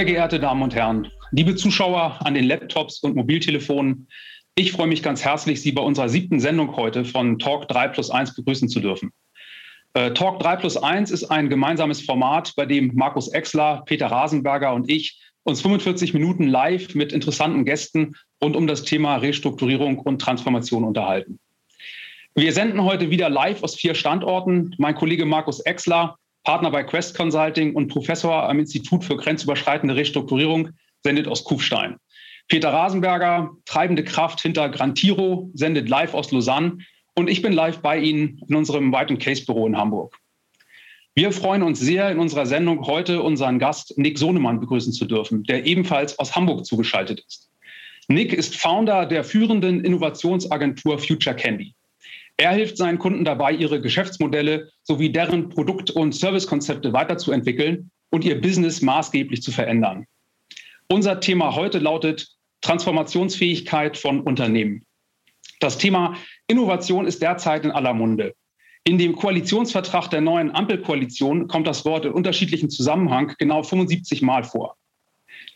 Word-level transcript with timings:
Sehr 0.00 0.06
geehrte 0.06 0.40
Damen 0.40 0.62
und 0.62 0.74
Herren, 0.74 1.08
liebe 1.30 1.56
Zuschauer 1.56 2.24
an 2.24 2.32
den 2.32 2.44
Laptops 2.44 3.00
und 3.00 3.16
Mobiltelefonen, 3.16 4.08
ich 4.54 4.72
freue 4.72 4.86
mich 4.86 5.02
ganz 5.02 5.22
herzlich, 5.22 5.60
Sie 5.60 5.72
bei 5.72 5.82
unserer 5.82 6.08
siebten 6.08 6.40
Sendung 6.40 6.74
heute 6.74 7.04
von 7.04 7.38
Talk 7.38 7.68
3 7.68 7.88
plus 7.88 8.10
1 8.10 8.34
begrüßen 8.34 8.70
zu 8.70 8.80
dürfen. 8.80 9.12
Äh, 9.92 10.12
Talk 10.12 10.40
3 10.40 10.56
plus 10.56 10.78
1 10.78 11.10
ist 11.10 11.24
ein 11.24 11.50
gemeinsames 11.50 12.00
Format, 12.00 12.54
bei 12.56 12.64
dem 12.64 12.92
Markus 12.94 13.28
Exler, 13.28 13.82
Peter 13.84 14.06
Rasenberger 14.06 14.72
und 14.72 14.90
ich 14.90 15.20
uns 15.42 15.60
45 15.60 16.14
Minuten 16.14 16.48
live 16.48 16.94
mit 16.94 17.12
interessanten 17.12 17.66
Gästen 17.66 18.14
rund 18.42 18.56
um 18.56 18.66
das 18.66 18.84
Thema 18.84 19.16
Restrukturierung 19.16 19.98
und 19.98 20.18
Transformation 20.18 20.84
unterhalten. 20.84 21.38
Wir 22.34 22.54
senden 22.54 22.84
heute 22.84 23.10
wieder 23.10 23.28
live 23.28 23.62
aus 23.62 23.74
vier 23.74 23.94
Standorten. 23.94 24.74
Mein 24.78 24.94
Kollege 24.94 25.26
Markus 25.26 25.60
Exler, 25.60 26.16
Partner 26.44 26.70
bei 26.70 26.82
Quest 26.82 27.16
Consulting 27.16 27.74
und 27.74 27.88
Professor 27.88 28.48
am 28.48 28.58
Institut 28.58 29.04
für 29.04 29.16
grenzüberschreitende 29.16 29.96
Restrukturierung, 29.96 30.70
sendet 31.02 31.28
aus 31.28 31.44
Kufstein. 31.44 31.96
Peter 32.48 32.72
Rasenberger, 32.72 33.50
treibende 33.64 34.04
Kraft 34.04 34.40
hinter 34.40 34.68
Grantiro, 34.68 35.50
sendet 35.54 35.88
live 35.88 36.14
aus 36.14 36.32
Lausanne 36.32 36.78
und 37.14 37.28
ich 37.28 37.42
bin 37.42 37.52
live 37.52 37.80
bei 37.80 37.98
Ihnen 37.98 38.40
in 38.48 38.56
unserem 38.56 38.92
White 38.92 39.16
Case 39.18 39.44
Büro 39.44 39.66
in 39.66 39.76
Hamburg. 39.76 40.16
Wir 41.14 41.32
freuen 41.32 41.62
uns 41.62 41.80
sehr, 41.80 42.10
in 42.10 42.18
unserer 42.18 42.46
Sendung 42.46 42.86
heute 42.86 43.22
unseren 43.22 43.58
Gast 43.58 43.98
Nick 43.98 44.18
Sohnemann 44.18 44.60
begrüßen 44.60 44.92
zu 44.92 45.04
dürfen, 45.04 45.44
der 45.44 45.66
ebenfalls 45.66 46.18
aus 46.18 46.34
Hamburg 46.34 46.64
zugeschaltet 46.64 47.24
ist. 47.26 47.50
Nick 48.08 48.32
ist 48.32 48.56
Founder 48.56 49.06
der 49.06 49.22
führenden 49.22 49.84
Innovationsagentur 49.84 50.98
Future 50.98 51.36
Candy. 51.36 51.74
Er 52.40 52.52
hilft 52.52 52.78
seinen 52.78 52.98
Kunden 52.98 53.26
dabei, 53.26 53.52
ihre 53.52 53.82
Geschäftsmodelle 53.82 54.70
sowie 54.82 55.12
deren 55.12 55.50
Produkt- 55.50 55.90
und 55.90 56.14
Servicekonzepte 56.14 56.90
weiterzuentwickeln 56.94 57.90
und 58.08 58.24
ihr 58.24 58.40
Business 58.40 58.80
maßgeblich 58.80 59.42
zu 59.42 59.52
verändern. 59.52 60.06
Unser 60.88 61.20
Thema 61.20 61.54
heute 61.54 61.78
lautet 61.78 62.28
Transformationsfähigkeit 62.62 63.98
von 63.98 64.22
Unternehmen. 64.22 64.86
Das 65.58 65.76
Thema 65.76 66.16
Innovation 66.46 67.04
ist 67.04 67.20
derzeit 67.20 67.66
in 67.66 67.72
aller 67.72 67.92
Munde. 67.92 68.32
In 68.84 68.96
dem 68.96 69.16
Koalitionsvertrag 69.16 70.08
der 70.08 70.22
neuen 70.22 70.50
Ampelkoalition 70.50 71.46
kommt 71.46 71.66
das 71.66 71.84
Wort 71.84 72.06
in 72.06 72.12
unterschiedlichen 72.12 72.70
Zusammenhang 72.70 73.34
genau 73.38 73.62
75 73.62 74.22
Mal 74.22 74.44
vor. 74.44 74.78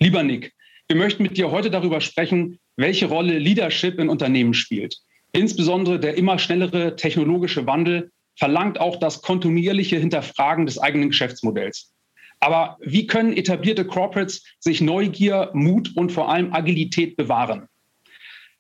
Lieber 0.00 0.22
Nick, 0.22 0.52
wir 0.88 0.96
möchten 0.96 1.22
mit 1.22 1.38
dir 1.38 1.50
heute 1.50 1.70
darüber 1.70 2.02
sprechen, 2.02 2.58
welche 2.76 3.06
Rolle 3.06 3.38
Leadership 3.38 3.98
in 3.98 4.10
Unternehmen 4.10 4.52
spielt. 4.52 4.98
Insbesondere 5.34 5.98
der 5.98 6.16
immer 6.16 6.38
schnellere 6.38 6.94
technologische 6.94 7.66
Wandel 7.66 8.12
verlangt 8.36 8.78
auch 8.78 8.96
das 8.96 9.20
kontinuierliche 9.20 9.98
Hinterfragen 9.98 10.64
des 10.64 10.78
eigenen 10.78 11.08
Geschäftsmodells. 11.08 11.92
Aber 12.38 12.78
wie 12.80 13.08
können 13.08 13.36
etablierte 13.36 13.84
Corporates 13.84 14.44
sich 14.60 14.80
Neugier, 14.80 15.50
Mut 15.52 15.90
und 15.96 16.12
vor 16.12 16.28
allem 16.28 16.52
Agilität 16.52 17.16
bewahren? 17.16 17.66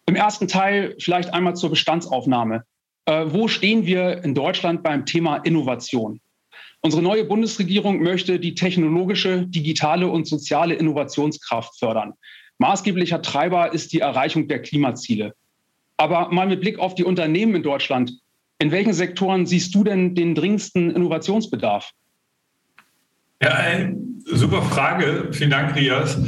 Im 0.06 0.16
ersten 0.16 0.48
Teil 0.48 0.96
vielleicht 0.98 1.32
einmal 1.32 1.54
zur 1.54 1.70
Bestandsaufnahme. 1.70 2.64
Äh, 3.06 3.26
wo 3.28 3.46
stehen 3.46 3.86
wir 3.86 4.24
in 4.24 4.34
Deutschland 4.34 4.82
beim 4.82 5.06
Thema 5.06 5.36
Innovation? 5.36 6.20
Unsere 6.80 7.02
neue 7.02 7.24
Bundesregierung 7.24 8.02
möchte 8.02 8.40
die 8.40 8.54
technologische, 8.54 9.46
digitale 9.46 10.08
und 10.08 10.26
soziale 10.26 10.74
Innovationskraft 10.74 11.78
fördern. 11.78 12.14
Maßgeblicher 12.58 13.22
Treiber 13.22 13.72
ist 13.72 13.92
die 13.92 14.00
Erreichung 14.00 14.48
der 14.48 14.60
Klimaziele. 14.60 15.34
Aber 15.96 16.30
mal 16.30 16.46
mit 16.46 16.60
Blick 16.60 16.78
auf 16.78 16.94
die 16.94 17.04
Unternehmen 17.04 17.54
in 17.54 17.62
Deutschland, 17.62 18.12
in 18.58 18.70
welchen 18.70 18.92
Sektoren 18.92 19.46
siehst 19.46 19.74
du 19.74 19.84
denn 19.84 20.14
den 20.14 20.34
dringendsten 20.34 20.90
Innovationsbedarf? 20.90 21.90
Ja, 23.42 23.90
super 24.24 24.62
Frage. 24.62 25.28
Vielen 25.32 25.50
Dank, 25.50 25.76
Rias. 25.76 26.18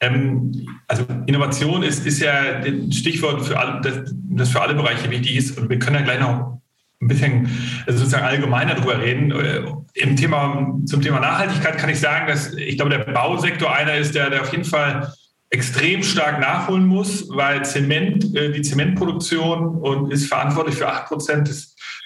Ähm, 0.00 0.52
also 0.88 1.04
Innovation 1.26 1.82
ist, 1.82 2.06
ist 2.06 2.20
ja 2.20 2.60
ein 2.62 2.92
Stichwort, 2.92 3.44
für 3.44 3.58
alle, 3.58 3.80
das, 3.80 4.14
das, 4.30 4.50
für 4.50 4.60
alle 4.60 4.74
Bereiche 4.74 5.10
wichtig 5.10 5.36
ist. 5.36 5.58
Und 5.58 5.70
wir 5.70 5.78
können 5.78 5.96
ja 5.96 6.02
gleich 6.02 6.20
noch 6.20 6.60
ein 7.00 7.08
bisschen 7.08 7.48
also 7.86 8.00
sozusagen 8.00 8.24
allgemeiner 8.24 8.74
darüber 8.74 9.00
reden. 9.00 9.30
Äh, 9.30 9.62
Im 9.94 10.16
Thema, 10.16 10.78
zum 10.84 11.00
Thema 11.00 11.20
Nachhaltigkeit 11.20 11.78
kann 11.78 11.90
ich 11.90 12.00
sagen, 12.00 12.26
dass 12.26 12.52
ich 12.54 12.76
glaube, 12.76 12.90
der 12.90 13.10
Bausektor 13.10 13.74
einer 13.74 13.94
ist, 13.94 14.14
der, 14.14 14.28
der 14.30 14.42
auf 14.42 14.52
jeden 14.52 14.64
Fall 14.64 15.12
extrem 15.50 16.02
stark 16.02 16.40
nachholen 16.40 16.86
muss, 16.86 17.28
weil 17.28 17.64
Zement, 17.64 18.34
äh, 18.34 18.52
die 18.52 18.62
Zementproduktion 18.62 19.78
und 19.78 20.12
ist 20.12 20.26
verantwortlich 20.26 20.76
für 20.76 20.88
8 20.88 21.06
Prozent 21.06 21.48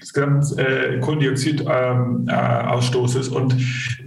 des 0.00 0.12
äh, 0.56 0.99
Kohlendioxidausstoßes. 1.00 3.28
Ähm, 3.28 3.33
äh, 3.33 3.37
und 3.37 3.55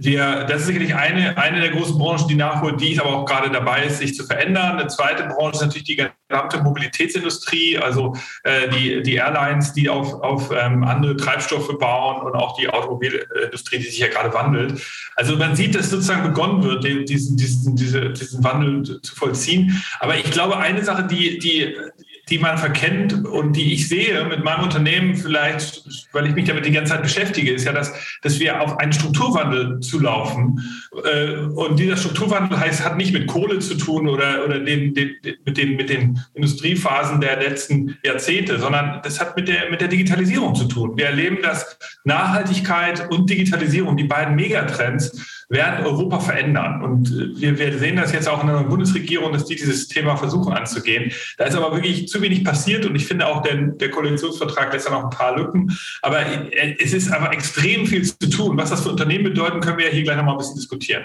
wir, 0.04 0.44
das 0.44 0.62
ist 0.62 0.66
sicherlich 0.66 0.94
eine, 0.94 1.38
eine 1.38 1.60
der 1.60 1.70
großen 1.70 1.98
Branchen, 1.98 2.28
die 2.28 2.34
nachholt, 2.34 2.80
die 2.80 2.98
aber 3.00 3.10
auch 3.10 3.24
gerade 3.24 3.50
dabei 3.50 3.84
ist, 3.84 3.98
sich 3.98 4.14
zu 4.14 4.24
verändern. 4.24 4.78
Eine 4.78 4.88
zweite 4.88 5.24
Branche 5.24 5.56
ist 5.56 5.62
natürlich 5.62 5.84
die 5.84 6.04
gesamte 6.28 6.62
Mobilitätsindustrie, 6.62 7.78
also 7.78 8.14
äh, 8.42 8.68
die, 8.70 9.02
die 9.02 9.14
Airlines, 9.14 9.72
die 9.72 9.88
auf, 9.88 10.12
auf 10.22 10.50
ähm, 10.50 10.84
andere 10.84 11.16
Treibstoffe 11.16 11.78
bauen 11.78 12.22
und 12.22 12.34
auch 12.34 12.56
die 12.56 12.68
Automobilindustrie, 12.68 13.78
die 13.78 13.84
sich 13.84 13.98
ja 13.98 14.08
gerade 14.08 14.34
wandelt. 14.34 14.82
Also 15.16 15.36
man 15.36 15.54
sieht, 15.54 15.74
dass 15.74 15.90
sozusagen 15.90 16.24
begonnen 16.24 16.64
wird, 16.64 16.84
diesen, 16.84 17.36
diesen, 17.36 17.76
diese, 17.76 18.10
diesen 18.10 18.42
Wandel 18.42 19.00
zu 19.00 19.14
vollziehen. 19.14 19.82
Aber 20.00 20.16
ich 20.16 20.30
glaube, 20.30 20.58
eine 20.58 20.82
Sache, 20.82 21.04
die, 21.04 21.38
die 21.38 21.76
die 21.98 22.13
man 22.38 22.56
verkennt 22.58 23.26
und 23.26 23.54
die 23.54 23.74
ich 23.74 23.88
sehe 23.88 24.24
mit 24.24 24.44
meinem 24.44 24.64
Unternehmen 24.64 25.14
vielleicht, 25.14 25.84
weil 26.12 26.26
ich 26.26 26.34
mich 26.34 26.46
damit 26.46 26.64
die 26.64 26.72
ganze 26.72 26.92
Zeit 26.92 27.02
beschäftige, 27.02 27.52
ist 27.52 27.64
ja, 27.64 27.72
dass, 27.72 27.92
dass 28.22 28.40
wir 28.40 28.60
auf 28.62 28.78
einen 28.78 28.92
Strukturwandel 28.92 29.80
zulaufen. 29.80 30.60
Äh, 31.04 31.36
und 31.54 31.78
dieser 31.78 31.96
Strukturwandel 31.96 32.58
heißt, 32.58 32.84
hat 32.84 32.96
nicht 32.96 33.12
mit 33.12 33.26
Kohle 33.26 33.58
zu 33.58 33.74
tun 33.74 34.08
oder, 34.08 34.44
oder 34.44 34.58
den, 34.58 34.94
den, 34.94 35.16
mit, 35.44 35.56
den, 35.58 35.76
mit 35.76 35.90
den 35.90 36.18
Industriephasen 36.32 37.20
der 37.20 37.38
letzten 37.40 37.98
Jahrzehnte, 38.02 38.58
sondern 38.58 39.00
das 39.02 39.20
hat 39.20 39.36
mit 39.36 39.48
der, 39.48 39.70
mit 39.70 39.80
der 39.80 39.88
Digitalisierung 39.88 40.54
zu 40.54 40.64
tun. 40.64 40.96
Wir 40.96 41.06
erleben, 41.06 41.38
dass 41.42 41.78
Nachhaltigkeit 42.04 43.10
und 43.10 43.28
Digitalisierung, 43.28 43.96
die 43.96 44.04
beiden 44.04 44.34
Megatrends, 44.34 45.43
werden 45.54 45.86
Europa 45.86 46.20
verändern. 46.20 46.82
Und 46.82 47.08
äh, 47.08 47.40
wir, 47.40 47.58
wir 47.58 47.78
sehen 47.78 47.96
das 47.96 48.12
jetzt 48.12 48.28
auch 48.28 48.42
in 48.42 48.48
der 48.48 48.64
Bundesregierung, 48.64 49.32
dass 49.32 49.46
die 49.46 49.56
dieses 49.56 49.88
Thema 49.88 50.16
versuchen 50.16 50.52
anzugehen. 50.52 51.12
Da 51.38 51.44
ist 51.44 51.56
aber 51.56 51.74
wirklich 51.74 52.08
zu 52.08 52.20
wenig 52.20 52.44
passiert 52.44 52.84
und 52.84 52.94
ich 52.94 53.06
finde 53.06 53.26
auch, 53.26 53.42
der, 53.42 53.56
der 53.56 53.90
Koalitionsvertrag 53.90 54.72
lässt 54.72 54.86
da 54.86 54.90
noch 54.90 55.04
ein 55.04 55.10
paar 55.10 55.36
Lücken. 55.36 55.76
Aber 56.02 56.20
äh, 56.20 56.76
es 56.82 56.92
ist 56.92 57.10
aber 57.10 57.32
extrem 57.32 57.86
viel 57.86 58.04
zu 58.04 58.28
tun. 58.28 58.56
Was 58.58 58.70
das 58.70 58.82
für 58.82 58.90
Unternehmen 58.90 59.24
bedeuten, 59.24 59.60
können 59.60 59.78
wir 59.78 59.86
ja 59.86 59.92
hier 59.92 60.02
gleich 60.02 60.16
noch 60.16 60.24
mal 60.24 60.32
ein 60.32 60.38
bisschen 60.38 60.56
diskutieren. 60.56 61.04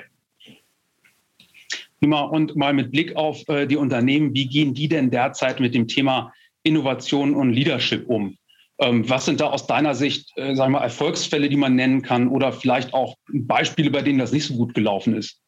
Und 2.01 2.55
mal 2.55 2.73
mit 2.73 2.91
Blick 2.91 3.15
auf 3.15 3.47
äh, 3.49 3.67
die 3.67 3.75
Unternehmen, 3.75 4.33
wie 4.33 4.47
gehen 4.47 4.73
die 4.73 4.87
denn 4.87 5.11
derzeit 5.11 5.59
mit 5.59 5.75
dem 5.75 5.87
Thema 5.87 6.33
Innovation 6.63 7.35
und 7.35 7.51
Leadership 7.51 8.07
um? 8.07 8.37
Ähm, 8.79 9.09
was 9.09 9.25
sind 9.25 9.41
da 9.41 9.47
aus 9.47 9.67
deiner 9.67 9.93
Sicht, 9.93 10.31
äh, 10.37 10.55
sagen 10.55 10.71
wir, 10.71 10.79
Erfolgsfälle, 10.79 11.49
die 11.49 11.57
man 11.57 11.75
nennen 11.75 12.01
kann 12.01 12.29
oder 12.29 12.53
vielleicht 12.53 12.93
auch 12.93 13.15
Beispiele, 13.27 13.91
bei 13.91 14.01
denen 14.01 14.19
das 14.19 14.31
nicht 14.31 14.45
so 14.45 14.55
gut 14.55 14.73
gelaufen 14.73 15.15
ist? 15.15 15.39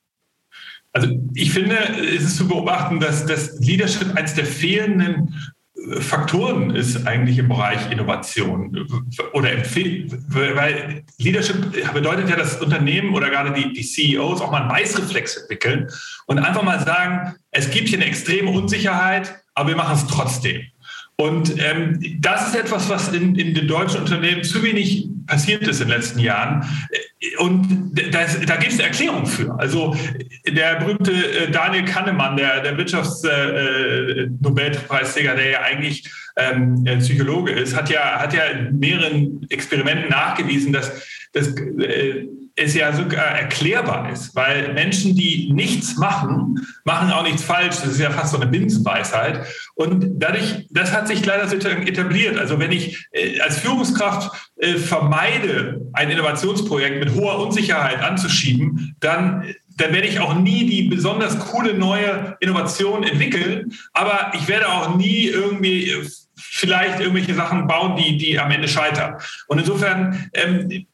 Also 0.94 1.08
ich 1.34 1.52
finde, 1.52 1.78
es 2.16 2.24
ist 2.24 2.38
zu 2.38 2.47
beobachten, 2.47 3.00
dass 3.00 3.25
das 3.25 3.59
Leadership 3.59 4.14
eines 4.16 4.34
der 4.34 4.46
fehlenden 4.46 5.34
äh, 5.75 6.02
Faktoren 6.02 6.72
ist 6.72 7.08
eigentlich 7.08 7.38
im 7.38 7.47
Bereich 7.47 7.90
Innovation 7.90 8.86
oder 9.31 9.53
Empfehlung, 9.53 10.12
weil 10.28 11.03
Leadership 11.18 11.94
bedeutet 11.94 12.30
ja, 12.30 12.36
dass 12.36 12.62
Unternehmen 12.62 13.16
oder 13.16 13.30
gerade 13.30 13.53
die, 13.53 13.72
die 13.72 13.84
CEOs 13.84 14.42
auch 14.42 14.52
mal 14.52 14.63
einen 14.63 14.72
Weißreflex 14.72 15.38
entwickeln 15.38 15.88
und 16.28 16.40
einfach 16.40 16.63
mal 16.63 16.84
sagen, 16.84 17.36
es 17.52 17.72
gibt 17.72 17.88
hier 17.88 18.00
eine 18.00 18.08
extreme 18.08 18.52
Unsicherheit, 18.52 19.34
aber 19.53 19.69
wir 19.69 19.75
machen 19.78 19.96
es 19.96 20.06
trotzdem. 20.08 20.63
Und 21.18 21.54
ähm, 21.60 22.00
das 22.20 22.48
ist 22.48 22.56
etwas, 22.56 22.90
was 22.90 23.14
in, 23.14 23.36
in, 23.36 23.54
den 23.54 23.68
deutschen 23.68 24.02
Unternehmen 24.02 24.44
zu 24.44 24.64
wenig 24.64 25.08
passiert 25.28 25.68
ist 25.68 25.80
in 25.80 25.88
den 25.88 25.98
letzten 25.98 26.18
Jahren. 26.20 26.66
Und 27.38 27.92
das, 28.12 28.42
da 28.42 28.56
gibt 28.56 28.74
es 28.74 28.80
eine 28.80 28.88
Erklärung 28.88 29.28
für. 29.28 29.54
Also 29.60 29.96
der 30.48 30.78
berühmte 30.78 31.12
äh, 31.12 31.52
Daniel 31.52 31.86
Kahnemann, 31.86 32.38
der, 32.38 32.62
der 32.62 32.75
Wirtschaftsnobelpreisträger, 32.78 35.34
äh, 35.34 35.38
der 35.38 35.50
ja 35.50 35.62
eigentlich 35.62 36.10
ähm, 36.38 36.84
Psychologe 37.00 37.52
ist, 37.52 37.75
hat 37.75 37.92
ja, 37.92 38.19
hat 38.19 38.34
ja 38.34 38.46
in 38.46 38.80
mehreren 38.80 39.46
Experimenten 39.50 40.10
nachgewiesen, 40.10 40.74
dass, 40.74 40.92
dass 41.33 41.48
äh, 41.48 42.28
es 42.56 42.75
ja 42.75 42.94
sogar 42.94 43.25
erklärbar 43.25 44.12
ist, 44.12 44.36
weil 44.36 44.74
Menschen, 44.74 45.16
die 45.16 45.51
nichts 45.54 45.98
machen, 45.98 46.60
machen 46.83 47.12
auch 47.12 47.24
nichts 47.24 47.44
falsch. 47.44 47.78
Das 47.78 47.94
ist 47.94 48.00
ja 48.00 48.12
fast 48.12 48.31
so 48.31 48.38
eine 48.39 48.48
Binsenweisheit. 48.48 49.45
Und 49.75 50.22
dadurch, 50.22 50.68
das 50.69 50.92
hat 50.92 51.07
sich 51.07 51.25
leider 51.25 51.51
etabliert. 51.51 52.38
Also 52.38 52.60
wenn 52.60 52.72
ich 52.72 53.07
äh, 53.12 53.39
als 53.39 53.60
Führungskraft 53.60 54.51
äh, 54.57 54.75
vermeide, 54.75 55.81
ein 55.94 56.10
Innovationsprojekt 56.10 57.00
mit 57.00 57.16
hoher 57.16 57.39
Unsicherheit 57.39 58.01
anzuschieben, 58.01 58.95
dann 59.00 59.45
dann 59.78 59.94
werde 59.94 60.07
ich 60.07 60.19
auch 60.19 60.36
nie 60.36 60.68
die 60.68 60.83
besonders 60.83 61.39
coole 61.39 61.74
neue 61.74 62.38
Innovation 62.39 63.04
entwickeln, 63.04 63.74
aber 63.94 64.31
ich 64.36 64.48
werde 64.48 64.69
auch 64.69 64.95
nie 64.95 65.25
irgendwie 65.25 65.92
vielleicht 66.42 67.00
irgendwelche 67.00 67.34
Sachen 67.34 67.68
bauen, 67.68 67.96
die, 67.96 68.18
die 68.18 68.40
am 68.40 68.52
Ende 68.52 68.68
scheitern. 68.68 69.16
Und 69.48 69.60
insofern 69.60 70.30
ähm, 70.34 70.88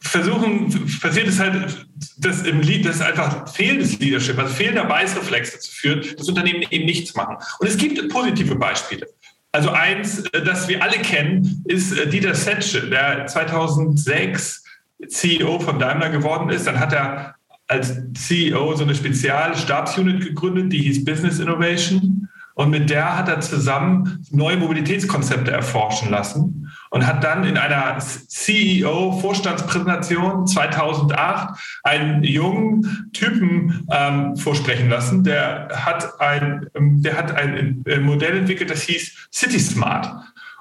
versuchen, 0.00 0.70
passiert 1.00 1.28
es 1.28 1.38
halt, 1.38 1.86
dass 2.18 2.42
im 2.42 2.60
Lied, 2.60 2.86
das 2.86 3.00
einfach 3.00 3.48
fehlendes 3.48 3.98
Leadership, 3.98 4.38
also 4.38 4.52
fehlender 4.52 4.84
Beißreflex 4.84 5.52
dazu 5.52 5.72
führt, 5.72 6.18
dass 6.18 6.28
Unternehmen 6.28 6.64
eben 6.70 6.84
nichts 6.84 7.14
machen. 7.14 7.36
Und 7.58 7.66
es 7.66 7.76
gibt 7.76 8.08
positive 8.08 8.54
Beispiele. 8.54 9.06
Also 9.52 9.70
eins, 9.70 10.20
äh, 10.26 10.42
das 10.42 10.68
wir 10.68 10.82
alle 10.82 10.98
kennen, 10.98 11.64
ist 11.66 11.96
äh, 11.96 12.08
Dieter 12.08 12.34
Setsche, 12.34 12.88
der 12.88 13.26
2006 13.26 14.64
CEO 15.08 15.58
von 15.60 15.78
Daimler 15.78 16.10
geworden 16.10 16.50
ist. 16.50 16.66
Dann 16.66 16.78
hat 16.78 16.92
er 16.92 17.34
als 17.66 17.94
CEO 18.14 18.74
so 18.74 18.84
eine 18.84 18.94
Spezialstabsunit 18.94 20.24
gegründet, 20.24 20.72
die 20.72 20.82
hieß 20.82 21.04
Business 21.04 21.38
Innovation. 21.38 22.28
Und 22.54 22.70
mit 22.70 22.88
der 22.90 23.16
hat 23.16 23.28
er 23.28 23.40
zusammen 23.40 24.24
neue 24.30 24.56
Mobilitätskonzepte 24.56 25.50
erforschen 25.50 26.10
lassen 26.10 26.70
und 26.90 27.04
hat 27.06 27.24
dann 27.24 27.44
in 27.44 27.56
einer 27.56 27.98
CEO-Vorstandspräsentation 27.98 30.46
2008 30.46 31.58
einen 31.82 32.22
jungen 32.22 33.10
Typen 33.12 33.88
ähm, 33.90 34.36
vorsprechen 34.36 34.90
lassen. 34.90 35.24
Der 35.24 35.70
hat 35.72 36.20
ein, 36.20 36.66
ähm, 36.74 37.02
der 37.02 37.16
hat 37.16 37.34
ein 37.34 37.82
Modell 38.02 38.36
entwickelt, 38.38 38.70
das 38.70 38.82
hieß 38.82 39.28
CitySmart. 39.32 40.08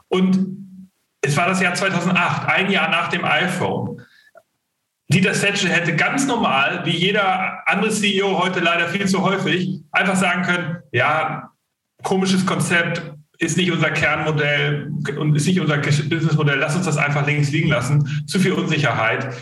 Und 0.08 0.58
es 1.22 1.36
war 1.36 1.48
das 1.48 1.62
Jahr 1.62 1.74
2008, 1.74 2.48
ein 2.48 2.72
Jahr 2.72 2.90
nach 2.90 3.10
dem 3.10 3.26
iPhone. 3.26 4.02
Dieter 5.12 5.34
Setsche 5.34 5.70
hätte 5.70 5.96
ganz 5.96 6.28
normal, 6.28 6.86
wie 6.86 6.96
jeder 6.96 7.68
andere 7.68 7.90
CEO 7.90 8.38
heute 8.38 8.60
leider 8.60 8.90
viel 8.90 9.08
zu 9.08 9.24
häufig, 9.24 9.82
einfach 9.92 10.16
sagen 10.16 10.44
können, 10.44 10.78
ja, 10.92 11.49
komisches 12.04 12.46
Konzept, 12.46 13.02
ist 13.40 13.58
nicht 13.58 13.72
unser 13.72 13.92
Kernmodell 13.92 14.92
und 15.18 15.36
ist 15.36 15.48
nicht 15.48 15.60
unser 15.60 15.78
Businessmodell, 15.78 16.60
lass 16.60 16.76
uns 16.76 16.86
das 16.86 16.98
einfach 16.98 17.26
links 17.26 17.52
liegen 17.52 17.70
lassen, 17.70 18.26
zu 18.28 18.40
viel 18.40 18.52
Unsicherheit. 18.52 19.34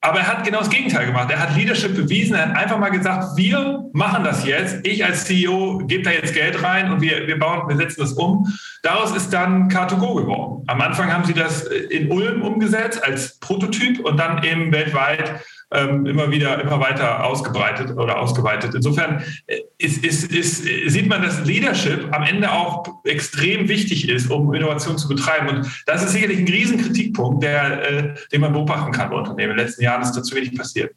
Aber 0.00 0.20
er 0.20 0.28
hat 0.28 0.44
genau 0.44 0.60
das 0.60 0.70
Gegenteil 0.70 1.06
gemacht. 1.06 1.30
Er 1.30 1.40
hat 1.40 1.56
Leadership 1.56 1.96
bewiesen. 1.96 2.34
Er 2.34 2.50
hat 2.50 2.56
einfach 2.56 2.78
mal 2.78 2.90
gesagt, 2.90 3.36
wir 3.36 3.82
machen 3.92 4.22
das 4.22 4.46
jetzt. 4.46 4.86
Ich 4.86 5.04
als 5.04 5.24
CEO 5.24 5.78
gebe 5.86 6.04
da 6.04 6.12
jetzt 6.12 6.32
Geld 6.32 6.62
rein 6.62 6.92
und 6.92 7.00
wir, 7.00 7.26
wir 7.26 7.38
bauen, 7.38 7.68
wir 7.68 7.76
setzen 7.76 8.00
das 8.00 8.12
um. 8.12 8.46
Daraus 8.82 9.16
ist 9.16 9.32
dann 9.32 9.68
Car2Go 9.68 10.14
geworden. 10.14 10.62
Am 10.68 10.80
Anfang 10.80 11.12
haben 11.12 11.24
sie 11.24 11.34
das 11.34 11.64
in 11.64 12.10
Ulm 12.10 12.42
umgesetzt 12.42 13.02
als 13.02 13.40
Prototyp 13.40 13.98
und 14.00 14.16
dann 14.16 14.44
eben 14.44 14.70
weltweit 14.70 15.40
ähm, 15.72 16.06
immer 16.06 16.30
wieder, 16.30 16.60
immer 16.60 16.80
weiter 16.80 17.24
ausgebreitet 17.24 17.96
oder 17.96 18.20
ausgeweitet. 18.20 18.74
Insofern 18.74 19.22
äh, 19.46 19.60
ist, 19.78 20.04
ist, 20.04 20.30
ist, 20.30 20.64
sieht 20.64 21.08
man, 21.08 21.22
dass 21.22 21.44
Leadership 21.44 22.14
am 22.14 22.22
Ende 22.22 22.52
auch 22.52 22.84
extrem 23.04 23.68
wichtig 23.68 24.08
ist, 24.08 24.30
um 24.30 24.54
Innovation 24.54 24.96
zu 24.96 25.08
betreiben. 25.08 25.48
Und 25.48 25.82
das 25.86 26.04
ist 26.04 26.12
sicherlich 26.12 26.38
ein 26.38 26.48
Riesenkritikpunkt, 26.48 27.42
der, 27.42 27.90
äh, 27.90 28.14
den 28.32 28.40
man 28.40 28.52
beobachten 28.52 28.92
kann 28.92 29.10
bei 29.10 29.16
Unternehmen. 29.16 29.52
In 29.52 29.56
den 29.56 29.66
letzten 29.66 29.82
Jahren 29.82 30.02
ist 30.02 30.12
dazu 30.12 30.36
wenig 30.36 30.56
passiert. 30.56 30.94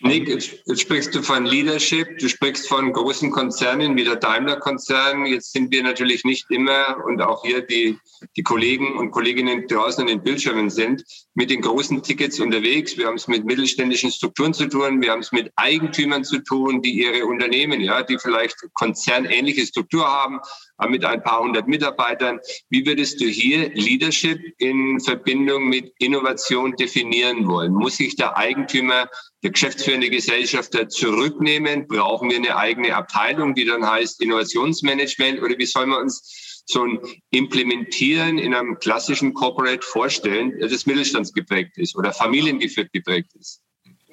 Nick, 0.00 0.28
jetzt 0.28 0.80
sprichst 0.80 1.14
du 1.14 1.22
von 1.22 1.46
Leadership, 1.46 2.18
du 2.18 2.28
sprichst 2.28 2.68
von 2.68 2.92
großen 2.92 3.30
Konzernen 3.30 3.96
wie 3.96 4.04
der 4.04 4.16
Daimler-Konzern. 4.16 5.26
Jetzt 5.26 5.52
sind 5.52 5.72
wir 5.72 5.82
natürlich 5.82 6.24
nicht 6.24 6.50
immer 6.50 7.02
und 7.04 7.20
auch 7.22 7.44
hier 7.44 7.62
die, 7.62 7.98
die 8.36 8.42
Kollegen 8.42 8.96
und 8.96 9.10
Kolleginnen 9.10 9.66
draußen 9.66 10.02
an 10.02 10.08
den 10.08 10.22
Bildschirmen 10.22 10.70
sind, 10.70 11.04
mit 11.34 11.50
den 11.50 11.60
großen 11.60 12.02
Tickets 12.02 12.40
unterwegs. 12.40 12.96
Wir 12.96 13.06
haben 13.06 13.16
es 13.16 13.28
mit 13.28 13.44
mittelständischen 13.44 14.10
Strukturen 14.10 14.54
zu 14.54 14.66
tun, 14.66 15.02
wir 15.02 15.10
haben 15.10 15.20
es 15.20 15.32
mit 15.32 15.50
Eigentümern 15.56 16.24
zu 16.24 16.38
tun, 16.40 16.82
die 16.82 17.00
ihre 17.00 17.26
Unternehmen, 17.26 17.80
ja, 17.80 18.02
die 18.02 18.18
vielleicht 18.18 18.56
konzernähnliche 18.74 19.66
Struktur 19.66 20.06
haben, 20.06 20.40
mit 20.88 21.04
ein 21.04 21.22
paar 21.22 21.40
hundert 21.40 21.68
Mitarbeitern. 21.68 22.38
Wie 22.68 22.84
würdest 22.84 23.20
du 23.20 23.24
hier 23.24 23.70
Leadership 23.74 24.38
in 24.58 25.00
Verbindung 25.00 25.68
mit 25.68 25.92
Innovation 25.98 26.76
definieren 26.76 27.48
wollen? 27.48 27.72
Muss 27.72 27.96
sich 27.96 28.16
der 28.16 28.36
Eigentümer, 28.36 29.08
der 29.46 29.52
geschäftsführende 29.52 30.10
Gesellschafter 30.10 30.88
zurücknehmen? 30.88 31.86
Brauchen 31.86 32.30
wir 32.30 32.36
eine 32.36 32.56
eigene 32.56 32.94
Abteilung, 32.94 33.54
die 33.54 33.64
dann 33.64 33.88
heißt 33.88 34.20
Innovationsmanagement? 34.20 35.40
Oder 35.40 35.56
wie 35.56 35.66
sollen 35.66 35.90
wir 35.90 36.00
uns 36.00 36.64
so 36.66 36.84
ein 36.84 36.98
Implementieren 37.30 38.38
in 38.38 38.54
einem 38.54 38.76
klassischen 38.80 39.34
Corporate 39.34 39.86
vorstellen, 39.86 40.52
das 40.60 40.86
mittelstandsgeprägt 40.86 41.78
ist 41.78 41.96
oder 41.96 42.12
familiengeführt 42.12 42.92
geprägt 42.92 43.30
ist? 43.38 43.62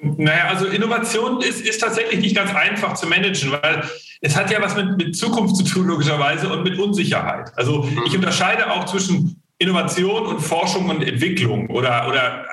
Naja, 0.00 0.48
also 0.48 0.66
Innovation 0.66 1.40
ist, 1.40 1.66
ist 1.66 1.78
tatsächlich 1.78 2.20
nicht 2.20 2.36
ganz 2.36 2.54
einfach 2.54 2.94
zu 2.94 3.08
managen, 3.08 3.50
weil 3.50 3.88
es 4.20 4.36
hat 4.36 4.50
ja 4.52 4.62
was 4.62 4.76
mit, 4.76 4.96
mit 4.98 5.16
Zukunft 5.16 5.56
zu 5.56 5.64
tun, 5.64 5.86
logischerweise, 5.86 6.48
und 6.48 6.62
mit 6.62 6.78
Unsicherheit. 6.78 7.50
Also 7.56 7.88
ich 8.04 8.12
mhm. 8.12 8.18
unterscheide 8.18 8.70
auch 8.70 8.84
zwischen 8.84 9.42
Innovation 9.58 10.26
und 10.26 10.40
Forschung 10.40 10.90
und 10.90 11.02
Entwicklung 11.02 11.70
oder, 11.70 12.06
oder 12.08 12.46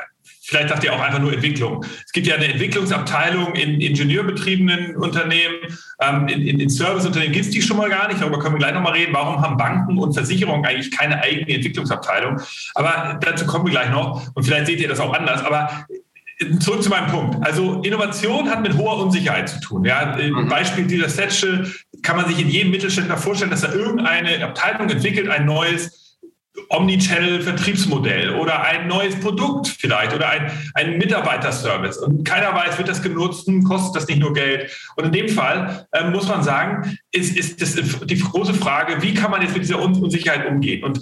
vielleicht 0.44 0.70
sagt 0.70 0.84
ihr 0.84 0.94
auch 0.94 1.00
einfach 1.00 1.20
nur 1.20 1.34
Entwicklung. 1.34 1.86
Es 2.06 2.12
gibt 2.12 2.28
ja 2.28 2.36
eine 2.36 2.48
Entwicklungsabteilung 2.48 3.56
in 3.56 3.80
ingenieurbetriebenen 3.80 4.98
Unternehmen, 4.98 5.56
ähm, 6.02 6.28
in, 6.28 6.42
in, 6.42 6.60
in 6.60 6.70
Serviceunternehmen 6.70 7.34
gibt 7.34 7.46
es 7.46 7.52
die 7.52 7.62
schon 7.62 7.78
mal 7.78 7.90
gar 7.90 8.08
nicht, 8.08 8.22
darüber 8.22 8.40
können 8.40 8.56
wir 8.56 8.60
gleich 8.60 8.74
nochmal 8.74 8.94
reden. 8.94 9.14
Warum 9.14 9.42
haben 9.42 9.58
Banken 9.58 9.98
und 9.98 10.14
Versicherungen 10.14 10.66
eigentlich 10.66 10.92
keine 10.92 11.22
eigene 11.22 11.56
Entwicklungsabteilung? 11.56 12.42
Aber 12.76 13.20
dazu 13.22 13.46
kommen 13.46 13.66
wir 13.66 13.72
gleich 13.72 13.90
noch 13.90 14.30
und 14.34 14.44
vielleicht 14.44 14.68
seht 14.68 14.80
ihr 14.80 14.90
das 14.90 15.00
auch 15.00 15.14
anders. 15.14 15.44
Aber 15.44 15.86
zurück 16.60 16.82
zu 16.82 16.90
meinem 16.90 17.08
Punkt. 17.08 17.46
Also 17.46 17.82
Innovation 17.82 18.50
hat 18.50 18.62
mit 18.62 18.76
hoher 18.76 18.98
Unsicherheit 18.98 19.50
zu 19.50 19.60
tun. 19.60 19.86
Ja, 19.86 20.18
mhm. 20.18 20.48
Beispiel 20.48 20.86
dieser 20.86 21.10
Setsche 21.10 21.72
kann 22.02 22.18
man 22.18 22.28
sich 22.28 22.40
in 22.40 22.50
jedem 22.50 22.72
Mittelständler 22.72 23.18
vorstellen, 23.18 23.52
dass 23.52 23.64
er 23.64 23.74
irgendeine 23.76 24.44
Abteilung 24.44 24.90
entwickelt, 24.90 25.30
ein 25.30 25.46
neues 25.46 26.01
Omnichannel-Vertriebsmodell 26.72 28.36
oder 28.36 28.62
ein 28.64 28.88
neues 28.88 29.20
Produkt 29.20 29.68
vielleicht 29.68 30.14
oder 30.14 30.30
ein, 30.30 30.52
ein 30.74 30.98
Mitarbeiterservice. 30.98 31.98
Und 31.98 32.24
keiner 32.24 32.54
weiß, 32.54 32.78
wird 32.78 32.88
das 32.88 33.02
genutzt, 33.02 33.50
kostet 33.68 33.96
das 33.96 34.08
nicht 34.08 34.20
nur 34.20 34.34
Geld. 34.34 34.72
Und 34.96 35.06
in 35.06 35.12
dem 35.12 35.30
Fall 35.30 35.88
äh, 35.92 36.10
muss 36.10 36.28
man 36.28 36.44
sagen, 36.44 36.98
ist, 37.12 37.38
ist 37.38 37.62
das 37.62 37.76
die 37.76 38.20
große 38.20 38.54
Frage, 38.54 39.02
wie 39.02 39.14
kann 39.14 39.32
man 39.32 39.42
jetzt 39.42 39.54
mit 39.54 39.64
dieser 39.64 39.82
Unsicherheit 39.82 40.48
umgehen? 40.48 40.84
Und 40.84 41.02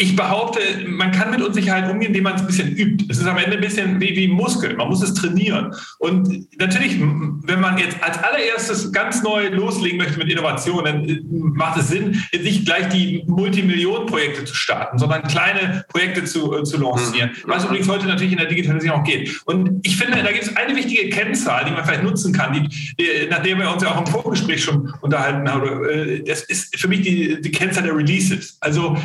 ich 0.00 0.14
behaupte, 0.14 0.60
man 0.86 1.10
kann 1.10 1.32
mit 1.32 1.42
Unsicherheit 1.42 1.90
umgehen, 1.90 2.08
indem 2.08 2.22
man 2.22 2.36
es 2.36 2.42
ein 2.42 2.46
bisschen 2.46 2.76
übt. 2.76 3.06
Es 3.08 3.18
ist 3.18 3.26
am 3.26 3.36
Ende 3.36 3.56
ein 3.56 3.60
bisschen 3.60 4.00
wie, 4.00 4.14
wie 4.14 4.28
Muskel. 4.28 4.76
Man 4.76 4.86
muss 4.86 5.02
es 5.02 5.12
trainieren. 5.12 5.74
Und 5.98 6.46
natürlich, 6.56 7.00
wenn 7.00 7.60
man 7.60 7.78
jetzt 7.78 8.00
als 8.00 8.16
allererstes 8.22 8.92
ganz 8.92 9.24
neu 9.24 9.48
loslegen 9.48 9.98
möchte 9.98 10.16
mit 10.16 10.30
Innovation, 10.30 10.84
dann 10.84 11.08
äh, 11.08 11.20
macht 11.28 11.80
es 11.80 11.88
Sinn, 11.88 12.22
nicht 12.32 12.64
gleich 12.64 12.88
die 12.90 13.24
Multimillionenprojekte 13.26 14.44
zu 14.44 14.54
starten, 14.54 14.98
sondern 14.98 15.24
kleine 15.24 15.84
Projekte 15.88 16.22
zu, 16.22 16.56
äh, 16.56 16.62
zu 16.62 16.80
lancieren. 16.80 17.30
Mhm. 17.30 17.50
Was 17.50 17.64
übrigens 17.64 17.88
heute 17.88 18.06
natürlich 18.06 18.32
in 18.32 18.38
der 18.38 18.46
Digitalisierung 18.46 19.00
auch 19.00 19.04
geht. 19.04 19.42
Und 19.46 19.80
ich 19.84 19.96
finde, 19.96 20.22
da 20.22 20.30
gibt 20.30 20.44
es 20.44 20.56
eine 20.56 20.76
wichtige 20.76 21.08
Kennzahl, 21.08 21.64
die 21.64 21.72
man 21.72 21.84
vielleicht 21.84 22.04
nutzen 22.04 22.32
kann, 22.32 22.52
die, 22.52 22.68
die, 22.68 23.26
nachdem 23.28 23.58
wir 23.58 23.72
uns 23.72 23.82
ja 23.82 23.96
auch 23.96 23.98
im 23.98 24.06
Vorgespräch 24.06 24.62
schon 24.62 24.94
unterhalten 25.00 25.47
haben. 25.48 25.84
Äh, 25.88 26.22
das 26.22 26.42
ist 26.44 26.76
für 26.78 26.88
mich 26.88 27.02
die, 27.02 27.40
die 27.40 27.50
Kennzahl 27.50 27.84
der 27.84 27.96
Releases. 27.96 28.56
Also 28.60 28.96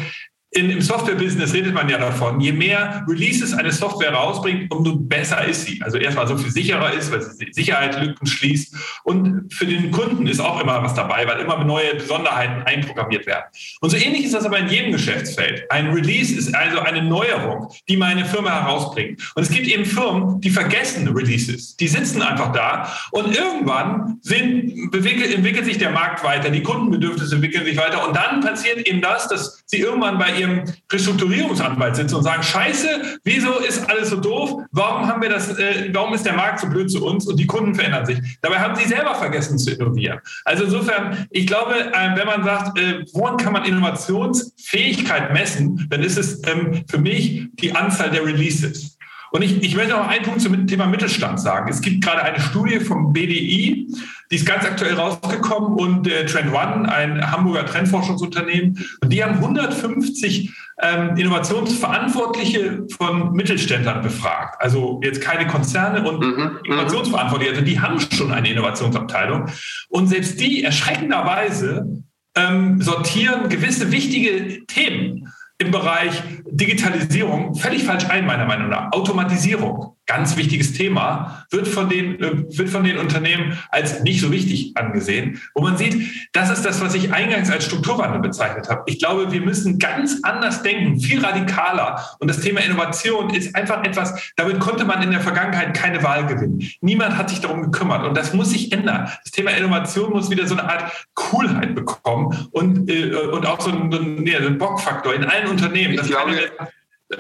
in, 0.55 0.69
Im 0.69 0.81
Software-Business 0.81 1.53
redet 1.53 1.73
man 1.73 1.89
ja 1.89 1.97
davon, 1.97 2.39
je 2.39 2.51
mehr 2.51 3.03
Releases 3.07 3.53
eine 3.53 3.71
Software 3.71 4.13
rausbringt, 4.13 4.71
umso 4.71 4.95
besser 4.95 5.45
ist 5.45 5.65
sie. 5.65 5.81
Also 5.81 5.97
erstmal 5.97 6.27
so 6.27 6.37
viel 6.37 6.51
sicherer 6.51 6.93
ist, 6.93 7.11
weil 7.11 7.21
sie 7.21 7.47
Sicherheitslücken 7.51 8.27
schließt. 8.27 8.75
Und 9.03 9.51
für 9.53 9.65
den 9.65 9.91
Kunden 9.91 10.27
ist 10.27 10.39
auch 10.39 10.61
immer 10.61 10.83
was 10.83 10.93
dabei, 10.93 11.27
weil 11.27 11.39
immer 11.39 11.63
neue 11.63 11.95
Besonderheiten 11.95 12.63
einprogrammiert 12.63 13.25
werden. 13.25 13.45
Und 13.81 13.89
so 13.89 13.97
ähnlich 13.97 14.25
ist 14.25 14.33
das 14.33 14.45
aber 14.45 14.59
in 14.59 14.69
jedem 14.69 14.91
Geschäftsfeld. 14.91 15.69
Ein 15.71 15.91
Release 15.91 16.35
ist 16.35 16.53
also 16.53 16.79
eine 16.79 17.01
Neuerung, 17.01 17.69
die 17.89 17.97
meine 17.97 18.25
Firma 18.25 18.51
herausbringt. 18.51 19.33
Und 19.35 19.43
es 19.43 19.49
gibt 19.49 19.67
eben 19.67 19.85
Firmen, 19.85 20.39
die 20.41 20.49
vergessen 20.49 21.07
Releases. 21.07 21.75
Die 21.77 21.87
sitzen 21.87 22.21
einfach 22.21 22.51
da 22.51 22.93
und 23.11 23.35
irgendwann 23.35 24.19
sind, 24.21 24.93
entwickelt 24.93 25.65
sich 25.65 25.77
der 25.77 25.91
Markt 25.91 26.23
weiter, 26.23 26.49
die 26.49 26.61
Kundenbedürfnisse 26.61 27.35
entwickeln 27.35 27.65
sich 27.65 27.77
weiter 27.77 28.07
und 28.07 28.15
dann 28.15 28.41
passiert 28.41 28.87
eben 28.87 29.01
das, 29.01 29.27
dass 29.27 29.63
sie 29.65 29.79
irgendwann 29.79 30.17
bei 30.17 30.37
ihrem 30.37 30.42
Restrukturierungsanwalt 30.91 31.95
sitzen 31.95 32.15
und 32.15 32.23
sagen, 32.23 32.43
scheiße, 32.43 33.19
wieso 33.23 33.59
ist 33.59 33.89
alles 33.89 34.09
so 34.09 34.17
doof? 34.17 34.61
Warum 34.71 35.07
haben 35.07 35.21
wir 35.21 35.29
das, 35.29 35.57
äh, 35.57 35.89
warum 35.93 36.13
ist 36.13 36.25
der 36.25 36.33
Markt 36.33 36.59
so 36.59 36.67
blöd 36.67 36.89
zu 36.91 37.05
uns 37.05 37.27
und 37.27 37.39
die 37.39 37.47
Kunden 37.47 37.75
verändern 37.75 38.05
sich? 38.05 38.19
Dabei 38.41 38.59
haben 38.59 38.75
sie 38.75 38.85
selber 38.85 39.15
vergessen 39.15 39.57
zu 39.57 39.71
innovieren. 39.71 40.19
Also 40.45 40.65
insofern, 40.65 41.27
ich 41.29 41.47
glaube, 41.47 41.75
äh, 41.75 42.15
wenn 42.15 42.27
man 42.27 42.43
sagt, 42.43 42.77
äh, 42.79 43.05
woran 43.13 43.37
kann 43.37 43.53
man 43.53 43.65
Innovationsfähigkeit 43.65 45.33
messen, 45.33 45.87
dann 45.89 46.01
ist 46.01 46.17
es 46.17 46.41
ähm, 46.47 46.83
für 46.89 46.97
mich 46.97 47.47
die 47.53 47.75
Anzahl 47.75 48.11
der 48.11 48.25
Releases. 48.25 48.92
Und 49.35 49.41
ich, 49.41 49.63
ich 49.63 49.75
möchte 49.75 49.93
noch 49.93 50.07
einen 50.07 50.23
Punkt 50.23 50.41
zum 50.41 50.67
Thema 50.67 50.85
Mittelstand 50.85 51.39
sagen. 51.39 51.67
Es 51.67 51.81
gibt 51.81 52.03
gerade 52.03 52.21
eine 52.21 52.39
Studie 52.39 52.79
vom 52.79 53.13
BDI, 53.13 53.87
die 54.29 54.35
ist 54.35 54.45
ganz 54.45 54.63
aktuell 54.63 54.93
rausgekommen 54.93 55.73
und 55.73 56.07
äh, 56.07 56.27
Trend 56.27 56.53
One, 56.53 56.87
ein 56.87 57.31
Hamburger 57.31 57.65
Trendforschungsunternehmen, 57.65 58.77
und 59.01 59.11
die 59.11 59.23
haben 59.23 59.35
150 59.35 60.53
ähm, 60.83 61.17
Innovationsverantwortliche 61.17 62.85
von 62.95 63.33
Mittelständlern 63.33 64.03
befragt. 64.03 64.61
Also 64.61 65.01
jetzt 65.03 65.19
keine 65.19 65.47
Konzerne 65.47 66.07
und 66.07 66.19
mhm, 66.19 66.43
mhm. 66.43 66.59
Innovationsverantwortliche, 66.65 67.53
also 67.53 67.65
die 67.65 67.79
haben 67.79 67.99
schon 67.99 68.31
eine 68.31 68.49
Innovationsabteilung. 68.49 69.47
Und 69.89 70.09
selbst 70.09 70.39
die 70.39 70.63
erschreckenderweise 70.63 72.03
ähm, 72.35 72.79
sortieren 72.83 73.49
gewisse 73.49 73.91
wichtige 73.91 74.63
Themen 74.67 75.27
im 75.63 75.71
Bereich 75.71 76.21
Digitalisierung 76.49 77.55
völlig 77.55 77.83
falsch 77.83 78.05
ein, 78.09 78.25
meiner 78.25 78.45
Meinung 78.45 78.69
nach. 78.69 78.91
Automatisierung, 78.91 79.95
ganz 80.05 80.35
wichtiges 80.35 80.73
Thema, 80.73 81.45
wird 81.49 81.67
von 81.67 81.89
den, 81.89 82.21
äh, 82.21 82.57
wird 82.57 82.69
von 82.69 82.83
den 82.83 82.97
Unternehmen 82.97 83.57
als 83.69 84.01
nicht 84.01 84.19
so 84.19 84.31
wichtig 84.31 84.73
angesehen. 84.75 85.41
Wo 85.53 85.61
man 85.61 85.77
sieht, 85.77 86.09
das 86.33 86.49
ist 86.49 86.65
das, 86.65 86.81
was 86.81 86.93
ich 86.93 87.13
eingangs 87.13 87.49
als 87.49 87.65
Strukturwandel 87.65 88.19
bezeichnet 88.19 88.69
habe. 88.69 88.83
Ich 88.87 88.99
glaube, 88.99 89.31
wir 89.31 89.41
müssen 89.41 89.79
ganz 89.79 90.19
anders 90.23 90.61
denken, 90.61 90.99
viel 90.99 91.23
radikaler. 91.23 92.03
Und 92.19 92.29
das 92.29 92.41
Thema 92.41 92.59
Innovation 92.61 93.29
ist 93.29 93.55
einfach 93.55 93.83
etwas, 93.83 94.33
damit 94.35 94.59
konnte 94.59 94.85
man 94.85 95.01
in 95.01 95.11
der 95.11 95.21
Vergangenheit 95.21 95.73
keine 95.73 96.03
Wahl 96.03 96.25
gewinnen. 96.25 96.61
Niemand 96.81 97.17
hat 97.17 97.29
sich 97.29 97.39
darum 97.39 97.61
gekümmert. 97.61 98.05
Und 98.05 98.17
das 98.17 98.33
muss 98.33 98.49
sich 98.49 98.71
ändern. 98.71 99.09
Das 99.23 99.31
Thema 99.31 99.51
Innovation 99.51 100.11
muss 100.11 100.29
wieder 100.29 100.47
so 100.47 100.57
eine 100.57 100.69
Art 100.69 101.07
Coolheit 101.13 101.75
bekommen 101.75 102.47
und, 102.51 102.89
äh, 102.89 103.13
und 103.15 103.45
auch 103.45 103.61
so 103.61 103.71
einen, 103.71 104.23
nee, 104.23 104.35
einen 104.35 104.57
Bockfaktor 104.57 105.13
in 105.13 105.23
allen 105.23 105.47
Unternehmen. 105.47 105.93
Ich 105.93 106.03
glaube, 106.03 106.33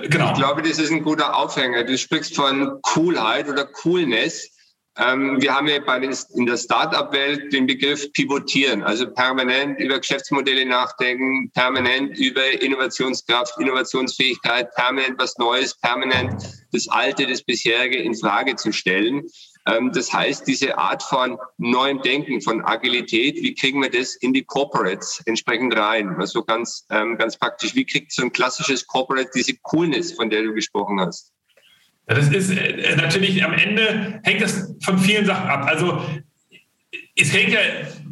genau. 0.01 0.31
ich 0.31 0.37
glaube, 0.37 0.61
das 0.61 0.79
ist 0.79 0.91
ein 0.91 1.03
guter 1.03 1.35
Aufhänger. 1.35 1.83
Du 1.83 1.97
sprichst 1.97 2.35
von 2.35 2.79
Coolheit 2.81 3.47
oder 3.49 3.65
Coolness. 3.65 4.49
Ähm, 4.97 5.41
wir 5.41 5.55
haben 5.55 5.67
ja 5.67 5.79
bei 5.79 5.99
den, 5.99 6.15
in 6.35 6.45
der 6.45 6.57
Startup-Welt 6.57 7.51
den 7.51 7.65
Begriff 7.65 8.11
pivotieren, 8.13 8.83
also 8.83 9.09
permanent 9.09 9.79
über 9.79 9.97
Geschäftsmodelle 9.97 10.67
nachdenken, 10.67 11.49
permanent 11.51 12.15
über 12.19 12.61
Innovationskraft, 12.61 13.59
Innovationsfähigkeit, 13.59 14.71
permanent 14.75 15.15
was 15.17 15.35
Neues, 15.39 15.75
permanent 15.79 16.43
das 16.71 16.87
Alte, 16.89 17.25
das 17.25 17.41
bisherige 17.41 17.97
in 17.97 18.13
Frage 18.13 18.55
zu 18.55 18.71
stellen. 18.71 19.23
Ähm, 19.65 19.91
das 19.93 20.11
heißt, 20.11 20.47
diese 20.47 20.77
Art 20.77 21.03
von 21.03 21.37
neuem 21.57 22.01
Denken, 22.01 22.41
von 22.41 22.63
Agilität, 22.65 23.35
wie 23.35 23.53
kriegen 23.53 23.81
wir 23.81 23.89
das 23.89 24.15
in 24.15 24.33
die 24.33 24.43
Corporates 24.43 25.21
entsprechend 25.25 25.75
rein? 25.75 26.15
Also 26.19 26.43
ganz, 26.43 26.85
ähm, 26.89 27.17
ganz 27.17 27.37
praktisch, 27.37 27.73
wie 27.75 27.85
kriegt 27.85 28.11
so 28.11 28.23
ein 28.23 28.31
klassisches 28.31 28.85
Corporate 28.85 29.29
diese 29.33 29.55
Coolness, 29.61 30.13
von 30.13 30.29
der 30.29 30.43
du 30.43 30.53
gesprochen 30.53 30.99
hast? 30.99 31.31
Das 32.05 32.27
ist 32.27 32.49
äh, 32.49 32.95
natürlich 32.97 33.43
am 33.43 33.53
Ende 33.53 34.19
hängt 34.23 34.41
das 34.41 34.75
von 34.83 34.99
vielen 34.99 35.25
Sachen 35.25 35.47
ab. 35.49 35.65
Also 35.65 36.03
es 37.15 37.31
hängt 37.31 37.51
ja, 37.51 37.59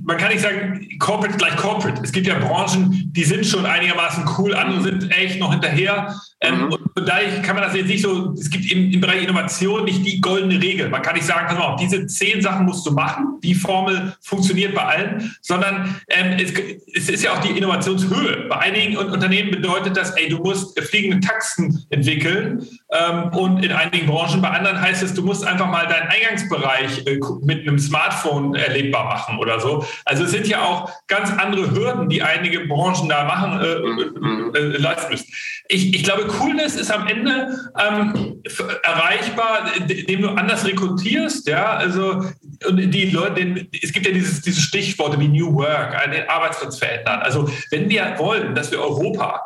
man 0.04 0.18
kann 0.18 0.30
nicht 0.30 0.42
sagen, 0.42 0.88
Corporate 1.00 1.38
gleich 1.38 1.56
Corporate. 1.56 2.02
Es 2.04 2.12
gibt 2.12 2.28
ja 2.28 2.38
Branchen, 2.38 3.12
die 3.16 3.24
sind 3.24 3.46
schon 3.46 3.66
einigermaßen 3.66 4.26
cool, 4.38 4.54
andere 4.54 4.82
sind 4.82 5.12
echt 5.12 5.40
noch 5.40 5.52
hinterher. 5.52 6.16
Ähm, 6.42 6.58
mhm. 6.58 6.74
Und 6.74 6.80
von 6.94 7.06
daher 7.06 7.42
kann 7.42 7.56
man 7.56 7.64
das 7.64 7.76
jetzt 7.76 7.88
nicht 7.88 8.02
so, 8.02 8.34
es 8.34 8.50
gibt 8.50 8.72
im, 8.72 8.92
im, 8.92 9.00
Bereich 9.00 9.24
Innovation 9.24 9.86
nicht 9.86 10.04
die 10.06 10.20
goldene 10.22 10.62
Regel. 10.62 10.90
Man 10.90 11.02
kann 11.04 11.16
nicht 11.16 11.26
sagen, 11.26 11.46
pass 11.48 11.58
mal 11.58 11.66
auf, 11.66 11.80
diese 11.80 12.06
zehn 12.08 12.42
Sachen 12.42 12.66
musst 12.66 12.86
du 12.86 12.92
machen, 12.92 13.40
die 13.44 13.54
Formel 13.54 14.16
funktioniert 14.22 14.74
bei 14.74 14.84
allen, 14.84 15.36
sondern 15.42 16.02
ähm, 16.10 16.38
es, 16.40 16.52
es, 16.96 17.10
ist 17.10 17.24
ja 17.24 17.34
auch 17.34 17.42
die 17.42 17.56
Innovationshöhe. 17.56 18.48
Bei 18.50 18.58
einigen 18.58 18.98
Unternehmen 18.98 19.52
bedeutet 19.52 19.96
das, 19.96 20.12
ey, 20.18 20.30
du 20.30 20.38
musst 20.38 20.80
fliegende 20.80 21.20
Taxen 21.20 21.86
entwickeln 21.92 22.68
ähm, 22.92 23.30
und 23.34 23.64
in 23.64 23.72
einigen 23.72 24.08
Branchen, 24.08 24.42
bei 24.42 24.50
anderen 24.50 24.82
heißt 24.82 25.04
es, 25.04 25.14
du 25.14 25.22
musst 25.22 25.46
einfach 25.46 25.68
mal 25.68 25.88
deinen 25.88 26.10
Eingangsbereich 26.10 27.06
äh, 27.06 27.20
mit 27.44 27.68
einem 27.68 27.78
Smartphone 27.78 28.56
erlebbar 28.92 29.06
machen 29.06 29.38
oder 29.38 29.60
so. 29.60 29.86
Also 30.06 30.24
es 30.24 30.32
sind 30.32 30.48
ja 30.48 30.62
auch 30.62 30.92
ganz 31.08 31.32
andere 31.32 31.72
Hürden, 31.72 32.10
die 32.10 32.22
einige 32.22 32.62
Branchen 32.68 33.10
da 33.10 33.24
machen, 33.24 33.62
äh, 33.62 33.80
mhm. 33.80 34.54
äh, 34.56 34.60
äh 34.60 34.78
leisten 34.78 35.12
müssen. 35.12 35.28
Ich, 35.68 35.96
ich 35.96 36.04
glaube, 36.04 36.26
Coolness 36.28 36.76
ist 36.76 36.92
am 36.92 37.08
Ende 37.08 37.58
ähm, 37.80 38.42
erreichbar, 38.84 39.72
indem 39.78 40.22
du 40.22 40.30
anders 40.30 40.66
rekrutierst. 40.66 41.48
Ja, 41.48 41.74
also 41.74 42.26
und 42.68 42.78
die 42.78 43.10
Leute, 43.10 43.68
es 43.82 43.94
gibt 43.94 44.06
ja 44.06 44.12
dieses, 44.12 44.42
diese 44.42 44.60
Stichworte 44.60 45.20
wie 45.20 45.30
New 45.30 45.54
Work, 45.56 45.98
den 46.12 46.28
Arbeitsplatz 46.28 46.78
verändern. 46.78 47.22
Also 47.22 47.50
wenn 47.70 47.90
wir 47.90 48.16
wollen, 48.18 48.54
dass 48.54 48.72
wir 48.72 48.80
Europa 48.80 49.42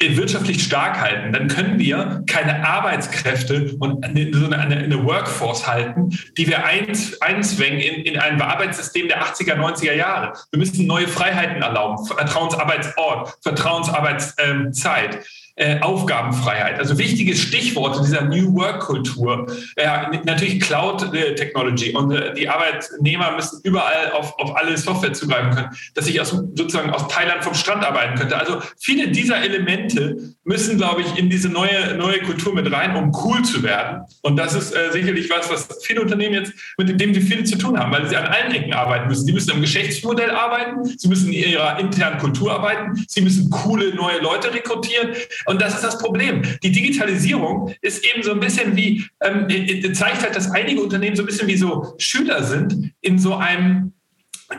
wirtschaftlich 0.00 0.62
stark 0.62 1.00
halten, 1.00 1.32
dann 1.32 1.48
können 1.48 1.78
wir 1.78 2.22
keine 2.26 2.66
Arbeitskräfte 2.66 3.74
und 3.80 4.04
eine, 4.04 4.30
eine, 4.56 4.76
eine 4.76 5.04
Workforce 5.04 5.66
halten, 5.66 6.16
die 6.36 6.46
wir 6.46 6.64
einzwängen 6.64 7.80
in, 7.80 8.04
in 8.04 8.18
ein 8.18 8.40
Arbeitssystem 8.40 9.08
der 9.08 9.24
80er, 9.24 9.54
90er 9.54 9.94
Jahre. 9.94 10.34
Wir 10.52 10.58
müssen 10.60 10.86
neue 10.86 11.08
Freiheiten 11.08 11.62
erlauben, 11.62 12.06
Vertrauensarbeitsort, 12.06 13.38
Vertrauensarbeitszeit 13.42 15.26
äh, 15.58 15.80
Aufgabenfreiheit. 15.80 16.78
Also 16.78 16.98
wichtige 16.98 17.34
Stichworte 17.34 18.00
dieser 18.00 18.22
New 18.22 18.54
Work-Kultur. 18.54 19.46
Ja, 19.76 20.10
natürlich 20.24 20.60
Cloud-Technology 20.60 21.94
und 21.94 22.12
äh, 22.12 22.32
die 22.34 22.48
Arbeitnehmer 22.48 23.32
müssen 23.34 23.60
überall 23.64 24.12
auf, 24.12 24.38
auf 24.38 24.56
alle 24.56 24.76
Software 24.76 25.12
zugreifen 25.12 25.50
können, 25.50 25.68
dass 25.94 26.06
ich 26.06 26.20
aus, 26.20 26.30
sozusagen 26.30 26.90
aus 26.90 27.08
Thailand 27.08 27.42
vom 27.42 27.54
Strand 27.54 27.84
arbeiten 27.84 28.16
könnte. 28.16 28.38
Also 28.38 28.62
viele 28.78 29.08
dieser 29.08 29.42
Elemente 29.42 30.16
müssen, 30.44 30.78
glaube 30.78 31.02
ich, 31.02 31.18
in 31.18 31.28
diese 31.28 31.48
neue, 31.48 31.96
neue 31.96 32.20
Kultur 32.20 32.54
mit 32.54 32.72
rein, 32.72 32.96
um 32.96 33.12
cool 33.24 33.42
zu 33.42 33.62
werden. 33.62 34.02
Und 34.22 34.36
das 34.36 34.54
ist 34.54 34.74
äh, 34.74 34.92
sicherlich 34.92 35.28
was, 35.28 35.50
was 35.50 35.68
viele 35.82 36.00
Unternehmen 36.00 36.34
jetzt, 36.34 36.52
mit 36.78 37.00
dem 37.00 37.12
sie 37.14 37.20
viel 37.20 37.44
zu 37.44 37.58
tun 37.58 37.78
haben, 37.78 37.92
weil 37.92 38.08
sie 38.08 38.16
an 38.16 38.26
allen 38.26 38.52
Ecken 38.52 38.72
arbeiten 38.72 39.08
müssen. 39.08 39.26
Sie 39.26 39.32
müssen 39.32 39.50
im 39.50 39.60
Geschäftsmodell 39.60 40.30
arbeiten, 40.30 40.84
sie 40.84 41.08
müssen 41.08 41.32
in 41.32 41.50
ihrer 41.50 41.78
internen 41.78 42.18
Kultur 42.18 42.52
arbeiten, 42.52 43.04
sie 43.08 43.20
müssen 43.20 43.50
coole 43.50 43.94
neue 43.94 44.20
Leute 44.20 44.52
rekrutieren. 44.54 45.10
Und 45.48 45.62
das 45.62 45.74
ist 45.74 45.84
das 45.84 45.98
Problem. 45.98 46.42
Die 46.62 46.70
Digitalisierung 46.70 47.74
ist 47.80 48.04
eben 48.04 48.22
so 48.22 48.32
ein 48.32 48.40
bisschen 48.40 48.76
wie, 48.76 49.04
ähm, 49.22 49.48
zeigt 49.94 50.22
halt, 50.22 50.36
dass 50.36 50.50
einige 50.50 50.82
Unternehmen 50.82 51.16
so 51.16 51.22
ein 51.22 51.26
bisschen 51.26 51.48
wie 51.48 51.56
so 51.56 51.94
Schüler 51.98 52.42
sind 52.42 52.92
in 53.00 53.18
so 53.18 53.34
einem 53.34 53.92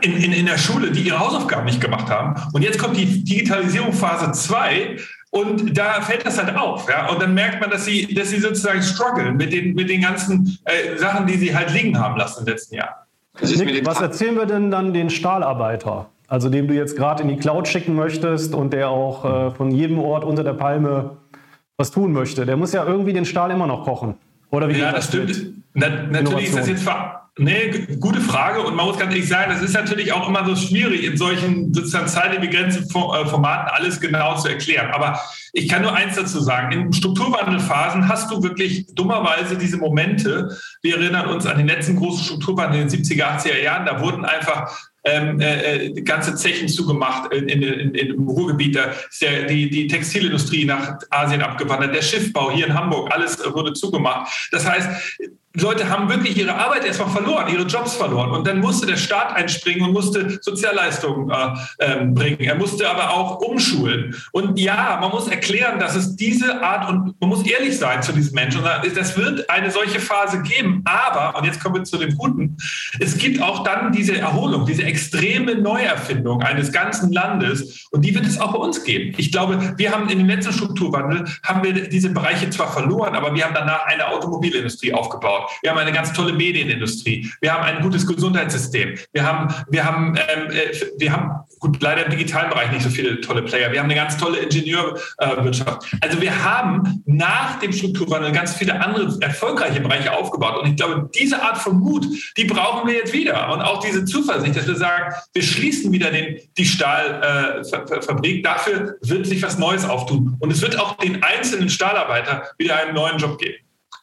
in, 0.01 0.17
in, 0.17 0.34
in 0.34 0.46
der 0.46 0.58
Schule, 0.58 0.91
die 0.91 1.01
ihre 1.01 1.19
Hausaufgaben 1.19 1.65
nicht 1.65 1.81
gemacht 1.81 2.10
haben. 2.10 2.39
Und 2.53 2.62
jetzt 2.62 2.77
kommt 2.77 2.96
die 2.96 3.24
Digitalisierung 3.24 3.91
Phase 3.91 4.31
2 4.31 4.98
und 5.31 5.77
da 5.77 6.01
fällt 6.01 6.25
das 6.25 6.38
halt 6.38 6.55
auf. 6.55 6.88
Ja? 6.89 7.10
Und 7.10 7.22
dann 7.22 7.34
merkt 7.34 7.60
man, 7.62 7.69
dass 7.69 7.86
sie, 7.86 8.13
dass 8.13 8.29
sie 8.29 8.39
sozusagen 8.39 8.81
strugglen 8.81 9.38
mit 9.38 9.53
den, 9.53 9.74
mit 9.74 9.89
den 9.89 10.01
ganzen 10.01 10.60
äh, 10.65 10.98
Sachen, 10.98 11.27
die 11.27 11.38
sie 11.38 11.55
halt 11.55 11.72
liegen 11.72 11.98
haben 12.00 12.17
lassen 12.17 12.41
im 12.41 12.48
letzten 12.48 12.75
Jahr. 12.75 13.08
Nick, 13.41 13.86
was 13.86 14.01
erzählen 14.01 14.36
wir 14.36 14.46
denn 14.46 14.69
dann 14.69 14.93
den 14.93 15.10
Stahlarbeiter? 15.10 16.10
Also 16.29 16.50
dem 16.50 16.67
du 16.67 16.75
jetzt 16.75 16.95
gerade 16.95 17.24
in 17.24 17.29
die 17.29 17.38
Cloud 17.38 17.67
schicken 17.67 17.95
möchtest 17.95 18.53
und 18.53 18.71
der 18.71 18.89
auch 18.89 19.25
äh, 19.25 19.51
von 19.51 19.71
jedem 19.71 20.00
Ort 20.00 20.24
unter 20.24 20.43
der 20.43 20.53
Palme 20.53 21.17
was 21.75 21.91
tun 21.91 22.13
möchte. 22.13 22.45
Der 22.45 22.55
muss 22.55 22.71
ja 22.71 22.86
irgendwie 22.86 23.13
den 23.13 23.25
Stahl 23.25 23.51
immer 23.51 23.65
noch 23.65 23.83
kochen. 23.83 24.15
Oder 24.51 24.69
wie 24.69 24.77
ja, 24.77 24.91
das, 24.91 25.07
stimmt. 25.07 25.53
Na, 25.74 25.89
natürlich 25.89 26.50
ist 26.50 26.57
das 26.57 26.67
jetzt 26.67 26.88
Nee, 27.41 27.88
gute 28.01 28.19
Frage. 28.19 28.62
Und 28.62 28.75
man 28.75 28.86
muss 28.86 29.00
ganz 29.00 29.13
ehrlich 29.13 29.29
sagen, 29.29 29.50
das 29.50 29.62
ist 29.62 29.74
natürlich 29.74 30.12
auch 30.12 30.27
immer 30.27 30.45
so 30.45 30.57
schwierig, 30.57 31.05
in 31.05 31.15
solchen 31.15 31.74
sozusagen 31.74 32.07
zeitbegrenzten 32.07 32.83
äh, 32.83 33.25
Formaten 33.25 33.69
alles 33.69 34.01
genau 34.01 34.36
zu 34.36 34.50
erklären. 34.50 34.91
Aber 34.91 35.17
ich 35.53 35.69
kann 35.69 35.81
nur 35.81 35.95
eins 35.95 36.17
dazu 36.17 36.41
sagen. 36.41 36.74
In 36.74 36.91
Strukturwandelphasen 36.91 38.09
hast 38.09 38.29
du 38.29 38.43
wirklich 38.43 38.88
dummerweise 38.93 39.57
diese 39.57 39.77
Momente. 39.77 40.57
Wir 40.81 40.98
erinnern 40.98 41.29
uns 41.29 41.45
an 41.45 41.57
den 41.57 41.67
letzten 41.67 41.95
großen 41.95 42.25
Strukturwandel 42.25 42.81
in 42.81 42.89
den 42.89 43.03
70er, 43.03 43.38
80er 43.38 43.63
Jahren. 43.63 43.86
Da 43.86 44.01
wurden 44.01 44.25
einfach 44.25 44.77
ähm, 45.03 45.39
äh, 45.39 45.86
äh 45.86 46.01
ganze 46.01 46.36
Zechen 46.36 46.68
zugemacht 46.68 47.34
in, 47.34 47.48
in, 47.48 47.62
in, 47.62 47.94
im 47.94 48.27
Ruhrgebiet. 48.27 48.75
Da 48.75 48.91
ist 49.10 49.22
ja 49.22 49.44
die, 49.44 49.70
die 49.70 49.88
Textilindustrie 49.88 50.65
nach 50.65 51.00
Asien 51.10 51.41
abgewandert, 51.41 51.96
der 51.96 52.01
Schiffbau 52.01 52.51
hier 52.51 52.68
in 52.68 52.74
Hamburg, 52.74 53.12
alles 53.13 53.39
wurde 53.53 53.74
zugemacht. 53.74 54.50
Das 54.51 54.70
heißt, 54.70 54.89
Leute 55.56 55.89
haben 55.89 56.08
wirklich 56.10 56.38
ihre 56.38 56.53
Arbeit 56.53 56.86
erstmal 56.86 57.10
verloren, 57.10 57.51
ihre 57.51 57.63
Jobs 57.63 57.96
verloren. 57.96 58.29
Und 58.32 58.46
dann 58.46 58.60
musste 58.60 58.86
der 58.86 58.98
Staat 58.98 59.36
einspringen 59.36 59.82
und 59.84 59.94
musste 59.94 60.38
Sozialleistungen 60.41 61.32
äh, 61.32 61.56
ähm, 61.79 62.13
bringen. 62.13 62.39
Er 62.41 62.53
musste 62.53 62.88
aber 62.88 63.12
auch 63.12 63.39
umschulen. 63.39 64.15
Und 64.32 64.60
ja, 64.60 65.00
man 65.01 65.10
muss 65.10 65.27
erklären, 65.27 65.79
dass 65.79 65.96
es 65.96 66.15
diese 66.15 66.62
Art 66.62 66.88
und 66.88 67.20
man 67.20 67.29
muss 67.29 67.48
ehrlich 67.48 67.79
sein 67.79 68.03
zu 68.03 68.13
diesen 68.13 68.36
Menschen. 68.36 68.62
Und 68.62 68.70
das 68.96 69.18
wird 69.18 69.50
eine 69.50 69.72
solche 69.72 70.00
Phase 70.00 70.44
geben. 70.44 70.84
Aber, 70.86 71.36
und 71.39 71.46
jetzt 71.46 71.60
kommen 71.60 71.75
wir 71.75 71.84
zu 71.84 71.98
dem 71.98 72.15
Guten, 72.15 72.58
es 73.00 73.18
gibt 73.18 73.41
auch 73.41 73.63
dann 73.63 73.91
diese 73.91 74.18
Erholung, 74.18 74.68
diese 74.68 74.84
extreme 74.84 75.56
Neuerfindung 75.56 76.44
eines 76.44 76.72
ganzen 76.72 77.12
Landes. 77.12 77.88
Und 77.89 78.06
die 78.06 78.13
wird 78.13 78.27
es 78.27 78.39
auch 78.39 78.53
bei 78.53 78.60
uns 78.60 78.84
geben. 78.84 79.15
Ich 79.18 79.32
glaube, 79.32 79.74
wir 79.77 79.91
haben 79.91 80.10
in 80.10 80.20
dem 80.20 80.27
letzten 80.27 80.53
Strukturwandel, 80.53 81.25
haben 81.41 81.63
wir 81.63 81.89
diese 81.89 82.12
Bereiche 82.12 82.51
zwar 82.51 82.72
verloren, 82.72 83.15
aber 83.15 83.34
wir 83.34 83.46
haben 83.46 83.56
danach 83.56 83.88
eine 83.88 84.08
Automobilindustrie 84.10 84.94
aufgebaut 84.94 85.38
aufgebaut. 85.39 85.60
Wir 85.62 85.72
haben 85.72 85.77
eine 85.77 85.91
ganz 85.91 86.13
tolle 86.13 86.34
Medienindustrie. 86.34 87.31
Wir 87.41 87.53
haben 87.53 87.63
ein 87.63 87.81
gutes 87.81 88.05
Gesundheitssystem. 88.05 88.98
Wir 89.13 89.25
haben, 89.25 89.53
wir 89.69 89.86
haben, 89.86 90.15
ähm, 90.15 90.51
äh, 90.51 90.72
wir 90.98 91.12
haben 91.12 91.31
gut, 91.60 91.81
leider 91.81 92.05
im 92.05 92.12
digitalen 92.12 92.50
Bereich 92.50 92.72
nicht 92.72 92.84
so 92.84 92.89
viele 92.89 93.19
tolle 93.22 93.41
Player. 93.41 93.72
Wir 93.72 93.79
haben 93.79 93.86
eine 93.86 93.96
ganz 93.96 94.17
tolle 94.17 94.39
Ingenieurwirtschaft. 94.39 95.86
also 96.01 96.22
wir 96.22 96.43
haben 96.43 97.03
nach 97.05 97.60
dem 97.60 97.74
Strukturwandel 97.74 98.31
ganz 98.31 98.55
viele 98.55 98.81
andere 98.81 99.17
erfolgreiche 99.22 99.81
Bereiche 99.81 100.13
aufgebaut. 100.13 100.62
Und 100.62 100.69
ich 100.69 100.75
glaube, 100.77 101.10
diese 101.13 101.41
Art 101.41 101.58
von 101.58 101.79
Mut, 101.79 102.08
die 102.38 102.46
brauchen 102.46 102.88
wir 102.88 102.96
jetzt 102.96 103.13
wieder. 103.13 103.51
Und 103.51 103.62
auch 103.62 103.84
diese 103.84 104.05
Zuversicht, 104.05 104.55
dass 104.55 104.67
wir 104.67 104.75
sagen, 104.75 105.13
wir 105.34 105.43
schließen 105.43 105.91
wieder 105.91 106.12
den, 106.12 106.38
die 106.58 106.65
Stahlfabrik. 106.65 108.38
Äh, 108.38 108.41
Dafür 108.41 108.96
wird 109.01 109.25
sich 109.25 109.41
was 109.43 109.58
Neues 109.58 109.86
auftun. 109.86 110.38
Und 110.39 110.51
es 110.51 110.62
wird 110.62 110.79
auch 110.79 110.96
den 110.96 111.24
einzelnen 111.24 111.69
Stahlarbeiter 111.69 112.43
wieder 112.58 112.77
einen 112.77 112.96
neuen 112.96 113.17
Job 113.17 113.38
geben. 113.38 113.58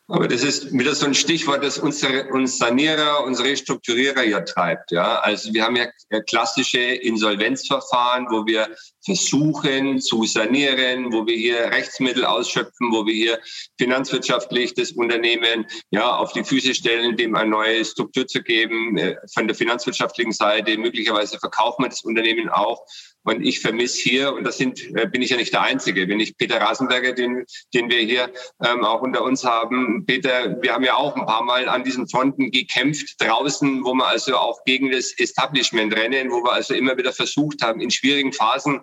Aber 0.09 0.29
das 0.29 0.45
ist 0.45 0.73
wieder 0.73 0.95
so 0.95 1.07
ein 1.07 1.15
Stichwort, 1.15 1.65
das 1.65 1.79
unsere, 1.79 2.29
uns 2.29 2.59
Sanierer, 2.59 3.25
unsere 3.25 3.49
Restrukturierer 3.49 4.23
ja 4.23 4.41
treibt. 4.41 4.93
Ja? 4.93 5.19
Also 5.21 5.53
wir 5.53 5.65
haben 5.65 5.77
ja 5.77 5.87
klassische 6.29 6.79
Insolvenzverfahren, 6.79 8.27
wo 8.31 8.47
wir 8.47 8.69
versuchen 9.07 10.01
zu 10.01 10.25
sanieren, 10.25 11.13
wo 11.13 11.27
wir 11.27 11.37
hier 11.37 11.59
Rechtsmittel 11.71 12.25
ausschöpfen, 12.25 12.93
wo 12.93 13.07
wir 13.07 13.15
hier 13.15 13.39
finanzwirtschaftlich 13.79 14.75
das 14.75 14.93
Unternehmen 14.93 15.65
ja 15.91 16.17
auf 16.17 16.33
die 16.33 16.45
Füße 16.45 16.75
stellen, 16.75 17.17
dem 17.17 17.35
eine 17.37 17.49
neue 17.49 17.85
Struktur 17.85 18.27
zu 18.27 18.43
geben, 18.43 18.99
äh, 18.99 19.17
von 19.33 19.47
der 19.47 19.57
finanzwirtschaftlichen 19.57 20.33
Seite. 20.33 20.77
Möglicherweise 20.77 21.39
verkaufen 21.39 21.85
wir 21.85 21.89
das 21.89 22.03
Unternehmen 22.03 22.49
auch. 22.49 22.85
Und 23.27 23.45
ich 23.45 23.59
vermisse 23.59 24.03
hier, 24.03 24.33
und 24.35 24.45
das 24.45 24.57
sind, 24.57 24.81
äh, 24.97 25.07
bin 25.07 25.21
ich 25.21 25.31
ja 25.31 25.37
nicht 25.37 25.53
der 25.53 25.63
Einzige, 25.63 26.09
wenn 26.09 26.21
ich 26.21 26.37
Peter 26.37 26.61
Rasenberger, 26.61 27.13
den, 27.13 27.45
den 27.75 27.91
wir 27.91 27.99
hier 27.99 28.33
ähm, 28.65 28.85
auch 28.85 29.03
unter 29.03 29.23
uns 29.23 29.45
haben. 29.45 30.05
Peter, 30.07 30.57
wir 30.63 30.73
haben 30.73 30.85
ja 30.85 30.95
auch 30.95 31.17
ein 31.17 31.27
paar 31.27 31.43
Mal 31.43 31.69
an 31.69 31.83
diesen 31.83 32.09
Fronten 32.09 32.53
gekämpft 32.53 33.17
draußen, 33.19 33.85
wo 33.85 33.95
wir 33.95 34.07
also 34.07 34.37
auch 34.37 34.63
gegen 34.65 34.93
das 34.93 35.13
Establishment 35.19 35.97
rennen, 35.97 36.31
wo 36.31 36.45
wir 36.45 36.53
also 36.53 36.75
immer 36.75 36.97
wieder 36.97 37.13
versucht 37.13 37.63
haben, 37.63 37.81
in 37.81 37.91
schwierigen 37.91 38.33
Phasen 38.33 38.81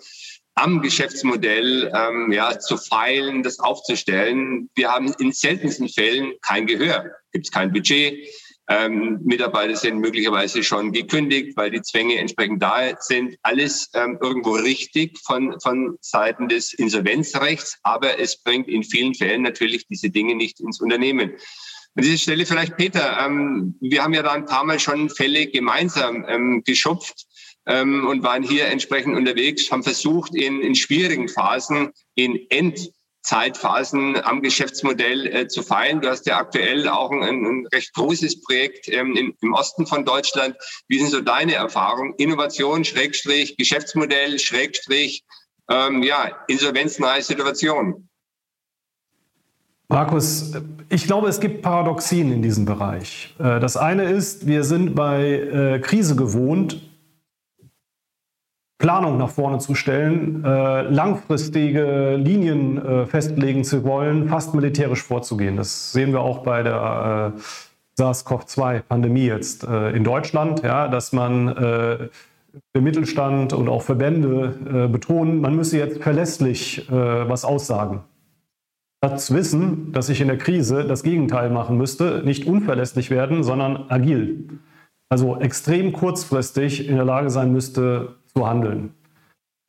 am 0.55 0.81
Geschäftsmodell 0.81 1.91
ähm, 1.95 2.31
ja, 2.31 2.59
zu 2.59 2.77
feilen, 2.77 3.43
das 3.43 3.59
aufzustellen. 3.59 4.69
Wir 4.75 4.91
haben 4.91 5.13
in 5.19 5.31
seltensten 5.31 5.89
Fällen 5.89 6.33
kein 6.41 6.67
Gehör. 6.67 7.11
Gibt 7.31 7.47
es 7.47 7.51
kein 7.51 7.71
Budget, 7.73 8.27
ähm, 8.69 9.19
Mitarbeiter 9.23 9.75
sind 9.75 9.99
möglicherweise 9.99 10.63
schon 10.63 10.93
gekündigt, 10.93 11.57
weil 11.57 11.71
die 11.71 11.81
Zwänge 11.81 12.17
entsprechend 12.17 12.63
da 12.63 12.95
sind. 12.99 13.35
Alles 13.41 13.89
ähm, 13.93 14.17
irgendwo 14.21 14.53
richtig 14.53 15.19
von, 15.19 15.59
von 15.59 15.97
Seiten 15.99 16.47
des 16.47 16.73
Insolvenzrechts, 16.73 17.77
aber 17.83 18.19
es 18.19 18.41
bringt 18.41 18.69
in 18.69 18.83
vielen 18.83 19.15
Fällen 19.15 19.41
natürlich 19.41 19.85
diese 19.87 20.09
Dinge 20.09 20.35
nicht 20.35 20.61
ins 20.61 20.79
Unternehmen. 20.79 21.31
An 21.95 22.03
dieser 22.03 22.17
Stelle 22.17 22.45
vielleicht, 22.45 22.77
Peter, 22.77 23.19
ähm, 23.25 23.75
wir 23.81 24.01
haben 24.01 24.13
ja 24.13 24.23
da 24.23 24.31
ein 24.31 24.45
paar 24.45 24.63
Mal 24.63 24.79
schon 24.79 25.09
Fälle 25.09 25.47
gemeinsam 25.47 26.25
ähm, 26.27 26.63
geschupft 26.65 27.25
ähm, 27.65 28.07
und 28.07 28.23
waren 28.23 28.43
hier 28.43 28.67
entsprechend 28.67 29.15
unterwegs, 29.15 29.71
haben 29.71 29.83
versucht, 29.83 30.35
in, 30.35 30.61
in 30.61 30.75
schwierigen 30.75 31.29
Phasen 31.29 31.91
in 32.15 32.39
End 32.49 32.91
Zeitphasen 33.23 34.21
am 34.21 34.41
Geschäftsmodell 34.41 35.27
äh, 35.27 35.47
zu 35.47 35.63
feilen. 35.63 36.01
Du 36.01 36.09
hast 36.09 36.25
ja 36.25 36.37
aktuell 36.37 36.89
auch 36.89 37.09
ein, 37.09 37.21
ein 37.21 37.67
recht 37.73 37.93
großes 37.93 38.41
Projekt 38.41 38.89
ähm, 38.89 39.15
im, 39.15 39.33
im, 39.41 39.53
Osten 39.53 39.87
von 39.87 40.03
Deutschland. 40.03 40.57
Wie 40.89 40.99
sind 40.99 41.09
so 41.09 41.21
deine 41.21 41.53
Erfahrungen? 41.53 42.13
Innovation, 42.17 42.83
Schrägstrich, 42.83 43.55
Geschäftsmodell, 43.55 44.39
Schrägstrich, 44.39 45.23
ähm, 45.69 46.03
ja, 46.03 46.31
insolvenznahe 46.49 47.21
Situation. 47.21 48.09
Markus, 49.87 50.51
ich 50.89 51.05
glaube, 51.05 51.29
es 51.29 51.39
gibt 51.39 51.61
Paradoxien 51.61 52.31
in 52.33 52.41
diesem 52.41 52.65
Bereich. 52.65 53.35
Äh, 53.39 53.61
das 53.61 53.77
eine 53.77 54.03
ist, 54.03 54.47
wir 54.47 54.65
sind 54.65 54.95
bei 54.95 55.23
äh, 55.23 55.79
Krise 55.79 56.17
gewohnt, 56.17 56.81
Planung 58.83 59.17
nach 59.17 59.29
vorne 59.29 59.59
zu 59.59 59.75
stellen, 59.75 60.43
äh, 60.43 60.81
langfristige 60.81 62.17
Linien 62.17 62.85
äh, 62.85 63.05
festlegen 63.05 63.63
zu 63.63 63.85
wollen, 63.85 64.27
fast 64.27 64.53
militärisch 64.53 65.01
vorzugehen. 65.01 65.55
Das 65.55 65.93
sehen 65.93 66.11
wir 66.11 66.19
auch 66.19 66.39
bei 66.39 66.63
der 66.63 67.33
äh, 67.33 67.39
SARS-CoV-2-Pandemie 67.97 69.25
jetzt 69.25 69.63
äh, 69.63 69.91
in 69.91 70.03
Deutschland, 70.03 70.63
ja, 70.63 70.89
dass 70.89 71.13
man 71.13 71.47
äh, 71.47 72.09
der 72.75 72.81
Mittelstand 72.81 73.53
und 73.53 73.69
auch 73.69 73.83
Verbände 73.83 74.53
äh, 74.65 74.87
betonen, 74.89 75.39
man 75.39 75.55
müsse 75.55 75.77
jetzt 75.77 76.03
verlässlich 76.03 76.85
was 76.89 77.45
aussagen. 77.45 78.03
Zu 79.15 79.33
wissen, 79.33 79.93
dass 79.93 80.09
ich 80.09 80.19
in 80.19 80.27
der 80.27 80.37
Krise 80.37 80.83
das 80.83 81.03
Gegenteil 81.03 81.49
machen 81.49 81.77
müsste, 81.77 82.21
nicht 82.25 82.45
unverlässlich 82.45 83.09
werden, 83.09 83.43
sondern 83.43 83.85
agil. 83.89 84.59
Also 85.09 85.39
extrem 85.39 85.93
kurzfristig 85.93 86.87
in 86.87 86.95
der 86.95 87.05
Lage 87.05 87.29
sein 87.29 87.51
müsste, 87.51 88.15
zu 88.35 88.47
handeln. 88.47 88.93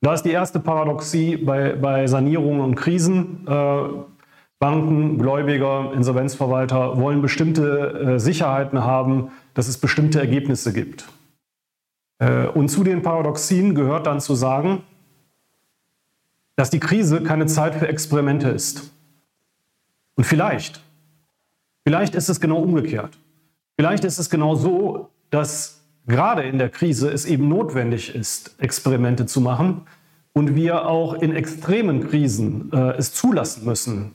Da 0.00 0.12
ist 0.14 0.22
die 0.22 0.30
erste 0.30 0.60
Paradoxie 0.60 1.36
bei, 1.36 1.74
bei 1.74 2.06
Sanierungen 2.06 2.60
und 2.60 2.74
Krisen. 2.74 3.46
Äh, 3.46 3.82
Banken, 4.58 5.18
Gläubiger, 5.18 5.92
Insolvenzverwalter 5.94 6.98
wollen 6.98 7.22
bestimmte 7.22 8.14
äh, 8.14 8.18
Sicherheiten 8.18 8.84
haben, 8.84 9.30
dass 9.54 9.68
es 9.68 9.78
bestimmte 9.78 10.20
Ergebnisse 10.20 10.72
gibt. 10.72 11.08
Äh, 12.18 12.46
und 12.46 12.68
zu 12.68 12.84
den 12.84 13.02
Paradoxien 13.02 13.74
gehört 13.74 14.06
dann 14.06 14.20
zu 14.20 14.34
sagen, 14.34 14.82
dass 16.56 16.70
die 16.70 16.80
Krise 16.80 17.22
keine 17.22 17.46
Zeit 17.46 17.74
für 17.74 17.88
Experimente 17.88 18.48
ist. 18.48 18.92
Und 20.16 20.24
vielleicht, 20.24 20.82
vielleicht 21.86 22.14
ist 22.14 22.28
es 22.28 22.40
genau 22.40 22.58
umgekehrt. 22.58 23.18
Vielleicht 23.76 24.04
ist 24.04 24.18
es 24.18 24.30
genau 24.30 24.54
so, 24.54 25.10
dass 25.30 25.83
gerade 26.06 26.42
in 26.42 26.58
der 26.58 26.68
Krise 26.68 27.10
es 27.10 27.24
eben 27.24 27.48
notwendig 27.48 28.14
ist, 28.14 28.56
Experimente 28.58 29.26
zu 29.26 29.40
machen 29.40 29.82
und 30.32 30.54
wir 30.54 30.86
auch 30.86 31.14
in 31.14 31.34
extremen 31.34 32.08
Krisen 32.08 32.70
äh, 32.72 32.96
es 32.96 33.12
zulassen 33.14 33.64
müssen, 33.64 34.12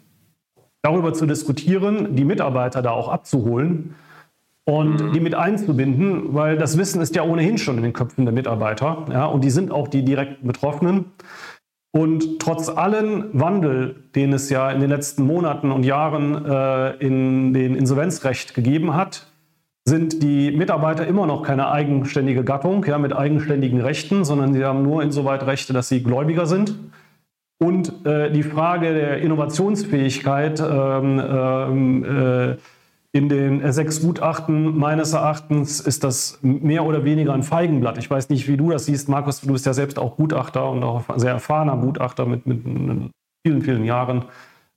darüber 0.81 1.13
zu 1.13 1.25
diskutieren, 1.25 2.15
die 2.15 2.25
Mitarbeiter 2.25 2.81
da 2.81 2.91
auch 2.91 3.09
abzuholen 3.09 3.95
und 4.65 5.01
mhm. 5.01 5.13
die 5.13 5.19
mit 5.19 5.35
einzubinden, 5.35 6.33
weil 6.33 6.57
das 6.57 6.77
Wissen 6.77 7.01
ist 7.01 7.15
ja 7.15 7.23
ohnehin 7.23 7.57
schon 7.57 7.77
in 7.77 7.83
den 7.83 7.93
Köpfen 7.93 8.25
der 8.25 8.33
Mitarbeiter 8.33 9.05
ja, 9.11 9.25
und 9.25 9.43
die 9.43 9.49
sind 9.49 9.71
auch 9.71 9.87
die 9.87 10.03
direkten 10.03 10.45
Betroffenen. 10.45 11.05
Und 11.91 12.39
trotz 12.39 12.69
allen 12.69 13.27
Wandel, 13.33 13.95
den 14.13 14.31
es 14.31 14.51
ja 14.51 14.69
in 14.69 14.79
den 14.79 14.91
letzten 14.91 15.23
Monaten 15.23 15.71
und 15.71 15.83
Jahren 15.83 16.45
äh, 16.45 16.91
in 16.97 17.51
den 17.51 17.75
Insolvenzrecht 17.75 18.53
gegeben 18.53 18.93
hat, 18.93 19.28
sind 19.89 20.23
die 20.23 20.51
Mitarbeiter 20.51 21.05
immer 21.05 21.25
noch 21.25 21.43
keine 21.43 21.69
eigenständige 21.69 22.43
Gattung 22.43 22.85
ja, 22.85 22.97
mit 22.97 23.13
eigenständigen 23.13 23.81
Rechten, 23.81 24.23
sondern 24.23 24.53
sie 24.53 24.63
haben 24.63 24.83
nur 24.83 25.03
insoweit 25.03 25.45
Rechte, 25.45 25.73
dass 25.73 25.89
sie 25.89 26.03
Gläubiger 26.03 26.45
sind. 26.45 26.75
Und 27.61 28.05
äh, 28.05 28.31
die 28.31 28.43
Frage 28.43 28.93
der 28.93 29.17
Innovationsfähigkeit 29.17 30.61
ähm, 30.61 31.19
ähm 31.19 32.03
äh, 32.05 32.57
in 33.11 33.27
den 33.27 33.71
sechs 33.71 34.01
Gutachten 34.01 34.77
meines 34.77 35.13
Erachtens 35.13 35.79
ist 35.79 36.03
das 36.03 36.37
mehr 36.43 36.85
oder 36.85 37.03
weniger 37.05 37.33
ein 37.33 37.41
Feigenblatt. 37.41 37.97
Ich 37.97 38.09
weiß 38.09 38.29
nicht, 38.29 38.47
wie 38.47 38.55
du 38.55 38.69
das 38.69 38.85
siehst, 38.85 39.09
Markus. 39.09 39.41
Du 39.41 39.51
bist 39.51 39.65
ja 39.65 39.73
selbst 39.73 39.97
auch 39.97 40.15
Gutachter 40.15 40.69
und 40.69 40.83
auch 40.83 41.05
sehr 41.15 41.31
erfahrener 41.31 41.77
Gutachter 41.77 42.27
mit, 42.27 42.45
mit 42.45 42.61
vielen, 43.43 43.63
vielen 43.63 43.83
Jahren 43.83 44.25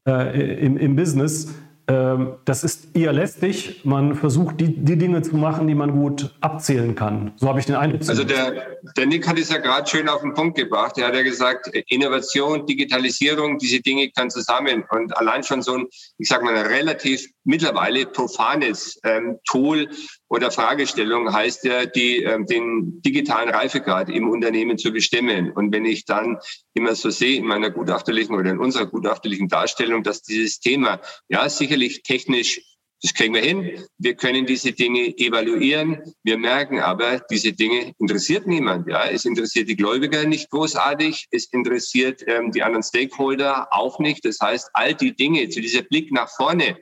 äh, 0.08 0.64
im, 0.64 0.78
im 0.78 0.96
Business. 0.96 1.54
Ähm, 1.88 2.34
das 2.44 2.62
ist 2.62 2.96
eher 2.96 3.12
lästig. 3.12 3.80
Man 3.84 4.14
versucht, 4.14 4.60
die, 4.60 4.76
die 4.76 4.96
Dinge 4.96 5.22
zu 5.22 5.36
machen, 5.36 5.66
die 5.66 5.74
man 5.74 5.92
gut 5.92 6.32
abzählen 6.40 6.94
kann. 6.94 7.32
So 7.36 7.48
habe 7.48 7.58
ich 7.58 7.66
den 7.66 7.74
Eindruck. 7.74 8.08
Also 8.08 8.22
der, 8.22 8.78
der 8.96 9.06
Nick 9.06 9.26
hat 9.26 9.38
es 9.38 9.50
ja 9.50 9.58
gerade 9.58 9.88
schön 9.88 10.08
auf 10.08 10.20
den 10.20 10.32
Punkt 10.32 10.56
gebracht. 10.56 10.96
Er 10.98 11.08
hat 11.08 11.14
ja 11.14 11.22
gesagt, 11.22 11.68
Innovation, 11.88 12.66
Digitalisierung, 12.66 13.58
diese 13.58 13.80
Dinge 13.80 14.10
kann 14.10 14.30
zusammen. 14.30 14.84
Und 14.90 15.16
allein 15.16 15.42
schon 15.42 15.60
so 15.60 15.74
ein, 15.74 15.86
ich 16.18 16.28
sage 16.28 16.44
mal, 16.44 16.54
relativ 16.56 17.26
mittlerweile 17.44 18.06
profanes 18.06 19.00
ähm, 19.04 19.38
Tool 19.48 19.88
oder 20.32 20.50
Fragestellung 20.50 21.30
heißt 21.30 21.64
ja, 21.64 21.84
die, 21.84 22.22
ähm, 22.22 22.46
den 22.46 23.02
digitalen 23.02 23.50
Reifegrad 23.50 24.08
im 24.08 24.30
Unternehmen 24.30 24.78
zu 24.78 24.90
bestimmen. 24.90 25.52
Und 25.52 25.74
wenn 25.74 25.84
ich 25.84 26.06
dann 26.06 26.38
immer 26.72 26.94
so 26.94 27.10
sehe 27.10 27.36
in 27.36 27.44
meiner 27.44 27.68
gutachterlichen 27.68 28.34
oder 28.34 28.50
in 28.50 28.58
unserer 28.58 28.86
gutachterlichen 28.86 29.48
Darstellung, 29.48 30.02
dass 30.02 30.22
dieses 30.22 30.58
Thema 30.58 31.02
ja 31.28 31.46
sicherlich 31.50 32.02
technisch 32.02 32.62
das 33.02 33.14
kriegen 33.14 33.34
wir 33.34 33.42
hin. 33.42 33.84
Wir 33.98 34.14
können 34.14 34.46
diese 34.46 34.70
Dinge 34.70 35.18
evaluieren. 35.18 36.14
Wir 36.22 36.38
merken 36.38 36.78
aber, 36.78 37.18
diese 37.32 37.52
Dinge 37.52 37.92
interessiert 37.98 38.46
niemand. 38.46 38.86
Ja, 38.86 39.06
es 39.06 39.24
interessiert 39.24 39.68
die 39.68 39.74
Gläubiger 39.74 40.24
nicht 40.24 40.50
großartig. 40.50 41.26
Es 41.32 41.46
interessiert 41.52 42.22
ähm, 42.28 42.52
die 42.52 42.62
anderen 42.62 42.84
Stakeholder 42.84 43.66
auch 43.72 43.98
nicht. 43.98 44.24
Das 44.24 44.38
heißt, 44.40 44.70
all 44.72 44.94
die 44.94 45.16
Dinge, 45.16 45.48
zu 45.48 45.60
dieser 45.60 45.82
Blick 45.82 46.12
nach 46.12 46.30
vorne, 46.30 46.78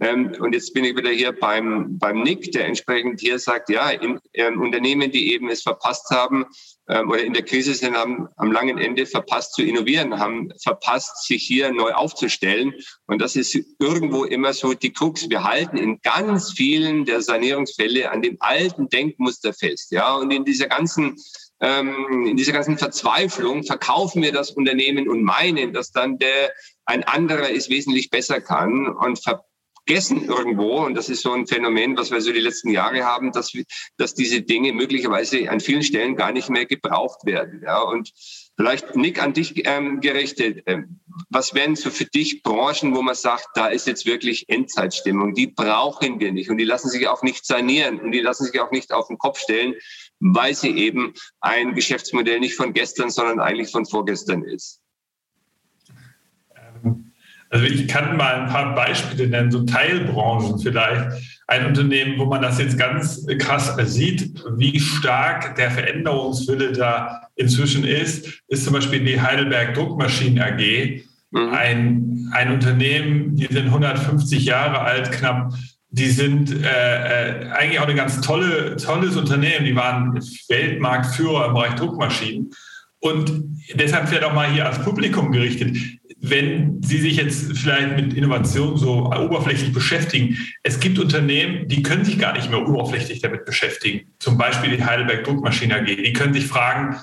ähm, 0.00 0.32
und 0.38 0.52
jetzt 0.52 0.72
bin 0.74 0.84
ich 0.84 0.96
wieder 0.96 1.10
hier 1.10 1.32
beim, 1.32 1.98
beim 1.98 2.22
Nick, 2.22 2.52
der 2.52 2.66
entsprechend 2.66 3.20
hier 3.20 3.38
sagt, 3.38 3.68
ja, 3.68 3.90
in, 3.90 4.20
ähm, 4.34 4.60
Unternehmen, 4.60 5.10
die 5.10 5.32
eben 5.32 5.50
es 5.50 5.62
verpasst 5.62 6.10
haben 6.10 6.46
ähm, 6.88 7.10
oder 7.10 7.22
in 7.22 7.32
der 7.32 7.44
Krise 7.44 7.74
sind, 7.74 7.96
haben 7.96 8.28
am 8.36 8.52
langen 8.52 8.78
Ende 8.78 9.06
verpasst 9.06 9.54
zu 9.54 9.62
innovieren, 9.62 10.18
haben 10.18 10.52
verpasst, 10.62 11.26
sich 11.26 11.42
hier 11.42 11.72
neu 11.72 11.92
aufzustellen. 11.92 12.74
Und 13.06 13.20
das 13.20 13.34
ist 13.34 13.58
irgendwo 13.80 14.24
immer 14.24 14.52
so 14.52 14.72
die 14.72 14.92
Krux. 14.92 15.28
Wir 15.28 15.42
halten 15.42 15.76
in 15.76 16.00
ganz 16.02 16.52
vielen 16.52 17.04
der 17.04 17.20
Sanierungsfälle 17.20 18.10
an 18.10 18.22
dem 18.22 18.36
alten 18.38 18.88
Denkmuster 18.88 19.52
fest. 19.52 19.90
Ja, 19.90 20.14
und 20.14 20.30
in 20.30 20.44
dieser 20.44 20.68
ganzen 20.68 21.16
ähm, 21.60 22.26
in 22.28 22.36
dieser 22.36 22.52
ganzen 22.52 22.78
Verzweiflung 22.78 23.64
verkaufen 23.64 24.22
wir 24.22 24.30
das 24.30 24.52
Unternehmen 24.52 25.08
und 25.08 25.24
meinen, 25.24 25.72
dass 25.72 25.90
dann 25.90 26.18
der 26.18 26.52
ein 26.84 27.02
anderer 27.02 27.50
es 27.50 27.68
wesentlich 27.68 28.10
besser 28.10 28.40
kann 28.40 28.86
und 28.86 29.22
ver 29.22 29.44
vergessen 29.88 30.24
irgendwo, 30.26 30.84
und 30.84 30.94
das 30.94 31.08
ist 31.08 31.22
so 31.22 31.32
ein 31.32 31.46
Phänomen, 31.46 31.96
was 31.96 32.10
wir 32.10 32.20
so 32.20 32.32
die 32.32 32.40
letzten 32.40 32.70
Jahre 32.70 33.04
haben, 33.04 33.32
dass, 33.32 33.52
dass 33.96 34.14
diese 34.14 34.42
Dinge 34.42 34.72
möglicherweise 34.74 35.50
an 35.50 35.60
vielen 35.60 35.82
Stellen 35.82 36.14
gar 36.14 36.32
nicht 36.32 36.50
mehr 36.50 36.66
gebraucht 36.66 37.24
werden. 37.24 37.62
Ja, 37.64 37.80
und 37.80 38.12
Vielleicht 38.58 38.96
Nick 38.96 39.22
an 39.22 39.34
dich 39.34 39.68
ähm, 39.68 40.00
gerichtet. 40.00 40.64
Ähm, 40.66 40.98
was 41.30 41.54
wären 41.54 41.76
so 41.76 41.90
für 41.90 42.06
dich 42.06 42.42
Branchen, 42.42 42.92
wo 42.92 43.02
man 43.02 43.14
sagt, 43.14 43.46
da 43.54 43.68
ist 43.68 43.86
jetzt 43.86 44.04
wirklich 44.04 44.48
Endzeitstimmung? 44.48 45.32
Die 45.34 45.46
brauchen 45.46 46.18
wir 46.18 46.32
nicht 46.32 46.50
und 46.50 46.58
die 46.58 46.64
lassen 46.64 46.88
sich 46.88 47.06
auch 47.06 47.22
nicht 47.22 47.46
sanieren 47.46 48.00
und 48.00 48.10
die 48.10 48.18
lassen 48.18 48.46
sich 48.46 48.60
auch 48.60 48.72
nicht 48.72 48.92
auf 48.92 49.06
den 49.06 49.16
Kopf 49.16 49.38
stellen, 49.38 49.74
weil 50.18 50.56
sie 50.56 50.76
eben 50.76 51.14
ein 51.40 51.76
Geschäftsmodell 51.76 52.40
nicht 52.40 52.56
von 52.56 52.72
gestern, 52.72 53.10
sondern 53.10 53.38
eigentlich 53.38 53.70
von 53.70 53.86
vorgestern 53.86 54.42
ist. 54.42 54.80
Also 57.50 57.64
ich 57.64 57.88
kann 57.88 58.16
mal 58.16 58.42
ein 58.42 58.48
paar 58.48 58.74
Beispiele 58.74 59.28
nennen, 59.28 59.50
so 59.50 59.64
Teilbranchen 59.64 60.58
vielleicht. 60.58 61.22
Ein 61.46 61.66
Unternehmen, 61.66 62.18
wo 62.18 62.26
man 62.26 62.42
das 62.42 62.58
jetzt 62.58 62.76
ganz 62.76 63.26
krass 63.38 63.74
sieht, 63.84 64.34
wie 64.56 64.78
stark 64.78 65.56
der 65.56 65.70
Veränderungswille 65.70 66.72
da 66.72 67.22
inzwischen 67.36 67.84
ist, 67.84 68.42
ist 68.48 68.64
zum 68.64 68.74
Beispiel 68.74 69.02
die 69.02 69.20
Heidelberg 69.20 69.74
Druckmaschinen 69.74 70.42
AG. 70.42 71.04
Mhm. 71.30 71.52
Ein, 71.52 72.30
ein 72.32 72.52
Unternehmen, 72.52 73.36
die 73.36 73.46
sind 73.46 73.66
150 73.66 74.44
Jahre 74.44 74.80
alt, 74.80 75.10
knapp 75.12 75.54
die 75.90 76.10
sind 76.10 76.52
äh, 76.52 77.46
äh, 77.46 77.50
eigentlich 77.50 77.80
auch 77.80 77.88
ein 77.88 77.96
ganz 77.96 78.20
tolle, 78.20 78.76
tolles 78.76 79.16
Unternehmen. 79.16 79.64
Die 79.64 79.74
waren 79.74 80.20
Weltmarktführer 80.48 81.46
im 81.46 81.54
Bereich 81.54 81.74
Druckmaschinen. 81.76 82.50
Und 83.00 83.32
deshalb 83.74 84.08
vielleicht 84.08 84.24
auch 84.24 84.34
mal 84.34 84.50
hier 84.50 84.66
als 84.66 84.82
Publikum 84.82 85.32
gerichtet 85.32 85.76
wenn 86.20 86.82
Sie 86.82 86.98
sich 86.98 87.16
jetzt 87.16 87.56
vielleicht 87.56 87.96
mit 87.96 88.12
Innovation 88.14 88.76
so 88.76 89.06
oberflächlich 89.06 89.72
beschäftigen, 89.72 90.36
es 90.62 90.80
gibt 90.80 90.98
Unternehmen, 90.98 91.68
die 91.68 91.82
können 91.82 92.04
sich 92.04 92.18
gar 92.18 92.32
nicht 92.32 92.50
mehr 92.50 92.66
oberflächlich 92.66 93.20
damit 93.20 93.44
beschäftigen. 93.44 94.12
Zum 94.18 94.36
Beispiel 94.36 94.76
die 94.76 94.84
Heidelberg 94.84 95.24
Druckmaschine 95.24 95.76
AG. 95.76 95.86
Die 95.86 96.12
können 96.12 96.34
sich 96.34 96.46
fragen, 96.46 96.96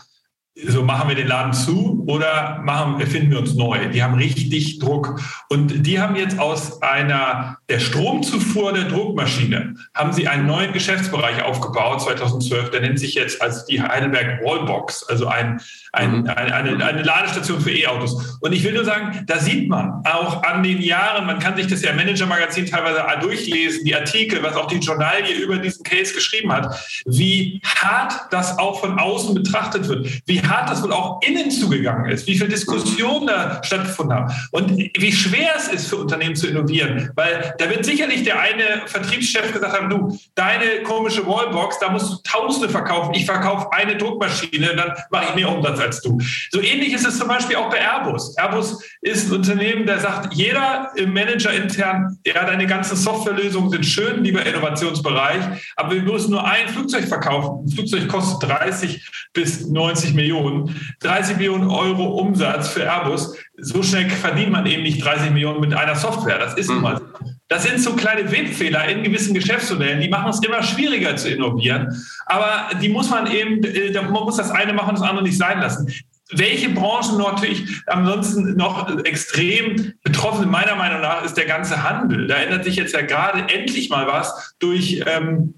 so 0.64 0.84
machen 0.84 1.10
wir 1.10 1.16
den 1.16 1.28
Laden 1.28 1.52
zu 1.52 2.06
oder 2.08 2.62
machen, 2.64 3.02
erfinden 3.02 3.32
wir 3.32 3.40
uns 3.40 3.56
neu. 3.56 3.90
Die 3.90 4.02
haben 4.02 4.16
richtig 4.16 4.80
Druck. 4.80 5.20
Und 5.50 5.86
die 5.86 6.00
haben 6.00 6.16
jetzt 6.16 6.40
aus 6.40 6.82
einer, 6.82 7.58
der 7.68 7.80
Stromzufuhr 7.80 8.72
der 8.72 8.86
Druckmaschine, 8.86 9.76
haben 9.94 10.14
sie 10.14 10.30
einen 10.30 10.48
neuen 10.48 10.72
Geschäftsbereich 10.72 11.44
aufgebaut, 11.44 12.02
2012. 12.04 12.72
Der 12.72 12.82
nennt 12.82 13.00
sich 13.00 13.16
jetzt 13.16 13.42
als 13.42 13.66
die 13.66 13.82
Heidelberg 13.82 14.42
Wallbox, 14.46 15.04
also 15.04 15.28
ein, 15.28 15.60
ein, 15.96 16.22
mhm. 16.22 16.28
eine, 16.28 16.54
eine, 16.54 16.86
eine 16.86 17.04
Ladestation 17.04 17.62
für 17.62 17.72
E-Autos. 17.72 18.38
Und 18.42 18.54
ich 18.54 18.64
will 18.64 18.74
nur 18.74 18.86
sagen, 18.86 19.24
da 19.28 19.40
sieht 19.40 19.70
man 19.70 20.04
auch 20.06 20.44
an 20.44 20.64
den 20.64 20.82
Jahren, 20.82 21.26
man 21.26 21.40
kann 21.40 21.56
sich 21.56 21.68
das 21.68 21.82
ja 21.82 21.92
im 21.92 21.98
Manager-Magazin 21.98 22.66
teilweise 22.66 23.04
durchlesen, 23.22 23.86
die 23.86 23.96
Artikel, 23.96 24.42
was 24.44 24.56
auch 24.56 24.68
die 24.68 24.78
Journalie 24.78 25.36
über 25.36 25.58
diesen 25.58 25.84
Case 25.84 26.14
geschrieben 26.14 26.52
hat, 26.52 26.76
wie 27.06 27.62
hart 27.64 28.14
das 28.32 28.58
auch 28.60 28.80
von 28.80 29.00
außen 29.00 29.34
betrachtet 29.34 29.88
wird, 29.88 30.08
wie 30.26 30.42
hart 30.42 30.70
das 30.70 30.84
wohl 30.84 30.92
auch 30.92 31.22
innen 31.22 31.50
zugegangen 31.50 32.10
ist, 32.12 32.28
wie 32.28 32.36
viele 32.36 32.50
Diskussionen 32.50 33.28
da 33.28 33.62
stattgefunden 33.64 34.16
haben 34.18 34.34
und 34.52 34.72
wie 34.72 35.12
schwer 35.12 35.54
es 35.58 35.68
ist 35.68 35.88
für 35.88 35.98
Unternehmen 35.98 36.36
zu 36.36 36.48
innovieren. 36.48 37.12
Weil 37.16 37.56
da 37.58 37.70
wird 37.70 37.86
sicherlich 37.86 38.24
der 38.24 38.40
eine 38.40 38.84
Vertriebschef 38.86 39.54
gesagt 39.54 39.74
haben, 39.74 39.90
du, 39.90 40.18
deine 40.36 40.84
komische 40.84 41.26
Wallbox, 41.26 41.80
da 41.80 41.90
musst 41.90 42.12
du 42.12 42.16
Tausende 42.26 42.70
verkaufen. 42.70 43.14
Ich 43.14 43.26
verkaufe 43.26 43.72
eine 43.72 43.96
Druckmaschine, 43.96 44.76
dann 44.76 44.94
mache 45.10 45.26
ich 45.30 45.36
mehr 45.36 45.50
Umsatz 45.50 45.80
als 45.86 46.02
du. 46.02 46.20
So 46.52 46.62
ähnlich 46.62 46.94
ist 46.94 47.06
es 47.06 47.18
zum 47.18 47.28
Beispiel 47.28 47.56
auch 47.56 47.70
bei 47.70 47.80
Airbus. 47.80 48.38
Airbus 48.38 48.84
ist 49.02 49.30
ein 49.30 49.38
Unternehmen, 49.38 49.86
der 49.86 50.00
sagt, 50.00 50.34
jeder 50.34 50.92
im 50.96 51.14
Manager 51.14 51.54
intern, 51.54 52.18
ja, 52.26 52.46
deine 52.46 52.68
ganzen 52.68 52.98
Softwarelösungen 52.98 53.70
sind 53.70 53.86
schön, 53.86 54.24
lieber 54.24 54.46
Innovationsbereich, 54.46 55.44
aber 55.76 55.94
wir 55.94 56.02
müssen 56.02 56.32
nur 56.32 56.46
ein 56.46 56.68
Flugzeug 56.68 57.06
verkaufen. 57.06 57.66
Ein 57.66 57.72
Flugzeug 57.72 58.08
kostet 58.08 58.50
30 58.50 59.10
bis 59.34 59.68
90 59.68 60.14
Millionen. 60.14 60.26
Millionen, 60.26 60.94
30 61.02 61.38
Millionen 61.38 61.70
Euro 61.70 62.20
Umsatz 62.20 62.70
für 62.70 62.84
Airbus. 62.84 63.36
So 63.58 63.84
schnell 63.84 64.10
verdient 64.10 64.52
man 64.52 64.66
eben 64.66 64.84
nicht 64.84 65.04
30 65.04 65.32
Millionen 65.32 65.60
mit 65.60 65.74
einer 65.74 65.96
Software. 65.96 66.40
Das 66.40 66.56
ist 66.56 66.70
nun 66.70 66.82
mal 66.82 66.98
so. 66.98 67.35
Das 67.48 67.64
sind 67.64 67.80
so 67.80 67.96
kleine 67.96 68.32
Webfehler 68.32 68.88
in 68.88 69.04
gewissen 69.04 69.34
Geschäftsmodellen, 69.34 70.02
die 70.02 70.10
machen 70.10 70.30
es 70.30 70.44
immer 70.44 70.64
schwieriger 70.64 71.16
zu 71.16 71.30
innovieren. 71.30 71.96
Aber 72.26 72.70
die 72.82 72.90
muss 72.90 73.10
man 73.10 73.32
eben, 73.32 73.64
äh, 73.64 73.92
man 73.94 74.12
muss 74.12 74.38
das 74.38 74.50
eine 74.50 74.74
machen 74.74 74.90
und 74.90 75.00
das 75.00 75.08
andere 75.08 75.24
nicht 75.24 75.38
sein 75.38 75.60
lassen. 75.60 75.94
Welche 76.32 76.70
Branchen 76.70 77.20
natürlich 77.20 77.68
ansonsten 77.86 78.56
noch 78.56 78.90
extrem 79.06 79.94
betroffen 80.04 80.50
meiner 80.50 80.76
Meinung 80.76 81.02
nach, 81.02 81.24
ist 81.24 81.38
der 81.38 81.46
ganze 81.46 81.84
Handel. 81.84 82.26
Da 82.26 82.38
ändert 82.38 82.64
sich 82.64 82.78
jetzt 82.78 82.96
ja 82.96 83.02
gerade 83.02 83.48
endlich 83.54 83.92
mal 83.92 84.08
was 84.08 84.56
durch 84.58 85.04
ähm, 85.06 85.54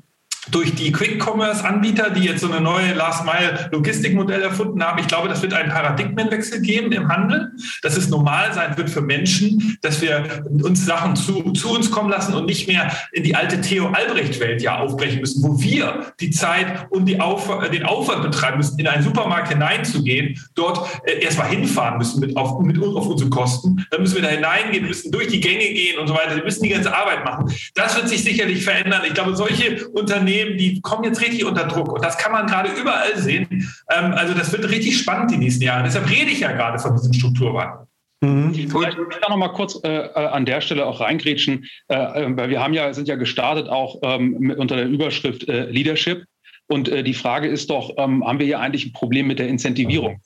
durch 0.52 0.76
die 0.76 0.92
Quick-Commerce-Anbieter, 0.92 2.12
die 2.12 2.22
jetzt 2.22 2.42
so 2.42 2.52
eine 2.52 2.62
neue 2.62 2.94
Last-Mile-Logistikmodell 2.94 4.42
erfunden 4.42 4.84
haben. 4.84 5.00
Ich 5.00 5.08
glaube, 5.08 5.28
das 5.28 5.42
wird 5.42 5.54
einen 5.54 5.70
Paradigmenwechsel 5.70 6.62
geben 6.62 6.92
im 6.92 7.08
Handel, 7.10 7.52
dass 7.82 7.98
es 7.98 8.10
normal 8.10 8.54
sein 8.54 8.78
wird 8.78 8.90
für 8.90 9.02
Menschen, 9.02 9.78
dass 9.82 10.02
wir 10.02 10.46
uns 10.64 10.86
Sachen 10.86 11.16
zu, 11.16 11.52
zu 11.54 11.76
uns 11.76 11.92
kommen 11.92 12.10
lassen 12.10 12.34
und 12.34 12.46
nicht 12.46 12.68
mehr 12.68 12.92
in 13.12 13.24
die 13.24 13.36
alte 13.36 13.62
Theo 13.62 13.88
Albrecht-Welt 13.88 14.62
ja 14.62 14.80
aufbrechen 14.80 15.20
müssen, 15.22 15.44
wo 15.44 15.60
wir 15.62 16.14
die 16.20 16.30
Zeit 16.30 16.88
und 16.90 17.06
die 17.06 17.20
Auf, 17.20 17.50
den 17.70 17.84
Aufwand 17.84 18.24
betreiben 18.24 18.58
müssen, 18.58 18.80
in 18.80 18.88
einen 18.88 19.04
Supermarkt 19.04 19.50
hineinzugehen, 19.50 20.40
dort 20.56 20.88
äh, 21.06 21.20
erstmal 21.24 21.50
hinfahren 21.50 21.98
müssen 21.98 22.20
mit 22.20 22.36
auf, 22.38 22.60
mit, 22.60 22.82
auf 22.82 23.08
unsere 23.08 23.30
Kosten. 23.30 23.86
Dann 23.92 24.02
müssen 24.02 24.16
wir 24.16 24.22
da 24.22 24.30
hineingehen, 24.30 24.86
müssen 24.88 25.12
durch 25.12 25.28
die 25.28 25.40
Gänge 25.40 25.66
gehen 25.66 26.00
und 26.00 26.08
so 26.08 26.14
weiter. 26.14 26.36
Wir 26.36 26.44
müssen 26.44 26.64
die 26.64 26.70
ganze 26.70 26.96
Arbeit 26.96 27.26
machen. 27.26 27.52
Das 27.74 27.96
wird 27.96 28.10
sich 28.10 28.24
sicherlich 28.24 28.64
verändern. 28.64 29.02
Ich 29.06 29.14
glaube, 29.14 29.36
solche 29.36 29.88
Unternehmen 29.90 30.37
Unternehmen, 30.38 30.58
die 30.58 30.82
kommen 30.82 31.04
jetzt 31.04 31.22
richtig 31.22 31.46
unter 31.46 31.66
Druck. 31.66 31.92
Und 31.92 32.04
das 32.04 32.18
kann 32.18 32.32
man 32.32 32.48
gerade 32.48 32.70
überall 32.80 33.18
sehen. 33.18 33.48
Ähm, 33.92 34.14
also 34.14 34.34
das 34.34 34.52
wird 34.52 34.70
richtig 34.70 34.98
spannend 34.98 35.32
die 35.32 35.38
nächsten 35.38 35.64
Jahre. 35.64 35.84
Deshalb 35.84 36.10
rede 36.10 36.32
ich 36.32 36.40
ja 36.40 36.52
gerade 36.52 36.80
von 36.80 36.96
diesem 36.96 37.14
Strukturwandel. 37.14 37.88
Mhm. 38.22 38.56
Will 38.56 38.66
ich 38.66 39.18
da 39.22 39.30
noch 39.30 39.38
mal 39.38 39.50
kurz 39.50 39.80
äh, 39.84 39.90
äh, 39.90 40.12
an 40.14 40.46
der 40.46 40.62
Stelle 40.62 40.86
auch 40.86 41.02
reingrätschen, 41.02 41.66
äh, 41.88 41.96
äh, 41.96 42.38
weil 42.38 42.50
wir 42.50 42.64
haben 42.64 42.74
ja, 42.74 42.94
sind 42.94 43.08
ja 43.08 43.16
gestartet 43.16 43.70
auch 43.70 44.00
ähm, 44.02 44.38
mit, 44.40 44.58
unter 44.58 44.76
der 44.76 44.88
Überschrift 44.88 45.48
äh, 45.48 45.66
Leadership. 45.70 46.24
Und 46.68 46.90
äh, 46.90 47.04
die 47.04 47.14
Frage 47.14 47.48
ist 47.48 47.70
doch, 47.70 47.92
ähm, 47.98 48.26
haben 48.26 48.40
wir 48.40 48.46
hier 48.46 48.60
eigentlich 48.60 48.88
ein 48.88 48.94
Problem 48.94 49.28
mit 49.28 49.40
der 49.40 49.48
Incentivierung? 49.48 50.22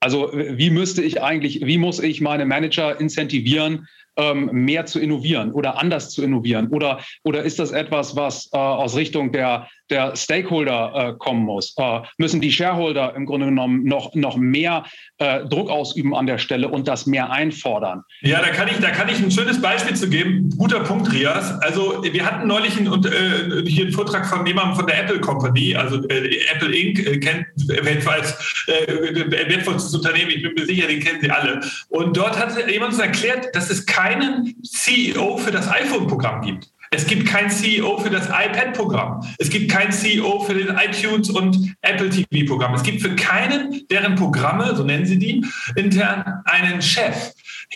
Also 0.00 0.30
wie 0.32 0.70
müsste 0.70 1.02
ich 1.02 1.22
eigentlich, 1.22 1.64
wie 1.64 1.78
muss 1.78 1.98
ich 2.00 2.20
meine 2.20 2.44
Manager 2.44 3.00
incentivieren, 3.00 3.88
ähm, 4.16 4.50
mehr 4.52 4.86
zu 4.86 5.00
innovieren 5.00 5.52
oder 5.52 5.78
anders 5.78 6.10
zu 6.10 6.22
innovieren? 6.22 6.68
Oder, 6.68 7.00
oder 7.24 7.42
ist 7.42 7.58
das 7.58 7.72
etwas, 7.72 8.16
was 8.16 8.50
äh, 8.52 8.56
aus 8.56 8.96
Richtung 8.96 9.32
der, 9.32 9.68
der 9.90 10.16
Stakeholder 10.16 10.92
äh, 10.94 11.12
kommen 11.18 11.44
muss? 11.44 11.74
Äh, 11.78 12.00
müssen 12.18 12.40
die 12.40 12.52
Shareholder 12.52 13.14
im 13.14 13.26
Grunde 13.26 13.46
genommen 13.46 13.84
noch, 13.84 14.14
noch 14.14 14.36
mehr 14.36 14.84
äh, 15.18 15.44
Druck 15.44 15.70
ausüben 15.70 16.14
an 16.14 16.26
der 16.26 16.38
Stelle 16.38 16.68
und 16.68 16.88
das 16.88 17.06
mehr 17.06 17.30
einfordern? 17.30 18.02
Ja, 18.22 18.40
da 18.40 18.48
kann 18.48 18.68
ich, 18.68 18.78
da 18.78 18.90
kann 18.90 19.08
ich 19.08 19.22
ein 19.22 19.30
schönes 19.30 19.60
Beispiel 19.60 19.96
zu 19.96 20.08
geben. 20.08 20.50
Guter 20.56 20.80
Punkt, 20.80 21.12
Rias. 21.12 21.60
Also 21.62 22.02
wir 22.02 22.24
hatten 22.24 22.46
neulich 22.46 22.78
einen, 22.78 23.04
äh, 23.04 23.68
hier 23.68 23.84
einen 23.84 23.92
Vortrag 23.92 24.26
von 24.26 24.46
jemandem 24.46 24.76
von 24.76 24.86
der 24.86 25.02
Apple 25.02 25.20
Company, 25.20 25.74
also 25.74 26.02
äh, 26.08 26.38
Apple 26.54 26.74
Inc. 26.74 27.20
kennt 27.22 27.46
weltweit 27.66 28.36
äh, 28.66 29.48
wertvollstes 29.48 29.94
Unternehmen, 29.94 30.30
ich 30.30 30.42
bin 30.42 30.54
mir 30.54 30.66
sicher, 30.66 30.88
den 30.88 31.00
kennen 31.00 31.20
Sie 31.20 31.30
alle. 31.30 31.60
Und 31.88 32.16
dort 32.16 32.38
hat 32.38 32.56
jemand 32.70 32.92
uns 32.92 33.00
erklärt, 33.00 33.54
dass 33.54 33.70
es 33.70 33.86
keinen 33.86 34.54
CEO 34.62 35.36
für 35.38 35.50
das 35.50 35.70
iPhone-Programm 35.70 36.42
gibt. 36.42 36.68
Es 36.90 37.06
gibt 37.06 37.26
keinen 37.26 37.50
CEO 37.50 37.98
für 37.98 38.10
das 38.10 38.26
iPad-Programm. 38.26 39.26
Es 39.38 39.50
gibt 39.50 39.70
keinen 39.70 39.92
CEO 39.92 40.40
für 40.40 40.54
den 40.54 40.76
iTunes 40.76 41.30
und 41.30 41.74
Apple 41.82 42.10
TV-Programm. 42.10 42.74
Es 42.74 42.82
gibt 42.82 43.02
für 43.02 43.14
keinen 43.16 43.86
deren 43.88 44.14
Programme, 44.14 44.74
so 44.74 44.84
nennen 44.84 45.06
sie 45.06 45.18
die, 45.18 45.44
intern 45.74 46.42
einen 46.44 46.80
Chef. 46.82 47.32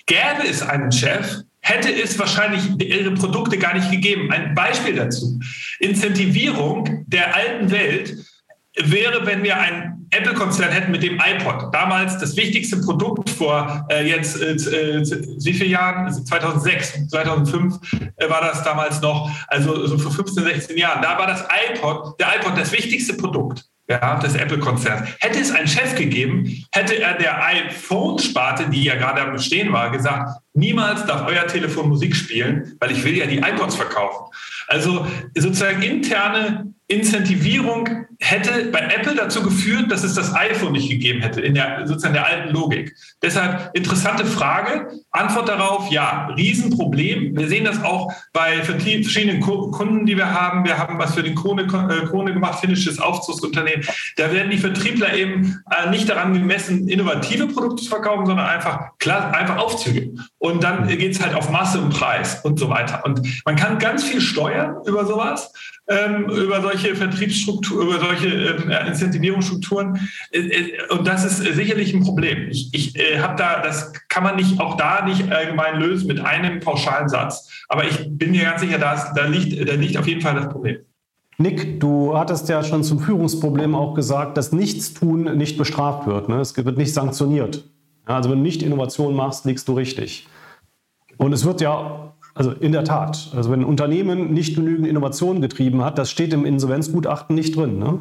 Gäbe 0.06 0.48
es 0.48 0.62
einen 0.62 0.92
Chef, 0.92 1.42
hätte 1.60 1.92
es 1.92 2.18
wahrscheinlich 2.18 2.62
ihre 2.80 3.12
Produkte 3.12 3.58
gar 3.58 3.74
nicht 3.74 3.90
gegeben. 3.90 4.30
Ein 4.32 4.54
Beispiel 4.54 4.94
dazu. 4.94 5.38
Incentivierung 5.78 7.04
der 7.06 7.34
alten 7.34 7.70
Welt 7.70 8.16
wäre, 8.76 9.26
wenn 9.26 9.42
wir 9.42 9.58
einen 9.58 9.99
Apple-Konzern 10.10 10.70
hätten 10.70 10.90
mit 10.90 11.02
dem 11.02 11.20
iPod. 11.20 11.72
Damals 11.72 12.18
das 12.18 12.36
wichtigste 12.36 12.78
Produkt 12.80 13.30
vor 13.30 13.86
äh, 13.90 14.06
jetzt 14.08 14.40
äh, 14.40 14.52
äh 14.52 15.04
wie 15.44 15.52
viele 15.52 15.70
Jahren? 15.70 16.12
2006, 16.12 17.08
2005 17.08 17.78
äh, 18.16 18.28
war 18.28 18.40
das 18.40 18.62
damals 18.64 19.00
noch, 19.00 19.30
also 19.48 19.86
so 19.86 19.98
vor 19.98 20.12
15, 20.12 20.44
16 20.44 20.76
Jahren. 20.76 21.02
Da 21.02 21.18
war 21.18 21.26
das 21.26 21.44
iPod, 21.70 22.18
der 22.18 22.36
iPod 22.36 22.58
das 22.58 22.72
wichtigste 22.72 23.14
Produkt 23.14 23.64
ja, 23.90 24.18
des 24.20 24.34
Apple-Konzerns. 24.36 25.08
Hätte 25.18 25.40
es 25.40 25.50
einen 25.50 25.66
Chef 25.66 25.96
gegeben, 25.96 26.64
hätte 26.72 27.00
er 27.00 27.14
der 27.14 27.44
iPhone-Sparte, 27.44 28.70
die 28.70 28.84
ja 28.84 28.94
gerade 28.94 29.20
am 29.20 29.32
Bestehen 29.32 29.72
war, 29.72 29.90
gesagt, 29.90 30.40
niemals 30.54 31.04
darf 31.06 31.26
euer 31.26 31.46
Telefon 31.46 31.88
Musik 31.88 32.14
spielen, 32.14 32.76
weil 32.78 32.92
ich 32.92 33.04
will 33.04 33.16
ja 33.16 33.26
die 33.26 33.38
iPods 33.38 33.74
verkaufen. 33.74 34.32
Also 34.68 35.06
sozusagen 35.34 35.82
interne 35.82 36.72
Incentivierung 36.90 38.06
hätte 38.18 38.66
bei 38.72 38.80
Apple 38.80 39.14
dazu 39.14 39.42
geführt, 39.42 39.90
dass 39.92 40.02
es 40.02 40.14
das 40.14 40.34
iPhone 40.34 40.72
nicht 40.72 40.90
gegeben 40.90 41.22
hätte, 41.22 41.40
in 41.40 41.54
der 41.54 41.86
sozusagen 41.86 42.14
der 42.14 42.26
alten 42.26 42.52
Logik. 42.52 42.94
Deshalb 43.22 43.70
interessante 43.74 44.26
Frage. 44.26 44.88
Antwort 45.12 45.48
darauf, 45.48 45.90
ja, 45.90 46.26
Riesenproblem. 46.36 47.36
Wir 47.36 47.48
sehen 47.48 47.64
das 47.64 47.82
auch 47.82 48.12
bei 48.32 48.62
verschiedenen 48.62 49.40
Kunden, 49.40 50.04
die 50.04 50.16
wir 50.16 50.32
haben. 50.32 50.64
Wir 50.64 50.78
haben 50.78 50.98
was 50.98 51.14
für 51.14 51.22
den 51.22 51.36
Krone, 51.36 51.62
äh, 51.62 52.06
Krone 52.06 52.34
gemacht, 52.34 52.60
finnisches 52.60 52.98
Aufzugsunternehmen. 52.98 53.86
Da 54.16 54.32
werden 54.32 54.50
die 54.50 54.58
Vertriebler 54.58 55.14
eben 55.14 55.62
äh, 55.70 55.90
nicht 55.90 56.08
daran 56.08 56.32
gemessen, 56.32 56.88
innovative 56.88 57.46
Produkte 57.46 57.84
zu 57.84 57.88
verkaufen, 57.88 58.26
sondern 58.26 58.46
einfach, 58.46 58.90
einfach 59.06 59.58
Aufzüge. 59.58 60.12
Und 60.38 60.64
dann 60.64 60.88
geht 60.88 61.12
es 61.12 61.22
halt 61.22 61.34
auf 61.34 61.50
Masse 61.50 61.80
und 61.80 61.90
Preis 61.90 62.40
und 62.44 62.58
so 62.58 62.68
weiter. 62.68 63.04
Und 63.04 63.22
man 63.44 63.54
kann 63.54 63.78
ganz 63.78 64.02
viel 64.02 64.20
steuern 64.20 64.76
über 64.86 65.06
sowas 65.06 65.52
ähm, 65.90 66.30
über 66.30 66.62
solche 66.62 66.94
Vertriebsstrukturen, 66.94 67.88
über 67.88 67.98
solche 67.98 68.28
ähm, 68.28 68.70
Incentivierungsstrukturen. 68.86 70.08
Äh, 70.30 70.38
äh, 70.38 70.72
und 70.90 71.06
das 71.06 71.24
ist 71.24 71.38
sicherlich 71.54 71.92
ein 71.92 72.02
Problem. 72.02 72.48
Ich, 72.48 72.72
ich 72.72 72.96
äh, 72.96 73.18
habe 73.18 73.34
da, 73.36 73.60
das 73.60 73.92
kann 74.08 74.22
man 74.22 74.36
nicht 74.36 74.60
auch 74.60 74.76
da 74.76 75.04
nicht 75.04 75.30
allgemein 75.30 75.80
lösen 75.80 76.06
mit 76.06 76.20
einem 76.20 76.60
pauschalen 76.60 77.08
Satz. 77.08 77.50
Aber 77.68 77.84
ich 77.84 78.08
bin 78.08 78.30
mir 78.30 78.44
ganz 78.44 78.60
sicher, 78.60 78.78
da, 78.78 79.12
da, 79.14 79.26
liegt, 79.26 79.68
da 79.68 79.74
liegt 79.74 79.96
auf 79.96 80.06
jeden 80.06 80.20
Fall 80.20 80.34
das 80.34 80.48
Problem. 80.48 80.78
Nick, 81.38 81.80
du 81.80 82.16
hattest 82.16 82.48
ja 82.48 82.62
schon 82.62 82.84
zum 82.84 83.00
Führungsproblem 83.00 83.74
auch 83.74 83.94
gesagt, 83.94 84.36
dass 84.36 84.52
Nichtstun 84.52 85.36
nicht 85.36 85.58
bestraft 85.58 86.06
wird. 86.06 86.28
Ne? 86.28 86.36
Es 86.36 86.56
wird 86.56 86.76
nicht 86.76 86.94
sanktioniert. 86.94 87.64
Also 88.04 88.30
wenn 88.30 88.38
du 88.38 88.44
nicht 88.44 88.62
Innovation 88.62 89.14
machst, 89.14 89.44
liegst 89.44 89.66
du 89.66 89.72
richtig. 89.72 90.28
Und 91.16 91.32
es 91.32 91.44
wird 91.44 91.60
ja 91.60 92.14
also 92.34 92.52
in 92.52 92.72
der 92.72 92.84
Tat. 92.84 93.30
Also 93.34 93.50
wenn 93.50 93.60
ein 93.60 93.66
Unternehmen 93.66 94.32
nicht 94.32 94.54
genügend 94.54 94.86
Innovation 94.86 95.40
getrieben 95.40 95.84
hat, 95.84 95.98
das 95.98 96.10
steht 96.10 96.32
im 96.32 96.44
Insolvenzgutachten 96.44 97.34
nicht 97.34 97.56
drin. 97.56 97.78
Ne? 97.78 98.00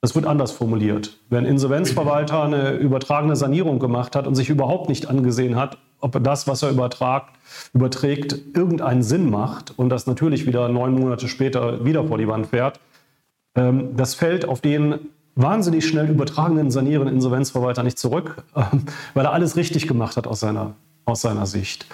Das 0.00 0.14
wird 0.14 0.26
anders 0.26 0.52
formuliert. 0.52 1.18
Wenn 1.30 1.44
ein 1.44 1.50
Insolvenzverwalter 1.50 2.44
eine 2.44 2.72
übertragene 2.72 3.36
Sanierung 3.36 3.78
gemacht 3.78 4.14
hat 4.14 4.26
und 4.26 4.34
sich 4.34 4.48
überhaupt 4.50 4.88
nicht 4.88 5.08
angesehen 5.08 5.56
hat, 5.56 5.78
ob 6.00 6.22
das, 6.22 6.46
was 6.46 6.62
er 6.62 6.70
übertragt, 6.70 7.34
überträgt, 7.72 8.38
irgendeinen 8.54 9.02
Sinn 9.02 9.30
macht 9.30 9.76
und 9.78 9.88
das 9.88 10.06
natürlich 10.06 10.46
wieder 10.46 10.68
neun 10.68 10.94
Monate 10.94 11.28
später 11.28 11.84
wieder 11.84 12.04
vor 12.04 12.18
die 12.18 12.28
Wand 12.28 12.48
fährt, 12.48 12.78
ähm, 13.56 13.96
das 13.96 14.14
fällt 14.14 14.46
auf 14.46 14.60
den 14.60 14.98
wahnsinnig 15.34 15.86
schnell 15.86 16.08
übertragenen 16.08 16.70
sanierenden 16.70 17.14
Insolvenzverwalter 17.14 17.82
nicht 17.82 17.98
zurück, 17.98 18.44
weil 19.14 19.24
er 19.24 19.32
alles 19.32 19.56
richtig 19.56 19.88
gemacht 19.88 20.16
hat 20.16 20.26
aus 20.26 20.40
seiner, 20.40 20.74
aus 21.04 21.22
seiner 21.22 21.46
Sicht. 21.46 21.86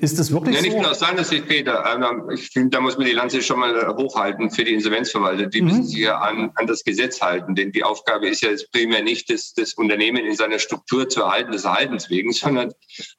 Ist 0.00 0.18
es 0.18 0.32
wirklich 0.32 0.56
ja, 0.56 0.62
nicht 0.62 0.72
so? 0.72 0.80
nur 0.80 0.90
aus 0.90 0.98
seiner 0.98 1.22
Sicht, 1.22 1.46
Peter. 1.46 1.84
Ähm, 1.94 2.30
ich 2.34 2.48
finde, 2.48 2.70
da 2.70 2.80
muss 2.80 2.96
man 2.96 3.06
die 3.06 3.12
Lanze 3.12 3.42
schon 3.42 3.60
mal 3.60 3.94
hochhalten 3.96 4.50
für 4.50 4.64
die 4.64 4.72
Insolvenzverwalter. 4.72 5.46
Die 5.46 5.60
mhm. 5.60 5.68
müssen 5.68 5.86
sich 5.86 6.00
ja 6.00 6.18
an, 6.18 6.50
an, 6.56 6.66
das 6.66 6.82
Gesetz 6.82 7.20
halten, 7.20 7.54
denn 7.54 7.70
die 7.70 7.84
Aufgabe 7.84 8.28
ist 8.28 8.42
ja 8.42 8.50
jetzt 8.50 8.72
primär 8.72 9.04
nicht, 9.04 9.30
das, 9.30 9.52
das 9.54 9.74
Unternehmen 9.74 10.24
in 10.24 10.34
seiner 10.34 10.58
Struktur 10.58 11.08
zu 11.08 11.20
erhalten, 11.20 11.52
des 11.52 11.64
Erhaltens 11.64 12.10
wegen, 12.10 12.32
sondern 12.32 12.72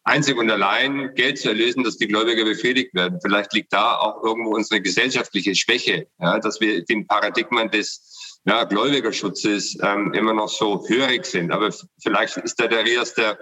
einzig 0.04 0.38
und 0.38 0.52
allein 0.52 1.14
Geld 1.16 1.38
zu 1.38 1.50
erlösen, 1.50 1.84
dass 1.84 1.98
die 1.98 2.08
Gläubiger 2.08 2.44
befriedigt 2.44 2.94
werden. 2.94 3.20
Vielleicht 3.22 3.54
liegt 3.54 3.72
da 3.72 3.98
auch 3.98 4.22
irgendwo 4.22 4.56
unsere 4.56 4.82
gesellschaftliche 4.82 5.56
Schwäche, 5.56 6.08
ja, 6.20 6.40
dass 6.40 6.60
wir 6.60 6.84
den 6.84 7.08
Paradigmen 7.08 7.72
des 7.72 8.42
ja, 8.46 8.66
Gläubigerschutzes 8.66 9.78
ähm, 9.82 10.14
immer 10.14 10.34
noch 10.34 10.50
so 10.50 10.84
hörig 10.90 11.26
sind. 11.26 11.52
Aber 11.52 11.70
vielleicht 12.02 12.36
ist 12.38 12.60
da 12.60 12.68
der 12.68 12.84
Rias 12.84 13.14
der 13.14 13.38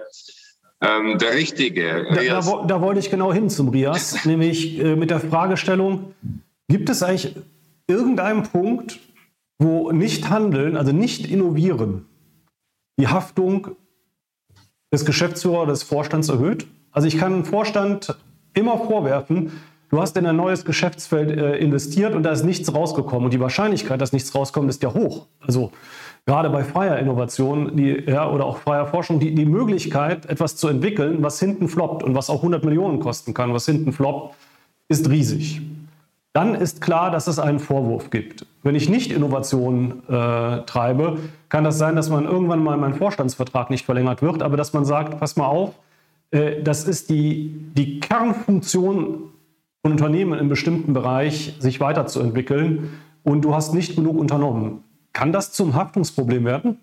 ähm, 0.80 1.18
der 1.18 1.34
Richtige. 1.34 2.06
Da, 2.14 2.40
da, 2.40 2.64
da, 2.66 2.80
wollte 2.80 3.00
ich 3.00 3.10
genau 3.10 3.32
hin 3.32 3.50
zum 3.50 3.68
Rias, 3.68 4.24
nämlich 4.24 4.78
äh, 4.78 4.96
mit 4.96 5.10
der 5.10 5.20
Fragestellung, 5.20 6.14
gibt 6.68 6.88
es 6.88 7.02
eigentlich 7.02 7.36
irgendeinen 7.86 8.44
Punkt, 8.44 8.98
wo 9.58 9.92
nicht 9.92 10.30
handeln, 10.30 10.76
also 10.76 10.92
nicht 10.92 11.30
innovieren, 11.30 12.06
die 12.98 13.08
Haftung 13.08 13.68
des 14.92 15.04
Geschäftsführers 15.04 15.62
oder 15.62 15.72
des 15.72 15.82
Vorstands 15.82 16.28
erhöht? 16.28 16.66
Also 16.92 17.06
ich 17.06 17.18
kann 17.18 17.34
einem 17.34 17.44
Vorstand 17.44 18.16
immer 18.54 18.78
vorwerfen, 18.78 19.52
du 19.90 20.00
hast 20.00 20.16
in 20.16 20.26
ein 20.26 20.36
neues 20.36 20.64
Geschäftsfeld 20.64 21.30
äh, 21.30 21.56
investiert 21.58 22.14
und 22.14 22.22
da 22.22 22.32
ist 22.32 22.44
nichts 22.44 22.72
rausgekommen. 22.72 23.26
Und 23.26 23.34
die 23.34 23.40
Wahrscheinlichkeit, 23.40 24.00
dass 24.00 24.12
nichts 24.12 24.34
rauskommt, 24.34 24.70
ist 24.70 24.82
ja 24.82 24.94
hoch. 24.94 25.26
Also 25.40 25.72
gerade 26.30 26.48
bei 26.48 26.62
freier 26.62 26.96
Innovation 27.00 27.76
die, 27.76 28.04
ja, 28.06 28.30
oder 28.30 28.46
auch 28.46 28.58
freier 28.58 28.86
Forschung 28.86 29.18
die, 29.18 29.34
die 29.34 29.44
Möglichkeit, 29.44 30.26
etwas 30.26 30.54
zu 30.54 30.68
entwickeln, 30.68 31.24
was 31.24 31.40
hinten 31.40 31.66
floppt 31.66 32.04
und 32.04 32.14
was 32.14 32.30
auch 32.30 32.36
100 32.36 32.64
Millionen 32.64 33.00
kosten 33.00 33.34
kann, 33.34 33.52
was 33.52 33.66
hinten 33.66 33.92
floppt, 33.92 34.36
ist 34.86 35.10
riesig. 35.10 35.60
Dann 36.32 36.54
ist 36.54 36.80
klar, 36.80 37.10
dass 37.10 37.26
es 37.26 37.40
einen 37.40 37.58
Vorwurf 37.58 38.10
gibt. 38.10 38.46
Wenn 38.62 38.76
ich 38.76 38.88
nicht 38.88 39.10
Innovation 39.10 40.04
äh, 40.08 40.62
treibe, 40.66 41.18
kann 41.48 41.64
das 41.64 41.78
sein, 41.78 41.96
dass 41.96 42.10
man 42.10 42.26
irgendwann 42.26 42.62
mal 42.62 42.76
mein 42.76 42.94
Vorstandsvertrag 42.94 43.68
nicht 43.68 43.84
verlängert 43.84 44.22
wird, 44.22 44.40
aber 44.40 44.56
dass 44.56 44.72
man 44.72 44.84
sagt, 44.84 45.18
pass 45.18 45.34
mal 45.34 45.46
auf, 45.46 45.74
äh, 46.30 46.62
das 46.62 46.84
ist 46.84 47.10
die, 47.10 47.72
die 47.74 47.98
Kernfunktion 47.98 49.32
von 49.82 49.90
Unternehmen 49.90 50.38
im 50.38 50.48
bestimmten 50.48 50.92
Bereich, 50.92 51.56
sich 51.58 51.80
weiterzuentwickeln 51.80 52.90
und 53.24 53.44
du 53.44 53.52
hast 53.52 53.74
nicht 53.74 53.96
genug 53.96 54.16
unternommen. 54.16 54.84
Kann 55.12 55.32
das 55.32 55.52
zum 55.52 55.74
Haftungsproblem 55.74 56.44
werden? 56.44 56.78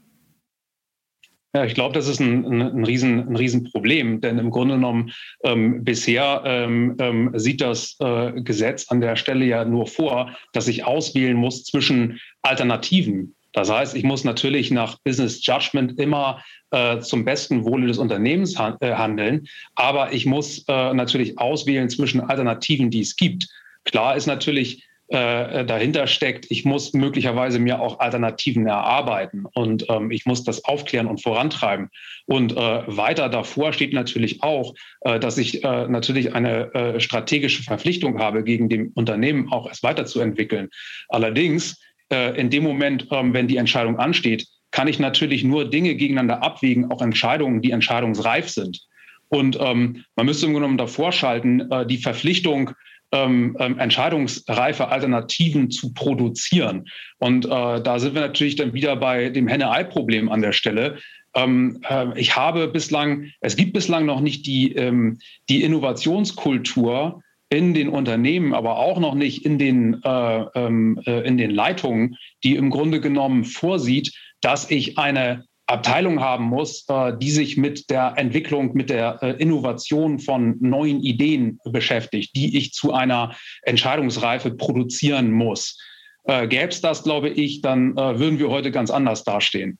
Ja, 1.55 1.65
ich 1.65 1.73
glaube, 1.73 1.93
das 1.95 2.07
ist 2.07 2.19
ein, 2.19 2.45
ein, 2.45 2.61
ein, 2.61 2.83
Riesen, 2.83 3.27
ein 3.27 3.35
Riesenproblem, 3.35 4.21
denn 4.21 4.37
im 4.37 4.51
Grunde 4.51 4.75
genommen 4.75 5.11
ähm, 5.43 5.83
bisher 5.83 6.43
ähm, 6.45 6.95
ähm, 6.99 7.31
sieht 7.33 7.61
das 7.61 7.95
äh, 7.99 8.33
Gesetz 8.41 8.91
an 8.91 9.01
der 9.01 9.15
Stelle 9.15 9.45
ja 9.45 9.65
nur 9.65 9.87
vor, 9.87 10.35
dass 10.53 10.67
ich 10.67 10.85
auswählen 10.85 11.37
muss 11.37 11.63
zwischen 11.63 12.19
Alternativen. 12.41 13.35
Das 13.53 13.71
heißt, 13.71 13.95
ich 13.95 14.03
muss 14.03 14.23
natürlich 14.23 14.69
nach 14.69 14.99
Business 15.03 15.43
Judgment 15.43 15.99
immer 15.99 16.43
äh, 16.69 16.99
zum 16.99 17.25
besten 17.25 17.65
Wohle 17.65 17.87
des 17.87 17.97
Unternehmens 17.97 18.59
han 18.59 18.75
äh, 18.81 18.93
handeln, 18.93 19.47
aber 19.73 20.13
ich 20.13 20.27
muss 20.27 20.63
äh, 20.67 20.93
natürlich 20.93 21.39
auswählen 21.39 21.89
zwischen 21.89 22.21
Alternativen, 22.21 22.91
die 22.91 23.01
es 23.01 23.15
gibt. 23.15 23.47
Klar 23.83 24.15
ist 24.15 24.27
natürlich, 24.27 24.86
äh, 25.09 25.65
dahinter 25.65 26.07
steckt. 26.07 26.47
Ich 26.49 26.65
muss 26.65 26.93
möglicherweise 26.93 27.59
mir 27.59 27.79
auch 27.79 27.99
Alternativen 27.99 28.67
erarbeiten 28.67 29.45
und 29.53 29.85
ähm, 29.89 30.11
ich 30.11 30.25
muss 30.25 30.43
das 30.43 30.65
aufklären 30.65 31.07
und 31.07 31.21
vorantreiben. 31.21 31.89
Und 32.25 32.51
äh, 32.51 32.57
weiter 32.87 33.29
davor 33.29 33.71
steht 33.71 33.93
natürlich 33.93 34.43
auch, 34.43 34.73
äh, 35.01 35.19
dass 35.19 35.37
ich 35.37 35.63
äh, 35.63 35.87
natürlich 35.87 36.35
eine 36.35 36.73
äh, 36.73 36.99
strategische 36.99 37.63
Verpflichtung 37.63 38.19
habe, 38.19 38.43
gegen 38.43 38.67
dem 38.67 38.91
Unternehmen 38.95 39.51
auch 39.51 39.69
es 39.71 39.81
weiterzuentwickeln. 39.81 40.69
Allerdings 41.07 41.79
äh, 42.11 42.37
in 42.39 42.49
dem 42.49 42.63
Moment, 42.63 43.07
ähm, 43.11 43.33
wenn 43.33 43.47
die 43.47 43.57
Entscheidung 43.57 43.99
ansteht, 43.99 44.45
kann 44.71 44.87
ich 44.87 44.99
natürlich 44.99 45.43
nur 45.43 45.69
Dinge 45.69 45.95
gegeneinander 45.95 46.43
abwägen, 46.43 46.91
auch 46.91 47.01
Entscheidungen, 47.01 47.61
die 47.61 47.71
entscheidungsreif 47.71 48.49
sind. 48.49 48.81
Und 49.29 49.57
ähm, 49.59 50.03
man 50.15 50.25
müsste 50.25 50.45
im 50.45 50.53
Grunde 50.53 50.67
genommen 50.67 50.77
davor 50.77 51.11
schalten, 51.11 51.71
äh, 51.71 51.85
die 51.85 51.97
Verpflichtung, 51.97 52.71
ähm, 53.11 53.55
ähm, 53.59 53.79
entscheidungsreife 53.79 54.89
Alternativen 54.89 55.71
zu 55.71 55.93
produzieren. 55.93 56.85
Und 57.19 57.45
äh, 57.45 57.81
da 57.81 57.99
sind 57.99 58.15
wir 58.15 58.21
natürlich 58.21 58.55
dann 58.55 58.73
wieder 58.73 58.95
bei 58.95 59.29
dem 59.29 59.47
Henne-Ei-Problem 59.47 60.29
an 60.29 60.41
der 60.41 60.51
Stelle. 60.51 60.97
Ähm, 61.33 61.79
äh, 61.87 62.19
ich 62.19 62.35
habe 62.35 62.67
bislang, 62.67 63.31
es 63.41 63.55
gibt 63.55 63.73
bislang 63.73 64.05
noch 64.05 64.19
nicht 64.19 64.45
die, 64.45 64.73
ähm, 64.73 65.19
die 65.49 65.63
Innovationskultur 65.63 67.21
in 67.49 67.73
den 67.73 67.89
Unternehmen, 67.89 68.53
aber 68.53 68.77
auch 68.77 68.99
noch 68.99 69.15
nicht 69.15 69.45
in 69.45 69.57
den, 69.57 70.01
äh, 70.03 70.39
ähm, 70.55 70.99
äh 71.05 71.25
in 71.25 71.37
den 71.37 71.51
Leitungen, 71.51 72.17
die 72.43 72.55
im 72.55 72.69
Grunde 72.69 72.99
genommen 72.99 73.45
vorsieht, 73.45 74.13
dass 74.41 74.69
ich 74.69 74.97
eine 74.97 75.45
Abteilung 75.67 76.21
haben 76.21 76.45
muss, 76.45 76.85
äh, 76.87 77.13
die 77.17 77.29
sich 77.29 77.57
mit 77.57 77.89
der 77.89 78.13
Entwicklung, 78.15 78.73
mit 78.73 78.89
der 78.89 79.21
äh, 79.21 79.31
Innovation 79.33 80.17
von 80.19 80.55
neuen 80.61 81.01
Ideen 81.01 81.59
beschäftigt, 81.65 82.35
die 82.35 82.57
ich 82.57 82.73
zu 82.73 82.93
einer 82.93 83.35
Entscheidungsreife 83.63 84.51
produzieren 84.51 85.31
muss. 85.31 85.77
Äh, 86.23 86.47
Gäbe 86.47 86.69
es 86.69 86.81
das, 86.81 87.03
glaube 87.03 87.29
ich, 87.29 87.61
dann 87.61 87.95
würden 87.95 88.39
wir 88.39 88.49
heute 88.49 88.71
ganz 88.71 88.89
anders 88.89 89.23
dastehen. 89.23 89.77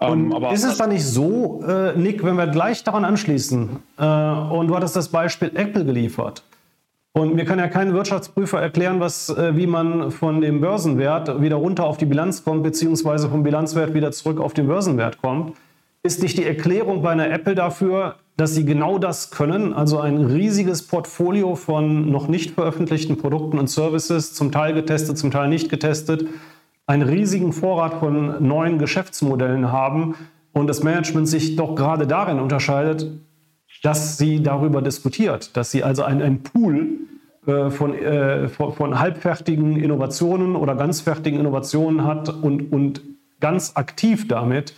Ähm, 0.00 0.32
und 0.32 0.52
ist 0.52 0.64
es 0.64 0.78
dann 0.78 0.90
nicht 0.90 1.04
so, 1.04 1.62
Nick, 1.96 2.24
wenn 2.24 2.36
wir 2.36 2.46
gleich 2.46 2.82
daran 2.84 3.04
anschließen, 3.04 3.68
und 3.96 4.66
du 4.68 4.76
hattest 4.76 4.96
das 4.96 5.08
Beispiel 5.08 5.50
Apple 5.54 5.84
geliefert, 5.84 6.42
und 7.12 7.34
mir 7.34 7.44
kann 7.44 7.58
ja 7.58 7.66
kein 7.66 7.92
Wirtschaftsprüfer 7.92 8.60
erklären, 8.60 9.00
was, 9.00 9.30
äh, 9.30 9.56
wie 9.56 9.66
man 9.66 10.10
von 10.10 10.40
dem 10.40 10.60
Börsenwert 10.60 11.40
wieder 11.40 11.56
runter 11.56 11.84
auf 11.84 11.96
die 11.96 12.06
Bilanz 12.06 12.44
kommt, 12.44 12.62
beziehungsweise 12.62 13.28
vom 13.28 13.42
Bilanzwert 13.42 13.94
wieder 13.94 14.12
zurück 14.12 14.40
auf 14.40 14.54
den 14.54 14.68
Börsenwert 14.68 15.20
kommt. 15.20 15.56
Ist 16.02 16.22
nicht 16.22 16.38
die 16.38 16.46
Erklärung 16.46 17.02
bei 17.02 17.10
einer 17.10 17.30
Apple 17.30 17.54
dafür, 17.54 18.14
dass 18.36 18.54
sie 18.54 18.64
genau 18.64 18.98
das 18.98 19.30
können, 19.30 19.74
also 19.74 19.98
ein 19.98 20.24
riesiges 20.24 20.86
Portfolio 20.86 21.56
von 21.56 22.10
noch 22.10 22.26
nicht 22.28 22.52
veröffentlichten 22.52 23.18
Produkten 23.18 23.58
und 23.58 23.68
Services, 23.68 24.32
zum 24.32 24.50
Teil 24.50 24.72
getestet, 24.72 25.18
zum 25.18 25.30
Teil 25.30 25.48
nicht 25.48 25.68
getestet, 25.68 26.26
einen 26.86 27.02
riesigen 27.02 27.52
Vorrat 27.52 27.94
von 27.94 28.42
neuen 28.42 28.78
Geschäftsmodellen 28.78 29.70
haben 29.70 30.14
und 30.52 30.68
das 30.68 30.82
Management 30.82 31.28
sich 31.28 31.56
doch 31.56 31.74
gerade 31.74 32.06
darin 32.06 32.38
unterscheidet, 32.40 33.10
dass 33.82 34.18
sie 34.18 34.42
darüber 34.42 34.82
diskutiert, 34.82 35.56
dass 35.56 35.70
sie 35.70 35.82
also 35.82 36.02
einen, 36.02 36.42
Pool 36.42 36.98
äh, 37.46 37.70
von, 37.70 37.94
äh, 37.94 38.48
von, 38.48 38.72
von, 38.74 38.98
halbfertigen 38.98 39.76
Innovationen 39.76 40.56
oder 40.56 40.74
ganzfertigen 40.74 41.40
Innovationen 41.40 42.04
hat 42.04 42.28
und, 42.28 42.72
und 42.72 43.00
ganz 43.40 43.72
aktiv 43.76 44.28
damit 44.28 44.74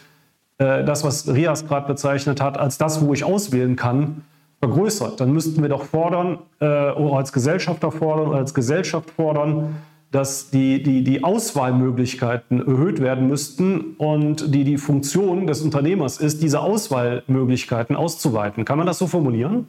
äh, 0.58 0.84
das, 0.84 1.02
was 1.04 1.32
Rias 1.32 1.66
gerade 1.66 1.88
bezeichnet 1.88 2.40
hat, 2.40 2.58
als 2.58 2.78
das, 2.78 3.04
wo 3.04 3.12
ich 3.12 3.24
auswählen 3.24 3.76
kann, 3.76 4.22
vergrößert. 4.60 5.20
Dann 5.20 5.32
müssten 5.32 5.60
wir 5.60 5.68
doch 5.68 5.82
fordern, 5.82 6.38
äh, 6.60 6.92
oder 6.92 7.16
als 7.16 7.32
Gesellschafter 7.32 7.90
fordern, 7.90 8.32
als 8.32 8.54
Gesellschaft 8.54 9.10
fordern, 9.10 9.74
dass 10.12 10.50
die, 10.50 10.82
die, 10.82 11.02
die 11.02 11.24
Auswahlmöglichkeiten 11.24 12.60
erhöht 12.60 13.00
werden 13.00 13.28
müssten 13.28 13.96
und 13.96 14.54
die, 14.54 14.62
die 14.62 14.76
Funktion 14.76 15.46
des 15.46 15.62
Unternehmers 15.62 16.18
ist, 16.18 16.42
diese 16.42 16.60
Auswahlmöglichkeiten 16.60 17.96
auszuweiten. 17.96 18.66
Kann 18.66 18.76
man 18.76 18.86
das 18.86 18.98
so 18.98 19.06
formulieren? 19.06 19.66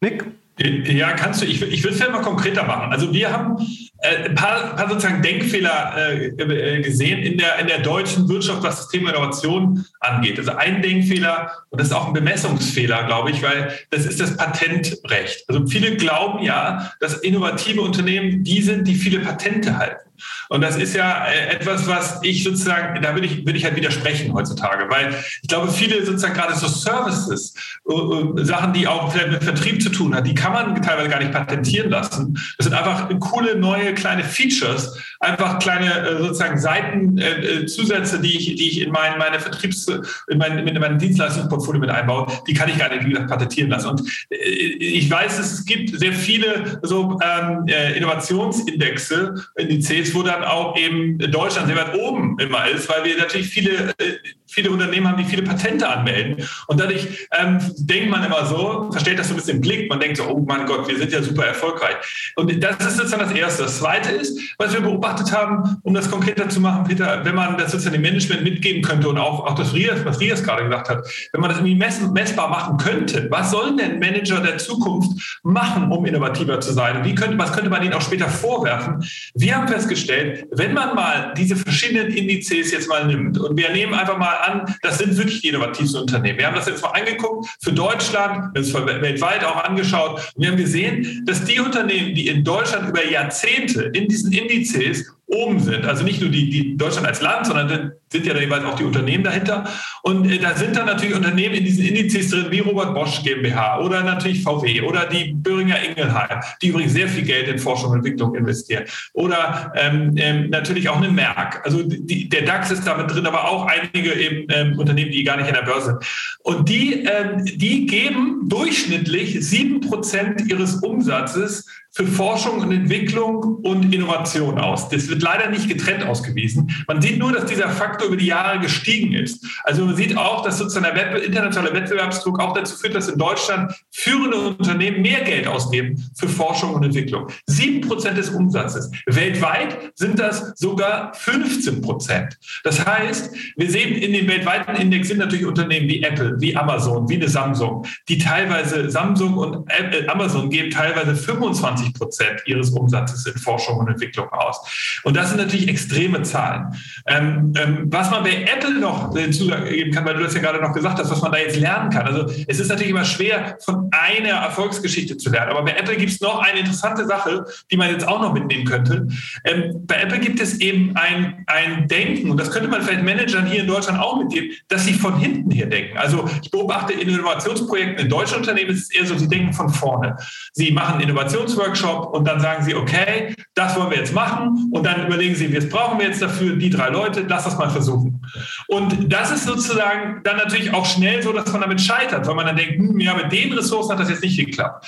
Nick? 0.00 0.24
Ja, 0.58 1.12
kannst 1.12 1.42
du. 1.42 1.46
Ich, 1.46 1.60
ich 1.60 1.82
will 1.82 1.92
es 1.92 1.98
ja 1.98 2.08
mal 2.08 2.22
konkreter 2.22 2.64
machen. 2.64 2.92
Also 2.92 3.12
wir 3.12 3.32
haben 3.32 3.56
ein 4.02 4.34
paar, 4.34 4.76
paar 4.76 4.88
sozusagen 4.88 5.22
Denkfehler 5.22 5.94
äh, 5.96 6.26
äh, 6.26 6.82
gesehen 6.82 7.22
in 7.22 7.38
der, 7.38 7.58
in 7.58 7.66
der 7.66 7.80
deutschen 7.80 8.28
Wirtschaft, 8.28 8.62
was 8.62 8.76
das 8.76 8.88
Thema 8.88 9.10
Innovation 9.10 9.84
angeht. 10.00 10.38
Also 10.38 10.52
ein 10.52 10.82
Denkfehler, 10.82 11.50
und 11.70 11.80
das 11.80 11.88
ist 11.88 11.94
auch 11.94 12.06
ein 12.06 12.12
Bemessungsfehler, 12.12 13.04
glaube 13.04 13.30
ich, 13.30 13.42
weil 13.42 13.78
das 13.90 14.06
ist 14.06 14.20
das 14.20 14.36
Patentrecht. 14.36 15.44
Also 15.48 15.66
viele 15.66 15.96
glauben 15.96 16.42
ja, 16.42 16.92
dass 17.00 17.14
innovative 17.14 17.82
Unternehmen 17.82 18.42
die 18.42 18.62
sind, 18.62 18.86
die 18.88 18.94
viele 18.94 19.20
Patente 19.20 19.76
halten. 19.76 20.10
Und 20.48 20.62
das 20.62 20.76
ist 20.76 20.94
ja 20.94 21.26
äh, 21.26 21.54
etwas, 21.54 21.86
was 21.86 22.20
ich 22.22 22.44
sozusagen, 22.44 23.00
da 23.02 23.14
würde 23.14 23.26
ich, 23.26 23.46
würde 23.46 23.56
ich 23.56 23.64
halt 23.64 23.76
widersprechen 23.76 24.32
heutzutage, 24.34 24.90
weil 24.90 25.14
ich 25.42 25.48
glaube, 25.48 25.70
viele 25.70 26.04
sozusagen 26.04 26.34
gerade 26.34 26.54
so 26.56 26.68
Services, 26.68 27.54
äh, 27.88 28.44
Sachen, 28.44 28.72
die 28.72 28.86
auch 28.86 29.12
vielleicht 29.12 29.30
mit 29.30 29.44
Vertrieb 29.44 29.82
zu 29.82 29.90
tun 29.90 30.14
hat, 30.14 30.26
die 30.26 30.34
kann 30.34 30.52
man 30.52 30.82
teilweise 30.82 31.08
gar 31.08 31.20
nicht 31.20 31.32
patentieren 31.32 31.90
lassen. 31.90 32.34
Das 32.58 32.66
sind 32.66 32.74
einfach 32.74 33.08
coole 33.20 33.56
neue 33.56 33.89
kleine 33.94 34.24
Features, 34.24 34.98
einfach 35.20 35.58
kleine 35.58 36.08
äh, 36.08 36.18
sozusagen 36.18 36.58
Seitenzusätze, 36.58 38.20
die 38.20 38.36
ich, 38.36 38.54
die 38.56 38.68
ich 38.68 38.80
in 38.80 38.90
mein, 38.90 39.18
meine 39.18 39.40
Vertriebs, 39.40 39.86
in 40.28 40.38
mein, 40.38 40.66
in 40.66 40.80
mein 40.80 40.98
Dienstleistungsportfolio 40.98 41.80
mit 41.80 41.90
einbaue, 41.90 42.26
die 42.46 42.54
kann 42.54 42.68
ich 42.68 42.78
gar 42.78 42.88
nicht, 42.88 43.04
wie 43.04 43.10
gesagt, 43.10 43.28
patentieren 43.28 43.70
lassen. 43.70 43.88
Und 43.88 44.02
ich 44.30 45.10
weiß, 45.10 45.38
es 45.38 45.64
gibt 45.64 45.98
sehr 45.98 46.12
viele 46.12 46.80
so 46.82 47.18
ähm, 47.22 47.66
Innovationsindexe, 47.94 49.34
Indizes, 49.56 50.14
wo 50.14 50.22
dann 50.22 50.44
auch 50.44 50.76
eben 50.76 51.18
Deutschland 51.18 51.66
sehr 51.66 51.76
weit 51.76 51.94
oben 51.94 52.38
immer 52.38 52.68
ist, 52.68 52.88
weil 52.88 53.04
wir 53.04 53.16
natürlich 53.18 53.48
viele, 53.48 53.90
äh, 53.98 54.18
viele 54.50 54.70
Unternehmen 54.70 55.08
haben, 55.08 55.18
die 55.18 55.24
viele 55.24 55.42
Patente 55.42 55.88
anmelden. 55.88 56.46
Und 56.66 56.80
dadurch 56.80 57.06
ähm, 57.38 57.58
denkt 57.78 58.10
man 58.10 58.24
immer 58.24 58.44
so, 58.46 58.90
versteht 58.90 59.18
das 59.18 59.28
so 59.28 59.34
ein 59.34 59.36
bisschen 59.36 59.56
im 59.56 59.60
Blick, 59.60 59.88
man 59.88 60.00
denkt 60.00 60.16
so, 60.16 60.24
oh 60.24 60.44
mein 60.46 60.66
Gott, 60.66 60.88
wir 60.88 60.98
sind 60.98 61.12
ja 61.12 61.22
super 61.22 61.46
erfolgreich. 61.46 61.96
Und 62.36 62.62
das 62.62 62.76
ist 62.78 62.96
sozusagen 62.96 63.22
das 63.22 63.32
Erste. 63.32 63.62
Das 63.64 63.78
Zweite 63.78 64.10
ist, 64.10 64.38
was 64.58 64.72
wir 64.72 64.80
beobachtet 64.80 65.32
haben, 65.32 65.78
um 65.82 65.94
das 65.94 66.10
konkreter 66.10 66.48
zu 66.48 66.60
machen, 66.60 66.84
Peter, 66.84 67.24
wenn 67.24 67.34
man 67.34 67.56
das 67.56 67.72
sozusagen 67.72 67.94
dem 67.94 68.02
Management 68.02 68.42
mitgeben 68.42 68.82
könnte 68.82 69.08
und 69.08 69.18
auch, 69.18 69.46
auch 69.46 69.54
das 69.54 69.74
Rias, 69.74 70.04
was 70.04 70.20
Rias 70.20 70.42
gerade 70.42 70.64
gesagt 70.64 70.88
hat, 70.88 71.06
wenn 71.32 71.40
man 71.40 71.50
das 71.50 71.58
irgendwie 71.58 71.76
mess, 71.76 72.00
messbar 72.12 72.48
machen 72.48 72.76
könnte, 72.78 73.28
was 73.30 73.50
sollen 73.50 73.76
denn 73.76 73.98
Manager 73.98 74.40
der 74.40 74.58
Zukunft 74.58 75.40
machen, 75.42 75.90
um 75.90 76.04
innovativer 76.04 76.60
zu 76.60 76.72
sein? 76.72 77.04
Wie 77.04 77.14
könnte, 77.14 77.38
was 77.38 77.52
könnte 77.52 77.70
man 77.70 77.82
ihnen 77.82 77.94
auch 77.94 78.00
später 78.00 78.28
vorwerfen? 78.28 79.04
Wir 79.34 79.56
haben 79.56 79.68
festgestellt, 79.68 80.46
wenn 80.52 80.74
man 80.74 80.94
mal 80.94 81.34
diese 81.36 81.56
verschiedenen 81.56 82.12
Indizes 82.12 82.72
jetzt 82.72 82.88
mal 82.88 83.06
nimmt 83.06 83.38
und 83.38 83.56
wir 83.56 83.70
nehmen 83.70 83.94
einfach 83.94 84.18
mal 84.18 84.39
an, 84.42 84.74
das 84.82 84.98
sind 84.98 85.16
wirklich 85.16 85.42
die 85.42 85.48
innovativsten 85.48 86.00
Unternehmen. 86.00 86.38
Wir 86.38 86.46
haben 86.46 86.56
das 86.56 86.66
jetzt 86.66 86.82
mal 86.82 86.90
angeguckt. 86.90 87.48
Für 87.62 87.72
Deutschland, 87.72 88.54
wir 88.54 88.62
haben 88.62 88.62
es 88.62 88.74
weltweit 88.74 89.44
auch 89.44 89.64
angeschaut. 89.64 90.32
Und 90.34 90.42
wir 90.42 90.50
haben 90.50 90.56
gesehen, 90.56 91.24
dass 91.26 91.44
die 91.44 91.60
Unternehmen, 91.60 92.14
die 92.14 92.28
in 92.28 92.44
Deutschland 92.44 92.88
über 92.88 93.04
Jahrzehnte 93.04 93.82
in 93.94 94.08
diesen 94.08 94.32
Indizes 94.32 95.12
oben 95.30 95.60
sind. 95.60 95.86
Also 95.86 96.04
nicht 96.04 96.20
nur 96.20 96.30
die, 96.30 96.50
die 96.50 96.76
Deutschland 96.76 97.06
als 97.06 97.20
Land, 97.22 97.46
sondern 97.46 97.92
sind 98.10 98.26
ja 98.26 98.36
jeweils 98.36 98.64
auch 98.64 98.74
die 98.74 98.84
Unternehmen 98.84 99.22
dahinter. 99.22 99.64
Und 100.02 100.28
äh, 100.28 100.38
da 100.38 100.54
sind 100.56 100.76
dann 100.76 100.86
natürlich 100.86 101.14
Unternehmen 101.14 101.54
in 101.54 101.64
diesen 101.64 101.84
Indizes 101.84 102.30
drin, 102.30 102.46
wie 102.50 102.58
Robert 102.58 102.94
Bosch 102.94 103.22
GmbH 103.22 103.80
oder 103.80 104.02
natürlich 104.02 104.42
VW 104.42 104.82
oder 104.82 105.06
die 105.06 105.32
Böhringer 105.32 105.76
Ingelheim, 105.82 106.40
die 106.60 106.68
übrigens 106.68 106.92
sehr 106.92 107.08
viel 107.08 107.22
Geld 107.22 107.48
in 107.48 107.58
Forschung 107.58 107.90
und 107.90 107.98
Entwicklung 107.98 108.34
investieren. 108.34 108.84
Oder 109.12 109.72
ähm, 109.76 110.14
ähm, 110.16 110.50
natürlich 110.50 110.88
auch 110.88 110.96
eine 110.96 111.08
Merck. 111.08 111.62
Also 111.64 111.82
die, 111.84 112.28
der 112.28 112.42
DAX 112.42 112.72
ist 112.72 112.86
damit 112.86 113.12
drin, 113.12 113.26
aber 113.26 113.48
auch 113.48 113.66
einige 113.66 114.12
eben, 114.14 114.46
ähm, 114.50 114.78
Unternehmen, 114.78 115.12
die 115.12 115.22
gar 115.22 115.36
nicht 115.36 115.48
in 115.48 115.54
der 115.54 115.62
Börse 115.62 115.86
sind. 115.86 116.04
Und 116.42 116.68
die, 116.68 117.04
ähm, 117.04 117.44
die 117.44 117.86
geben 117.86 118.48
durchschnittlich 118.48 119.46
sieben 119.46 119.80
Prozent 119.80 120.50
ihres 120.50 120.76
Umsatzes 120.76 121.66
für 121.92 122.06
Forschung 122.06 122.60
und 122.60 122.72
Entwicklung 122.72 123.56
und 123.62 123.92
Innovation 123.92 124.58
aus. 124.58 124.88
Das 124.88 125.08
wird 125.08 125.22
leider 125.22 125.50
nicht 125.50 125.68
getrennt 125.68 126.06
ausgewiesen. 126.06 126.70
Man 126.86 127.02
sieht 127.02 127.18
nur, 127.18 127.32
dass 127.32 127.46
dieser 127.46 127.68
Faktor 127.68 128.08
über 128.08 128.16
die 128.16 128.26
Jahre 128.26 128.60
gestiegen 128.60 129.12
ist. 129.12 129.44
Also 129.64 129.84
man 129.84 129.96
sieht 129.96 130.16
auch, 130.16 130.44
dass 130.44 130.58
sozusagen 130.58 130.84
der 130.84 130.94
Wettbe 130.94 131.18
internationale 131.18 131.74
Wettbewerbsdruck 131.74 132.40
auch 132.40 132.54
dazu 132.54 132.76
führt, 132.76 132.94
dass 132.94 133.08
in 133.08 133.18
Deutschland 133.18 133.72
führende 133.90 134.36
Unternehmen 134.36 135.02
mehr 135.02 135.22
Geld 135.22 135.48
ausgeben 135.48 136.10
für 136.16 136.28
Forschung 136.28 136.74
und 136.74 136.84
Entwicklung. 136.84 137.26
Sieben 137.46 137.80
Prozent 137.86 138.16
des 138.16 138.30
Umsatzes. 138.30 138.90
Weltweit 139.06 139.92
sind 139.94 140.18
das 140.18 140.52
sogar 140.56 141.12
15 141.14 141.82
Prozent. 141.82 142.38
Das 142.62 142.86
heißt, 142.86 143.34
wir 143.56 143.70
sehen 143.70 143.94
in 143.96 144.12
dem 144.12 144.28
weltweiten 144.28 144.76
Index 144.76 145.08
sind 145.08 145.18
natürlich 145.18 145.44
Unternehmen 145.44 145.88
wie 145.88 146.02
Apple, 146.02 146.36
wie 146.38 146.56
Amazon, 146.56 147.08
wie 147.08 147.16
eine 147.16 147.28
Samsung, 147.28 147.84
die 148.08 148.18
teilweise 148.18 148.90
Samsung 148.90 149.36
und 149.36 149.68
Amazon 150.08 150.50
geben 150.50 150.70
teilweise 150.70 151.16
25 151.16 151.79
20 151.80 151.94
Prozent 151.94 152.42
ihres 152.46 152.70
Umsatzes 152.70 153.26
in 153.26 153.38
Forschung 153.38 153.78
und 153.78 153.88
Entwicklung 153.88 154.28
aus. 154.30 155.00
Und 155.04 155.16
das 155.16 155.28
sind 155.30 155.38
natürlich 155.38 155.68
extreme 155.68 156.22
Zahlen. 156.22 156.74
Ähm, 157.06 157.52
ähm, 157.56 157.86
was 157.86 158.10
man 158.10 158.22
bei 158.22 158.42
Apple 158.42 158.78
noch 158.78 159.16
hinzugeben 159.16 159.92
kann, 159.92 160.04
weil 160.04 160.14
du 160.14 160.22
das 160.22 160.34
ja 160.34 160.40
gerade 160.40 160.60
noch 160.60 160.72
gesagt 160.72 160.98
hast, 160.98 161.10
was 161.10 161.22
man 161.22 161.32
da 161.32 161.38
jetzt 161.38 161.56
lernen 161.56 161.90
kann. 161.90 162.06
Also 162.06 162.26
es 162.46 162.60
ist 162.60 162.68
natürlich 162.68 162.90
immer 162.90 163.04
schwer, 163.04 163.58
von 163.64 163.88
einer 163.92 164.30
Erfolgsgeschichte 164.30 165.16
zu 165.16 165.30
lernen. 165.30 165.50
Aber 165.50 165.62
bei 165.64 165.72
Apple 165.72 165.96
gibt 165.96 166.12
es 166.12 166.20
noch 166.20 166.40
eine 166.40 166.60
interessante 166.60 167.06
Sache, 167.06 167.44
die 167.70 167.76
man 167.76 167.90
jetzt 167.90 168.06
auch 168.06 168.20
noch 168.20 168.32
mitnehmen 168.32 168.64
könnte. 168.64 169.08
Ähm, 169.44 169.86
bei 169.86 169.96
Apple 169.96 170.18
gibt 170.18 170.40
es 170.40 170.60
eben 170.60 170.96
ein, 170.96 171.44
ein 171.46 171.88
Denken, 171.88 172.30
und 172.30 172.38
das 172.38 172.50
könnte 172.50 172.68
man 172.68 172.82
vielleicht 172.82 173.02
Managern 173.02 173.46
hier 173.46 173.60
in 173.60 173.66
Deutschland 173.66 173.98
auch 173.98 174.18
mitgeben, 174.18 174.50
dass 174.68 174.84
sie 174.84 174.94
von 174.94 175.18
hinten 175.18 175.50
her 175.50 175.66
denken. 175.66 175.96
Also 175.96 176.28
ich 176.42 176.50
beobachte 176.50 176.92
in 176.92 177.08
Innovationsprojekten 177.08 178.04
in 178.04 178.08
deutschen 178.08 178.38
Unternehmen 178.38 178.70
ist 178.70 178.90
es 178.90 178.90
eher 178.90 179.06
so, 179.06 179.16
sie 179.16 179.28
denken 179.28 179.52
von 179.52 179.68
vorne. 179.68 180.16
Sie 180.52 180.70
machen 180.70 181.00
Innovationsworkshops, 181.00 181.69
Workshop 181.70 182.12
und 182.12 182.26
dann 182.26 182.40
sagen 182.40 182.64
sie, 182.64 182.74
okay, 182.74 183.34
das 183.54 183.76
wollen 183.76 183.90
wir 183.90 183.98
jetzt 183.98 184.12
machen 184.12 184.70
und 184.72 184.84
dann 184.84 185.06
überlegen 185.06 185.34
sie, 185.34 185.54
was 185.56 185.68
brauchen 185.68 185.98
wir 185.98 186.06
jetzt 186.06 186.20
dafür, 186.20 186.56
die 186.56 186.70
drei 186.70 186.88
Leute, 186.88 187.24
lass 187.28 187.44
das 187.44 187.56
mal 187.56 187.70
versuchen. 187.70 188.22
Und 188.68 189.12
das 189.12 189.30
ist 189.30 189.44
sozusagen 189.44 190.22
dann 190.24 190.36
natürlich 190.36 190.72
auch 190.74 190.86
schnell 190.86 191.22
so, 191.22 191.32
dass 191.32 191.50
man 191.52 191.60
damit 191.60 191.80
scheitert, 191.80 192.26
weil 192.26 192.34
man 192.34 192.46
dann 192.46 192.56
denkt, 192.56 192.78
hm, 192.78 192.98
ja, 193.00 193.14
mit 193.14 193.32
den 193.32 193.52
Ressourcen 193.52 193.92
hat 193.92 194.00
das 194.00 194.10
jetzt 194.10 194.22
nicht 194.22 194.38
geklappt. 194.38 194.86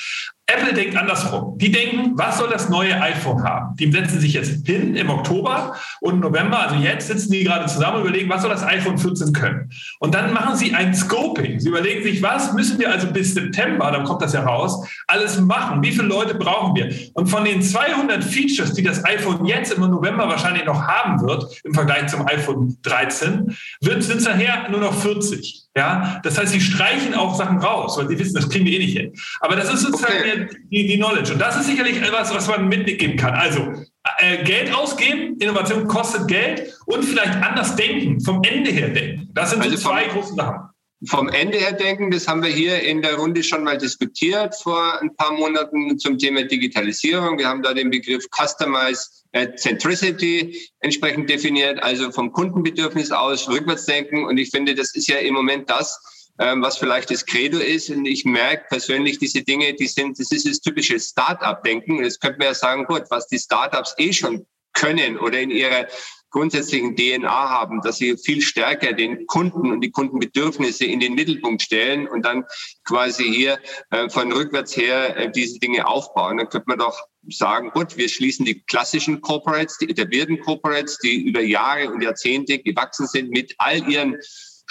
Apple 0.52 0.74
denkt 0.74 0.96
andersrum. 0.96 1.56
Die 1.58 1.70
denken, 1.70 2.12
was 2.16 2.38
soll 2.38 2.50
das 2.50 2.68
neue 2.68 3.00
iPhone 3.00 3.42
haben? 3.42 3.76
Die 3.76 3.90
setzen 3.90 4.20
sich 4.20 4.34
jetzt 4.34 4.66
hin 4.66 4.96
im 4.96 5.10
Oktober 5.10 5.76
und 6.00 6.20
November, 6.20 6.60
also 6.60 6.76
jetzt 6.76 7.08
sitzen 7.08 7.32
die 7.32 7.44
gerade 7.44 7.66
zusammen 7.66 7.96
und 7.96 8.02
überlegen, 8.02 8.28
was 8.30 8.42
soll 8.42 8.50
das 8.50 8.64
iPhone 8.64 8.98
14 8.98 9.32
können? 9.32 9.70
Und 9.98 10.14
dann 10.14 10.32
machen 10.32 10.56
sie 10.56 10.74
ein 10.74 10.94
Scoping. 10.94 11.60
Sie 11.60 11.68
überlegen 11.68 12.02
sich, 12.02 12.22
was 12.22 12.52
müssen 12.52 12.78
wir 12.78 12.90
also 12.90 13.08
bis 13.08 13.34
September, 13.34 13.90
dann 13.90 14.04
kommt 14.04 14.22
das 14.22 14.32
ja 14.32 14.42
raus, 14.42 14.86
alles 15.06 15.40
machen? 15.40 15.82
Wie 15.82 15.92
viele 15.92 16.08
Leute 16.08 16.34
brauchen 16.34 16.74
wir? 16.74 16.92
Und 17.14 17.26
von 17.26 17.44
den 17.44 17.62
200 17.62 18.22
Features, 18.22 18.74
die 18.74 18.82
das 18.82 19.04
iPhone 19.04 19.44
jetzt 19.46 19.72
im 19.72 19.80
November 19.82 20.28
wahrscheinlich 20.28 20.64
noch 20.64 20.86
haben 20.86 21.20
wird, 21.22 21.60
im 21.64 21.74
Vergleich 21.74 22.08
zum 22.08 22.26
iPhone 22.26 22.76
13, 22.82 23.56
sind 23.80 23.98
es 24.08 24.24
nachher 24.24 24.68
nur 24.70 24.80
noch 24.80 24.94
40. 24.94 25.61
Ja, 25.74 26.20
das 26.22 26.36
heißt, 26.36 26.52
sie 26.52 26.60
streichen 26.60 27.14
auch 27.14 27.34
Sachen 27.34 27.58
raus, 27.58 27.96
weil 27.96 28.06
sie 28.06 28.18
wissen, 28.18 28.34
das 28.34 28.48
kriegen 28.48 28.66
wir 28.66 28.74
eh 28.74 28.78
nicht 28.78 28.96
hin. 28.96 29.12
Aber 29.40 29.56
das 29.56 29.72
ist 29.72 29.80
sozusagen 29.80 30.18
okay. 30.18 30.48
die, 30.70 30.86
die 30.86 30.96
Knowledge. 30.98 31.32
Und 31.32 31.38
das 31.38 31.56
ist 31.56 31.66
sicherlich 31.66 31.96
etwas, 31.96 32.34
was 32.34 32.46
man 32.46 32.68
mitgeben 32.68 33.16
kann. 33.16 33.34
Also 33.34 33.72
äh, 34.18 34.44
Geld 34.44 34.74
ausgeben, 34.74 35.38
Innovation 35.38 35.88
kostet 35.88 36.28
Geld 36.28 36.74
und 36.84 37.04
vielleicht 37.04 37.34
anders 37.36 37.74
denken, 37.74 38.20
vom 38.20 38.42
Ende 38.44 38.70
her 38.70 38.90
denken. 38.90 39.30
Das 39.32 39.50
sind 39.50 39.62
also 39.62 39.76
so 39.76 39.82
zwei 39.88 40.04
große 40.08 40.34
Sachen. 40.34 40.68
Vom 41.08 41.28
Ende 41.30 41.58
her 41.58 41.72
denken, 41.72 42.10
das 42.10 42.28
haben 42.28 42.42
wir 42.42 42.50
hier 42.50 42.80
in 42.82 43.02
der 43.02 43.14
Runde 43.14 43.42
schon 43.42 43.64
mal 43.64 43.78
diskutiert 43.78 44.54
vor 44.54 45.00
ein 45.00 45.14
paar 45.16 45.32
Monaten 45.32 45.98
zum 45.98 46.18
Thema 46.18 46.44
Digitalisierung. 46.44 47.38
Wir 47.38 47.48
haben 47.48 47.62
da 47.62 47.72
den 47.72 47.90
Begriff 47.90 48.26
Customize 48.30 49.21
äh, 49.32 49.54
Centricity 49.56 50.70
entsprechend 50.80 51.28
definiert, 51.28 51.82
also 51.82 52.10
vom 52.12 52.32
Kundenbedürfnis 52.32 53.10
aus 53.10 53.48
rückwärts 53.48 53.86
denken. 53.86 54.24
Und 54.24 54.38
ich 54.38 54.50
finde, 54.50 54.74
das 54.74 54.94
ist 54.94 55.08
ja 55.08 55.16
im 55.16 55.34
Moment 55.34 55.68
das, 55.68 55.98
ähm, 56.38 56.62
was 56.62 56.78
vielleicht 56.78 57.10
das 57.10 57.26
Credo 57.26 57.58
ist. 57.58 57.90
Und 57.90 58.06
ich 58.06 58.24
merke 58.24 58.66
persönlich 58.68 59.18
diese 59.18 59.42
Dinge, 59.42 59.74
die 59.74 59.86
sind, 59.86 60.18
das 60.18 60.32
ist 60.32 60.48
das 60.48 60.60
typische 60.60 60.98
Start-up-Denken. 60.98 62.02
Jetzt 62.02 62.20
könnte 62.20 62.38
man 62.38 62.48
ja 62.48 62.54
sagen, 62.54 62.84
gut, 62.84 63.04
was 63.10 63.26
die 63.26 63.38
Startups 63.38 63.94
eh 63.98 64.12
schon 64.12 64.46
können 64.74 65.18
oder 65.18 65.40
in 65.40 65.50
ihrer 65.50 65.86
grundsätzlichen 66.32 66.96
DNA 66.96 67.28
haben, 67.28 67.80
dass 67.82 67.98
sie 67.98 68.16
viel 68.16 68.40
stärker 68.40 68.92
den 68.92 69.26
Kunden 69.26 69.70
und 69.70 69.80
die 69.82 69.90
Kundenbedürfnisse 69.90 70.84
in 70.84 70.98
den 70.98 71.14
Mittelpunkt 71.14 71.62
stellen 71.62 72.08
und 72.08 72.24
dann 72.24 72.44
quasi 72.84 73.24
hier 73.24 73.58
äh, 73.90 74.08
von 74.08 74.32
rückwärts 74.32 74.76
her 74.76 75.16
äh, 75.16 75.30
diese 75.30 75.60
Dinge 75.60 75.86
aufbauen. 75.86 76.38
Dann 76.38 76.48
könnte 76.48 76.68
man 76.68 76.78
doch 76.78 76.98
sagen, 77.28 77.70
gut, 77.70 77.96
wir 77.96 78.08
schließen 78.08 78.44
die 78.44 78.60
klassischen 78.62 79.20
Corporates, 79.20 79.78
die 79.78 79.90
etablierten 79.90 80.40
Corporates, 80.40 80.98
die 80.98 81.22
über 81.22 81.40
Jahre 81.40 81.90
und 81.90 82.02
Jahrzehnte 82.02 82.58
gewachsen 82.58 83.06
sind 83.06 83.30
mit 83.30 83.54
all 83.58 83.88
ihren 83.88 84.16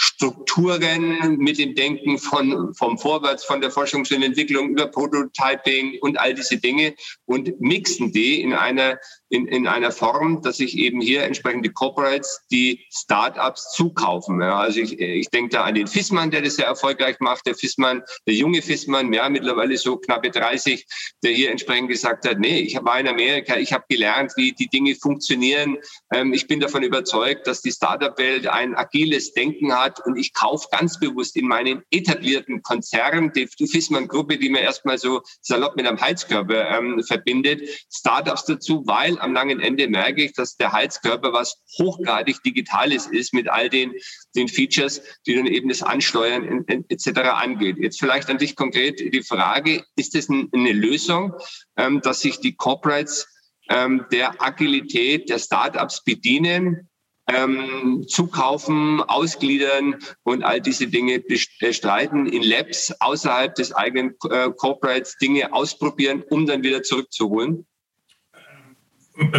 Strukturen 0.03 1.37
mit 1.37 1.59
dem 1.59 1.75
Denken 1.75 2.17
von, 2.17 2.73
vom 2.73 2.97
Vorwärts, 2.97 3.43
von 3.43 3.61
der 3.61 3.69
Forschung 3.69 4.01
und 4.01 4.23
Entwicklung 4.23 4.69
über 4.69 4.87
Prototyping 4.87 5.99
und 6.01 6.19
all 6.19 6.33
diese 6.33 6.57
Dinge 6.57 6.95
und 7.25 7.61
mixen 7.61 8.11
die 8.11 8.41
in 8.41 8.53
einer 8.53 8.97
in, 9.31 9.47
in 9.47 9.65
einer 9.65 9.91
Form, 9.91 10.41
dass 10.41 10.57
sich 10.57 10.77
eben 10.77 10.99
hier 10.99 11.23
entsprechende 11.23 11.71
Corporates 11.71 12.41
die 12.51 12.85
Startups 12.91 13.71
zukaufen. 13.71 14.41
Ja, 14.41 14.59
also 14.59 14.81
ich, 14.81 14.99
ich 14.99 15.29
denke 15.29 15.55
da 15.55 15.63
an 15.63 15.75
den 15.75 15.87
Fissmann, 15.87 16.31
der 16.31 16.41
das 16.41 16.57
sehr 16.57 16.65
erfolgreich 16.65 17.15
macht. 17.21 17.45
Der 17.47 17.55
Fissmann, 17.55 18.03
der 18.27 18.33
junge 18.33 18.61
Fissmann, 18.61 19.11
ja, 19.13 19.29
mittlerweile 19.29 19.77
so 19.77 19.95
knappe 19.95 20.31
30, 20.31 20.85
der 21.23 21.31
hier 21.31 21.49
entsprechend 21.49 21.87
gesagt 21.87 22.27
hat, 22.27 22.39
nee, 22.39 22.59
ich 22.59 22.75
war 22.83 22.99
in 22.99 23.07
Amerika, 23.07 23.55
ich 23.55 23.71
habe 23.71 23.85
gelernt, 23.87 24.33
wie 24.35 24.51
die 24.51 24.67
Dinge 24.67 24.95
funktionieren. 24.95 25.77
Ähm, 26.13 26.33
ich 26.33 26.47
bin 26.47 26.59
davon 26.59 26.83
überzeugt, 26.83 27.47
dass 27.47 27.61
die 27.61 27.71
Startup-Welt 27.71 28.47
ein 28.47 28.75
agiles 28.75 29.31
Denken 29.31 29.73
hat 29.73 29.90
und 29.99 30.17
ich 30.17 30.33
kaufe 30.33 30.67
ganz 30.71 30.99
bewusst 30.99 31.35
in 31.35 31.47
meinen 31.47 31.83
etablierten 31.91 32.61
Konzern, 32.61 33.31
die, 33.33 33.47
die 33.59 33.67
Fissmann-Gruppe, 33.67 34.37
die 34.37 34.49
mir 34.49 34.61
erstmal 34.61 34.97
so 34.97 35.21
salopp 35.41 35.75
mit 35.75 35.87
einem 35.87 35.99
Heizkörper 35.99 36.69
ähm, 36.69 37.03
verbindet, 37.03 37.61
Startups 37.93 38.45
dazu, 38.45 38.83
weil 38.85 39.19
am 39.19 39.33
langen 39.33 39.59
Ende 39.59 39.87
merke 39.87 40.23
ich, 40.23 40.33
dass 40.33 40.57
der 40.57 40.71
Heizkörper 40.71 41.33
was 41.33 41.61
hochgradig 41.77 42.41
Digitales 42.43 43.07
ist 43.07 43.33
mit 43.33 43.49
all 43.49 43.69
den, 43.69 43.93
den 44.35 44.47
Features, 44.47 45.01
die 45.25 45.35
dann 45.35 45.47
eben 45.47 45.69
das 45.69 45.83
Ansteuern 45.83 46.65
etc. 46.67 47.19
angeht. 47.19 47.77
Jetzt 47.77 47.99
vielleicht 47.99 48.29
an 48.29 48.37
dich 48.37 48.55
konkret 48.55 48.99
die 48.99 49.23
Frage, 49.23 49.83
ist 49.95 50.15
das 50.15 50.29
eine 50.29 50.71
Lösung, 50.71 51.33
ähm, 51.77 52.01
dass 52.01 52.21
sich 52.21 52.39
die 52.39 52.55
Corporates 52.55 53.27
ähm, 53.69 54.05
der 54.11 54.41
Agilität 54.41 55.29
der 55.29 55.39
Startups 55.39 56.03
bedienen, 56.03 56.89
ähm, 57.27 58.05
zukaufen, 58.07 59.01
ausgliedern 59.01 59.95
und 60.23 60.43
all 60.43 60.61
diese 60.61 60.87
Dinge 60.87 61.23
bestreiten, 61.59 62.25
in 62.25 62.43
Labs 62.43 62.93
außerhalb 62.99 63.55
des 63.55 63.73
eigenen 63.73 64.15
äh, 64.29 64.49
Corporates 64.51 65.17
Dinge 65.17 65.53
ausprobieren, 65.53 66.23
um 66.29 66.45
dann 66.45 66.63
wieder 66.63 66.83
zurückzuholen? 66.83 67.65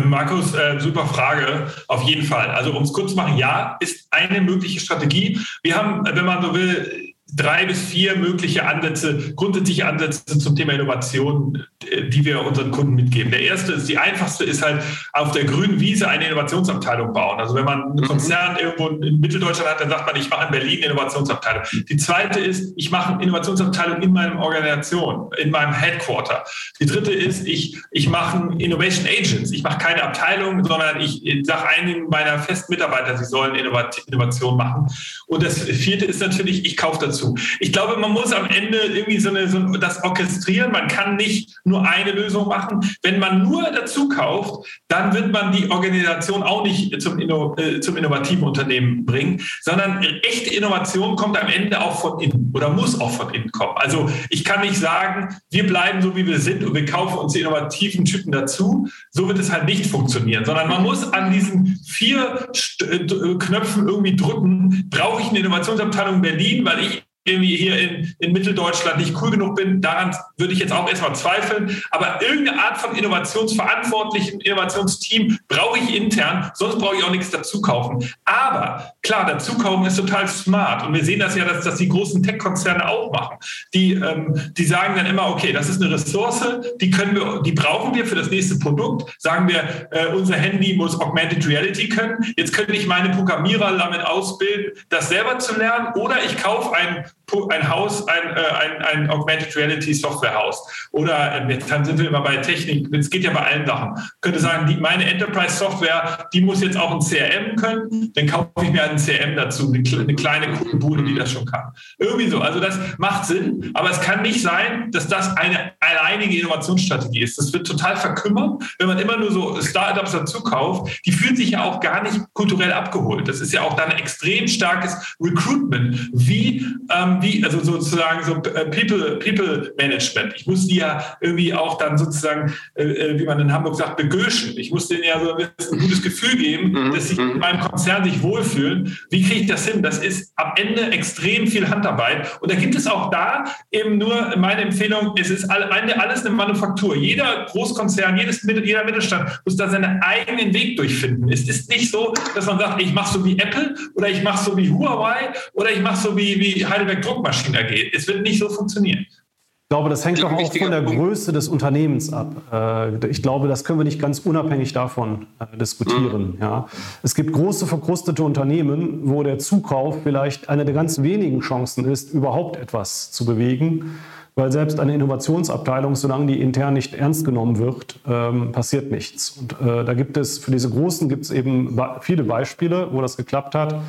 Markus, 0.04 0.54
äh, 0.54 0.78
super 0.78 1.06
Frage. 1.06 1.72
Auf 1.88 2.02
jeden 2.02 2.24
Fall. 2.24 2.48
Also 2.48 2.72
um 2.76 2.82
es 2.82 2.92
kurz 2.92 3.10
zu 3.10 3.16
machen, 3.16 3.36
ja, 3.36 3.76
ist 3.80 4.06
eine 4.10 4.40
mögliche 4.40 4.80
Strategie. 4.80 5.38
Wir 5.62 5.76
haben, 5.76 6.04
wenn 6.04 6.24
man 6.24 6.42
so 6.42 6.54
will, 6.54 7.11
drei 7.34 7.64
bis 7.66 7.80
vier 7.82 8.16
mögliche 8.16 8.66
Ansätze, 8.66 9.32
grundsätzliche 9.34 9.86
Ansätze 9.86 10.38
zum 10.38 10.54
Thema 10.54 10.74
Innovation, 10.74 11.64
äh, 11.90 12.08
die 12.08 12.24
wir 12.24 12.44
unseren 12.44 12.70
Kunden 12.70 12.94
mitgeben. 12.94 13.30
Der 13.30 13.40
erste 13.40 13.72
ist, 13.72 13.88
die 13.88 13.98
einfachste 13.98 14.44
ist 14.44 14.62
halt 14.62 14.82
auf 15.12 15.32
der 15.32 15.44
grünen 15.44 15.80
Wiese 15.80 16.08
eine 16.08 16.26
Innovationsabteilung 16.26 17.12
bauen. 17.12 17.40
Also 17.40 17.54
wenn 17.54 17.64
man 17.64 17.82
einen 17.82 17.94
mhm. 17.94 18.02
Konzern 18.02 18.56
irgendwo 18.56 18.88
in 18.88 19.20
Mitteldeutschland 19.20 19.70
hat, 19.70 19.80
dann 19.80 19.88
sagt 19.88 20.06
man, 20.06 20.20
ich 20.20 20.28
mache 20.28 20.46
in 20.46 20.52
Berlin 20.52 20.78
eine 20.78 20.92
Innovationsabteilung. 20.92 21.62
Die 21.88 21.96
zweite 21.96 22.40
ist, 22.40 22.72
ich 22.76 22.90
mache 22.90 23.14
eine 23.14 23.22
Innovationsabteilung 23.22 24.02
in 24.02 24.12
meiner 24.12 24.38
Organisation, 24.38 25.30
in 25.38 25.50
meinem 25.50 25.72
Headquarter. 25.72 26.44
Die 26.80 26.86
dritte 26.86 27.12
ist, 27.12 27.46
ich, 27.46 27.78
ich 27.90 28.08
mache 28.08 28.50
Innovation 28.58 29.06
Agents. 29.06 29.52
Ich 29.52 29.62
mache 29.62 29.78
keine 29.78 30.02
Abteilung, 30.02 30.64
sondern 30.64 31.00
ich 31.00 31.22
sage 31.44 31.66
einigen 31.68 32.08
meiner 32.08 32.38
festen 32.38 32.72
Mitarbeiter, 32.72 33.16
sie 33.16 33.24
sollen 33.24 33.54
Innovation 33.54 34.56
machen. 34.56 34.86
Und 35.26 35.42
das 35.42 35.60
vierte 35.62 36.04
ist 36.04 36.20
natürlich, 36.20 36.66
ich 36.66 36.76
kaufe 36.76 37.06
dazu 37.06 37.21
dazu. 37.22 37.34
Ich 37.60 37.72
glaube, 37.72 37.96
man 38.00 38.12
muss 38.12 38.32
am 38.32 38.46
Ende 38.46 38.78
irgendwie 38.78 39.18
so, 39.18 39.30
eine, 39.30 39.48
so 39.48 39.58
das 39.76 40.02
orchestrieren. 40.04 40.72
Man 40.72 40.88
kann 40.88 41.16
nicht 41.16 41.56
nur 41.64 41.86
eine 41.86 42.12
Lösung 42.12 42.48
machen. 42.48 42.80
Wenn 43.02 43.18
man 43.18 43.42
nur 43.42 43.62
dazu 43.70 44.08
kauft, 44.08 44.82
dann 44.88 45.14
wird 45.14 45.32
man 45.32 45.52
die 45.52 45.70
Organisation 45.70 46.42
auch 46.42 46.64
nicht 46.64 47.00
zum, 47.00 47.18
Inno, 47.18 47.54
äh, 47.56 47.80
zum 47.80 47.96
innovativen 47.96 48.44
Unternehmen 48.44 49.04
bringen, 49.04 49.40
sondern 49.62 50.02
echte 50.22 50.54
Innovation 50.54 51.16
kommt 51.16 51.40
am 51.40 51.48
Ende 51.48 51.80
auch 51.80 52.00
von 52.00 52.20
innen 52.20 52.50
oder 52.54 52.70
muss 52.70 53.00
auch 53.00 53.10
von 53.10 53.32
innen 53.32 53.50
kommen. 53.52 53.76
Also 53.76 54.10
ich 54.30 54.44
kann 54.44 54.60
nicht 54.60 54.76
sagen, 54.76 55.36
wir 55.50 55.66
bleiben 55.66 56.02
so, 56.02 56.16
wie 56.16 56.26
wir 56.26 56.38
sind 56.38 56.64
und 56.64 56.74
wir 56.74 56.84
kaufen 56.84 57.18
uns 57.18 57.32
die 57.32 57.40
innovativen 57.40 58.04
Typen 58.04 58.32
dazu. 58.32 58.88
So 59.10 59.28
wird 59.28 59.38
es 59.38 59.52
halt 59.52 59.66
nicht 59.66 59.86
funktionieren, 59.86 60.44
sondern 60.44 60.68
man 60.68 60.82
muss 60.82 61.12
an 61.12 61.32
diesen 61.32 61.80
vier 61.86 62.48
äh, 62.80 62.98
Knöpfen 63.38 63.88
irgendwie 63.88 64.16
drücken. 64.16 64.88
Brauche 64.90 65.22
ich 65.22 65.28
eine 65.28 65.40
Innovationsabteilung 65.40 66.16
in 66.16 66.22
Berlin, 66.22 66.64
weil 66.64 66.80
ich 66.80 67.02
irgendwie 67.24 67.56
hier 67.56 67.78
in, 67.78 68.14
in 68.18 68.32
Mitteldeutschland 68.32 68.98
nicht 68.98 69.20
cool 69.20 69.30
genug 69.30 69.56
bin, 69.56 69.80
daran 69.80 70.14
würde 70.36 70.52
ich 70.52 70.58
jetzt 70.58 70.72
auch 70.72 70.88
erstmal 70.88 71.14
zweifeln. 71.14 71.82
Aber 71.90 72.20
irgendeine 72.20 72.60
Art 72.60 72.78
von 72.78 72.96
innovationsverantwortlichen 72.96 74.40
Innovationsteam 74.40 75.38
brauche 75.48 75.78
ich 75.78 75.94
intern, 75.94 76.50
sonst 76.54 76.78
brauche 76.78 76.96
ich 76.96 77.04
auch 77.04 77.10
nichts 77.10 77.30
dazu 77.30 77.60
kaufen. 77.60 78.08
Aber 78.24 78.92
klar, 79.02 79.26
dazu 79.26 79.56
kaufen 79.56 79.86
ist 79.86 79.96
total 79.96 80.26
smart. 80.26 80.84
Und 80.86 80.94
wir 80.94 81.04
sehen 81.04 81.20
das 81.20 81.36
ja, 81.36 81.44
dass, 81.44 81.64
dass 81.64 81.76
die 81.76 81.88
großen 81.88 82.22
Tech-Konzerne 82.22 82.88
auch 82.88 83.12
machen. 83.12 83.38
Die, 83.72 83.92
ähm, 83.92 84.34
die 84.56 84.64
sagen 84.64 84.94
dann 84.96 85.06
immer, 85.06 85.28
okay, 85.28 85.52
das 85.52 85.68
ist 85.68 85.80
eine 85.80 85.92
Ressource, 85.92 86.42
die 86.80 86.90
können 86.90 87.14
wir, 87.14 87.42
die 87.42 87.52
brauchen 87.52 87.94
wir 87.94 88.04
für 88.04 88.16
das 88.16 88.30
nächste 88.30 88.58
Produkt. 88.58 89.14
Sagen 89.18 89.48
wir, 89.48 89.88
äh, 89.92 90.06
unser 90.14 90.36
Handy 90.36 90.74
muss 90.74 91.00
Augmented 91.00 91.46
Reality 91.46 91.88
können. 91.88 92.32
Jetzt 92.36 92.52
könnte 92.52 92.72
ich 92.72 92.86
meine 92.86 93.10
Programmierer 93.10 93.76
damit 93.76 94.00
ausbilden, 94.00 94.72
das 94.88 95.08
selber 95.08 95.38
zu 95.38 95.56
lernen. 95.56 95.88
Oder 95.94 96.16
ich 96.24 96.36
kaufe 96.36 96.74
ein 96.74 97.04
ein 97.50 97.68
Haus, 97.68 98.06
ein, 98.08 98.36
äh, 98.36 98.40
ein, 98.40 98.82
ein 98.82 99.10
Augmented 99.10 99.54
Reality 99.56 99.94
Software 99.94 100.34
Haus. 100.34 100.62
Oder 100.92 101.46
äh, 101.48 101.52
jetzt 101.52 101.68
sind 101.68 101.98
wir 101.98 102.08
immer 102.08 102.22
bei 102.22 102.36
Technik, 102.38 102.92
es 102.94 103.10
geht 103.10 103.24
ja 103.24 103.32
bei 103.32 103.40
allen 103.40 103.66
Sachen. 103.66 103.94
Ich 103.96 104.20
könnte 104.20 104.38
sagen, 104.38 104.66
die, 104.66 104.76
meine 104.76 105.04
Enterprise 105.10 105.56
Software, 105.56 106.28
die 106.32 106.40
muss 106.40 106.62
jetzt 106.62 106.76
auch 106.76 106.90
ein 106.90 107.00
CRM 107.00 107.56
können, 107.56 108.12
dann 108.14 108.26
kaufe 108.26 108.50
ich 108.62 108.70
mir 108.70 108.82
einen 108.82 108.98
CRM 108.98 109.36
dazu, 109.36 109.72
eine, 109.72 109.82
eine 110.00 110.14
kleine 110.14 110.48
Bude, 110.74 111.02
die 111.02 111.14
das 111.14 111.32
schon 111.32 111.46
kann. 111.46 111.72
Irgendwie 111.98 112.28
so. 112.28 112.40
Also 112.40 112.60
das 112.60 112.78
macht 112.98 113.26
Sinn, 113.26 113.70
aber 113.74 113.90
es 113.90 114.00
kann 114.00 114.22
nicht 114.22 114.42
sein, 114.42 114.90
dass 114.90 115.08
das 115.08 115.36
eine 115.36 115.72
alleinige 115.80 116.38
Innovationsstrategie 116.38 117.22
ist. 117.22 117.38
Das 117.38 117.52
wird 117.52 117.66
total 117.66 117.96
verkümmern, 117.96 118.58
wenn 118.78 118.88
man 118.88 118.98
immer 118.98 119.16
nur 119.16 119.32
so 119.32 119.60
Startups 119.60 120.12
dazu 120.12 120.42
kauft. 120.42 121.00
Die 121.06 121.12
fühlen 121.12 121.36
sich 121.36 121.50
ja 121.50 121.64
auch 121.64 121.80
gar 121.80 122.02
nicht 122.02 122.20
kulturell 122.32 122.72
abgeholt. 122.72 123.28
Das 123.28 123.40
ist 123.40 123.52
ja 123.52 123.62
auch 123.62 123.74
dann 123.74 123.90
ein 123.90 123.98
extrem 123.98 124.48
starkes 124.48 125.16
Recruitment. 125.20 126.10
Wie 126.12 126.66
ähm, 126.90 127.11
wie, 127.20 127.44
also 127.44 127.60
sozusagen 127.60 128.24
so 128.24 128.36
äh, 128.50 128.64
People, 128.66 129.18
People 129.18 129.74
Management. 129.76 130.34
Ich 130.36 130.46
muss 130.46 130.66
die 130.66 130.76
ja 130.76 131.16
irgendwie 131.20 131.52
auch 131.52 131.78
dann 131.78 131.98
sozusagen, 131.98 132.54
äh, 132.74 132.84
äh, 132.84 133.18
wie 133.18 133.24
man 133.24 133.40
in 133.40 133.52
Hamburg 133.52 133.74
sagt, 133.74 133.96
begöschen. 133.96 134.56
Ich 134.56 134.70
muss 134.70 134.88
denen 134.88 135.04
ja 135.04 135.20
so 135.22 135.34
ein, 135.34 135.48
ein 135.72 135.78
gutes 135.78 136.02
Gefühl 136.02 136.36
geben, 136.36 136.70
mhm. 136.70 136.94
dass 136.94 137.08
sie 137.08 137.16
in 137.16 137.34
mhm. 137.34 137.38
meinem 137.38 137.60
Konzern 137.60 138.04
sich 138.04 138.22
wohlfühlen. 138.22 138.96
Wie 139.10 139.22
kriege 139.22 139.40
ich 139.40 139.46
das 139.46 139.66
hin? 139.66 139.82
Das 139.82 139.98
ist 139.98 140.32
am 140.36 140.52
Ende 140.56 140.90
extrem 140.92 141.46
viel 141.46 141.68
Handarbeit. 141.68 142.38
Und 142.40 142.50
da 142.50 142.54
gibt 142.54 142.74
es 142.74 142.86
auch 142.86 143.10
da 143.10 143.44
eben 143.70 143.98
nur 143.98 144.36
meine 144.36 144.62
Empfehlung, 144.62 145.14
es 145.18 145.30
ist 145.30 145.44
alles 145.50 146.24
eine 146.24 146.34
Manufaktur. 146.34 146.96
Jeder 146.96 147.46
Großkonzern, 147.50 148.16
jedes, 148.16 148.42
jeder 148.42 148.84
Mittelstand 148.84 149.42
muss 149.44 149.56
da 149.56 149.68
seinen 149.68 150.00
eigenen 150.02 150.54
Weg 150.54 150.76
durchfinden. 150.76 151.28
Es 151.30 151.48
ist 151.48 151.68
nicht 151.70 151.90
so, 151.90 152.14
dass 152.34 152.46
man 152.46 152.58
sagt, 152.58 152.80
ich 152.80 152.92
mache 152.92 153.14
so 153.18 153.24
wie 153.24 153.38
Apple 153.38 153.74
oder 153.94 154.08
ich 154.08 154.22
mache 154.22 154.44
so 154.44 154.56
wie 154.56 154.70
Huawei 154.70 155.32
oder 155.54 155.70
ich 155.70 155.80
mache 155.80 155.96
so 155.96 156.16
wie, 156.16 156.38
wie 156.38 156.64
Heidelberg 156.64 157.01
Druckmaschine 157.02 157.66
geht. 157.66 157.94
Es 157.94 158.08
wird 158.08 158.22
nicht 158.22 158.38
so 158.38 158.48
funktionieren. 158.48 159.06
Ich 159.10 159.74
glaube, 159.74 159.88
das 159.88 160.04
hängt 160.04 160.22
doch 160.22 160.30
auch 160.30 160.52
von 160.54 160.70
der 160.70 160.82
Größe 160.82 161.32
des 161.32 161.48
Unternehmens 161.48 162.12
ab. 162.12 162.42
Äh, 162.52 163.06
ich 163.08 163.22
glaube, 163.22 163.48
das 163.48 163.64
können 163.64 163.78
wir 163.78 163.84
nicht 163.84 163.98
ganz 163.98 164.18
unabhängig 164.18 164.74
davon 164.74 165.26
äh, 165.38 165.56
diskutieren. 165.56 166.32
Mhm. 166.32 166.42
Ja. 166.42 166.66
Es 167.02 167.14
gibt 167.14 167.32
große, 167.32 167.66
verkrustete 167.66 168.22
Unternehmen, 168.22 169.00
wo 169.04 169.22
der 169.22 169.38
Zukauf 169.38 170.02
vielleicht 170.02 170.50
eine 170.50 170.66
der 170.66 170.74
ganz 170.74 171.00
wenigen 171.00 171.40
Chancen 171.40 171.86
ist, 171.86 172.12
überhaupt 172.12 172.56
etwas 172.56 173.12
zu 173.12 173.24
bewegen. 173.24 173.98
Weil 174.34 174.50
selbst 174.50 174.80
eine 174.80 174.94
Innovationsabteilung, 174.94 175.94
solange 175.94 176.26
die 176.26 176.40
intern 176.40 176.74
nicht 176.74 176.94
ernst 176.94 177.24
genommen 177.24 177.58
wird, 177.58 177.98
ähm, 178.06 178.52
passiert 178.52 178.90
nichts. 178.90 179.38
Und 179.38 179.52
äh, 179.60 179.84
da 179.84 179.92
gibt 179.94 180.16
es, 180.16 180.38
für 180.38 180.50
diese 180.50 180.70
Großen 180.70 181.08
gibt 181.08 181.24
es 181.24 181.30
eben 181.30 181.78
viele 182.00 182.24
Beispiele, 182.24 182.88
wo 182.92 183.00
das 183.02 183.16
geklappt 183.16 183.54
hat. 183.54 183.80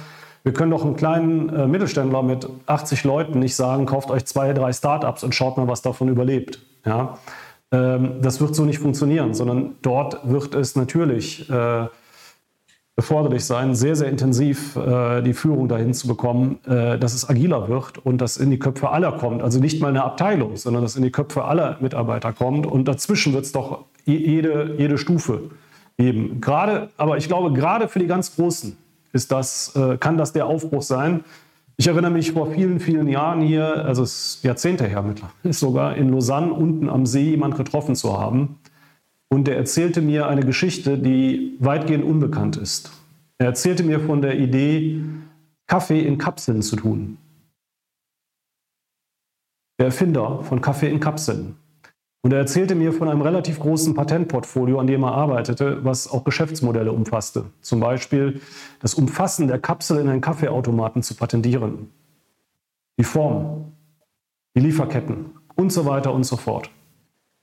Wir 0.43 0.51
können 0.51 0.71
doch 0.71 0.83
einen 0.83 0.97
kleinen 0.97 1.49
äh, 1.49 1.67
Mittelständler 1.67 2.21
mit 2.21 2.47
80 2.65 3.05
Leuten 3.05 3.39
nicht 3.39 3.55
sagen, 3.55 3.85
kauft 3.85 4.11
euch 4.11 4.25
zwei, 4.25 4.53
drei 4.53 4.73
Startups 4.73 5.23
und 5.23 5.33
schaut 5.33 5.57
mal, 5.57 5.67
was 5.67 5.81
davon 5.81 6.09
überlebt. 6.09 6.59
Ja? 6.85 7.17
Ähm, 7.71 8.21
das 8.21 8.41
wird 8.41 8.53
so 8.53 8.65
nicht 8.65 8.79
funktionieren, 8.79 9.33
sondern 9.33 9.75
dort 9.81 10.19
wird 10.29 10.53
es 10.53 10.75
natürlich 10.75 11.49
äh, 11.49 11.87
erforderlich 12.95 13.45
sein, 13.45 13.73
sehr, 13.73 13.95
sehr 13.95 14.09
intensiv 14.09 14.75
äh, 14.75 15.21
die 15.21 15.33
Führung 15.33 15.69
dahin 15.69 15.93
zu 15.93 16.07
bekommen, 16.07 16.59
äh, 16.65 16.99
dass 16.99 17.13
es 17.13 17.27
agiler 17.27 17.69
wird 17.69 17.97
und 18.05 18.19
dass 18.19 18.35
in 18.35 18.51
die 18.51 18.59
Köpfe 18.59 18.89
aller 18.89 19.13
kommt. 19.13 19.41
Also 19.41 19.59
nicht 19.59 19.81
mal 19.81 19.87
eine 19.87 20.03
Abteilung, 20.03 20.57
sondern 20.57 20.83
dass 20.83 20.97
in 20.97 21.03
die 21.03 21.11
Köpfe 21.11 21.45
aller 21.45 21.77
Mitarbeiter 21.79 22.33
kommt. 22.33 22.67
Und 22.67 22.87
dazwischen 22.87 23.33
wird 23.33 23.45
es 23.45 23.53
doch 23.53 23.85
jede, 24.05 24.75
jede 24.77 24.97
Stufe 24.97 25.51
geben. 25.97 26.41
Gerade, 26.41 26.89
aber 26.97 27.17
ich 27.17 27.27
glaube, 27.27 27.53
gerade 27.53 27.87
für 27.87 27.99
die 27.99 28.07
ganz 28.07 28.35
Großen 28.35 28.77
ist 29.13 29.31
das, 29.31 29.75
äh, 29.75 29.97
kann 29.97 30.17
das 30.17 30.33
der 30.33 30.47
Aufbruch 30.47 30.81
sein. 30.81 31.23
Ich 31.77 31.87
erinnere 31.87 32.11
mich 32.11 32.33
vor 32.33 32.51
vielen, 32.51 32.79
vielen 32.79 33.07
Jahren 33.07 33.41
hier, 33.41 33.85
also 33.85 34.03
es 34.03 34.35
ist 34.35 34.43
Jahrzehnte 34.43 34.85
her 34.85 35.01
mittlerweile, 35.01 35.33
sogar 35.53 35.95
in 35.95 36.09
Lausanne 36.09 36.51
unten 36.51 36.89
am 36.89 37.05
See 37.05 37.29
jemand 37.31 37.55
getroffen 37.55 37.95
zu 37.95 38.19
haben. 38.19 38.59
Und 39.29 39.47
der 39.47 39.57
erzählte 39.57 40.01
mir 40.01 40.27
eine 40.27 40.45
Geschichte, 40.45 40.97
die 40.97 41.55
weitgehend 41.59 42.03
unbekannt 42.03 42.57
ist. 42.57 42.91
Er 43.39 43.47
erzählte 43.47 43.83
mir 43.83 43.99
von 43.99 44.21
der 44.21 44.37
Idee, 44.37 45.01
Kaffee 45.65 46.01
in 46.01 46.17
Kapseln 46.17 46.61
zu 46.61 46.75
tun. 46.75 47.17
Der 49.79 49.87
Erfinder 49.87 50.43
von 50.43 50.61
Kaffee 50.61 50.89
in 50.89 50.99
Kapseln. 50.99 51.55
Und 52.23 52.31
er 52.31 52.39
erzählte 52.39 52.73
mir 52.73 52.93
von 52.93 53.09
einem 53.09 53.21
relativ 53.21 53.59
großen 53.59 53.93
Patentportfolio, 53.95 54.79
an 54.79 54.87
dem 54.87 55.03
er 55.03 55.11
arbeitete, 55.11 55.83
was 55.83 56.09
auch 56.09 56.23
Geschäftsmodelle 56.23 56.93
umfasste. 56.93 57.45
Zum 57.59 57.81
Beispiel 57.81 58.39
das 58.79 58.93
Umfassen 58.93 59.49
der 59.49 59.59
Kapsel 59.59 59.99
in 59.99 60.07
einen 60.07 60.21
Kaffeeautomaten 60.21 61.03
zu 61.03 61.15
patentieren. 61.15 61.89
Die 62.97 63.03
Form, 63.03 63.73
die 64.55 64.61
Lieferketten 64.61 65.31
und 65.55 65.73
so 65.73 65.85
weiter 65.85 66.13
und 66.13 66.23
so 66.23 66.37
fort. 66.37 66.69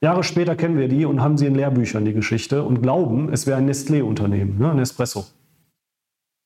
Jahre 0.00 0.24
später 0.24 0.56
kennen 0.56 0.78
wir 0.78 0.88
die 0.88 1.04
und 1.04 1.20
haben 1.20 1.36
sie 1.36 1.44
in 1.44 1.54
Lehrbüchern, 1.54 2.06
die 2.06 2.14
Geschichte, 2.14 2.62
und 2.62 2.80
glauben, 2.80 3.30
es 3.30 3.46
wäre 3.46 3.58
ein 3.58 3.68
Nestlé-Unternehmen, 3.68 4.58
ne, 4.58 4.74
Nespresso. 4.74 5.26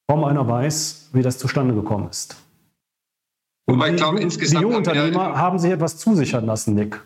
Kaum 0.09 0.25
einer 0.25 0.49
weiß, 0.49 1.11
wie 1.13 1.23
das 1.23 1.39
zustande 1.39 1.73
gekommen 1.73 2.09
ist. 2.11 2.37
Und 3.67 3.77
Wobei 3.77 3.91
ich 3.91 3.97
glaube, 3.97 4.19
insgesamt. 4.21 4.65
Die 4.65 4.67
Unternehmer 4.67 5.39
haben 5.39 5.61
sich 5.61 5.71
etwas 5.71 5.99
zusichern 5.99 6.47
lassen, 6.47 6.75
Nick. 6.75 7.01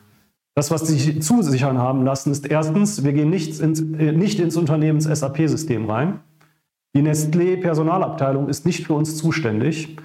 Das, 0.58 0.72
was 0.72 0.88
sie 0.88 0.98
sich 0.98 1.22
zusichern 1.22 1.78
haben 1.78 2.04
lassen, 2.04 2.32
ist 2.32 2.44
erstens, 2.50 3.04
wir 3.04 3.12
gehen 3.12 3.30
nicht 3.30 3.60
ins, 3.60 3.78
äh, 3.78 4.10
nicht 4.10 4.40
ins 4.40 4.56
Unternehmens 4.56 5.04
SAP-System 5.04 5.88
rein. 5.88 6.18
Die 6.96 7.00
Nestlé-Personalabteilung 7.00 8.48
ist 8.48 8.66
nicht 8.66 8.84
für 8.84 8.94
uns 8.94 9.16
zuständig. 9.16 9.96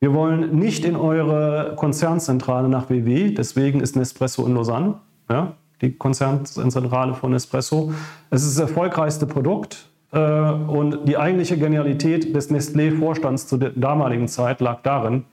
Wir 0.00 0.12
wollen 0.12 0.54
nicht 0.54 0.84
in 0.84 0.96
eure 0.96 1.76
Konzernzentrale 1.76 2.68
nach 2.68 2.90
WW, 2.90 3.30
deswegen 3.30 3.80
ist 3.80 3.96
Nespresso 3.96 4.44
in 4.44 4.52
Lausanne, 4.52 4.96
ja, 5.30 5.54
die 5.80 5.96
Konzernzentrale 5.96 7.14
von 7.14 7.30
Nespresso. 7.30 7.94
Es 8.28 8.42
ist 8.42 8.58
das 8.58 8.68
erfolgreichste 8.68 9.24
Produkt 9.24 9.88
äh, 10.10 10.20
und 10.20 11.08
die 11.08 11.16
eigentliche 11.16 11.56
Genialität 11.56 12.36
des 12.36 12.50
Nestlé-Vorstands 12.50 13.46
zu 13.46 13.56
der 13.56 13.70
damaligen 13.70 14.28
Zeit 14.28 14.60
lag 14.60 14.82
darin, 14.82 15.24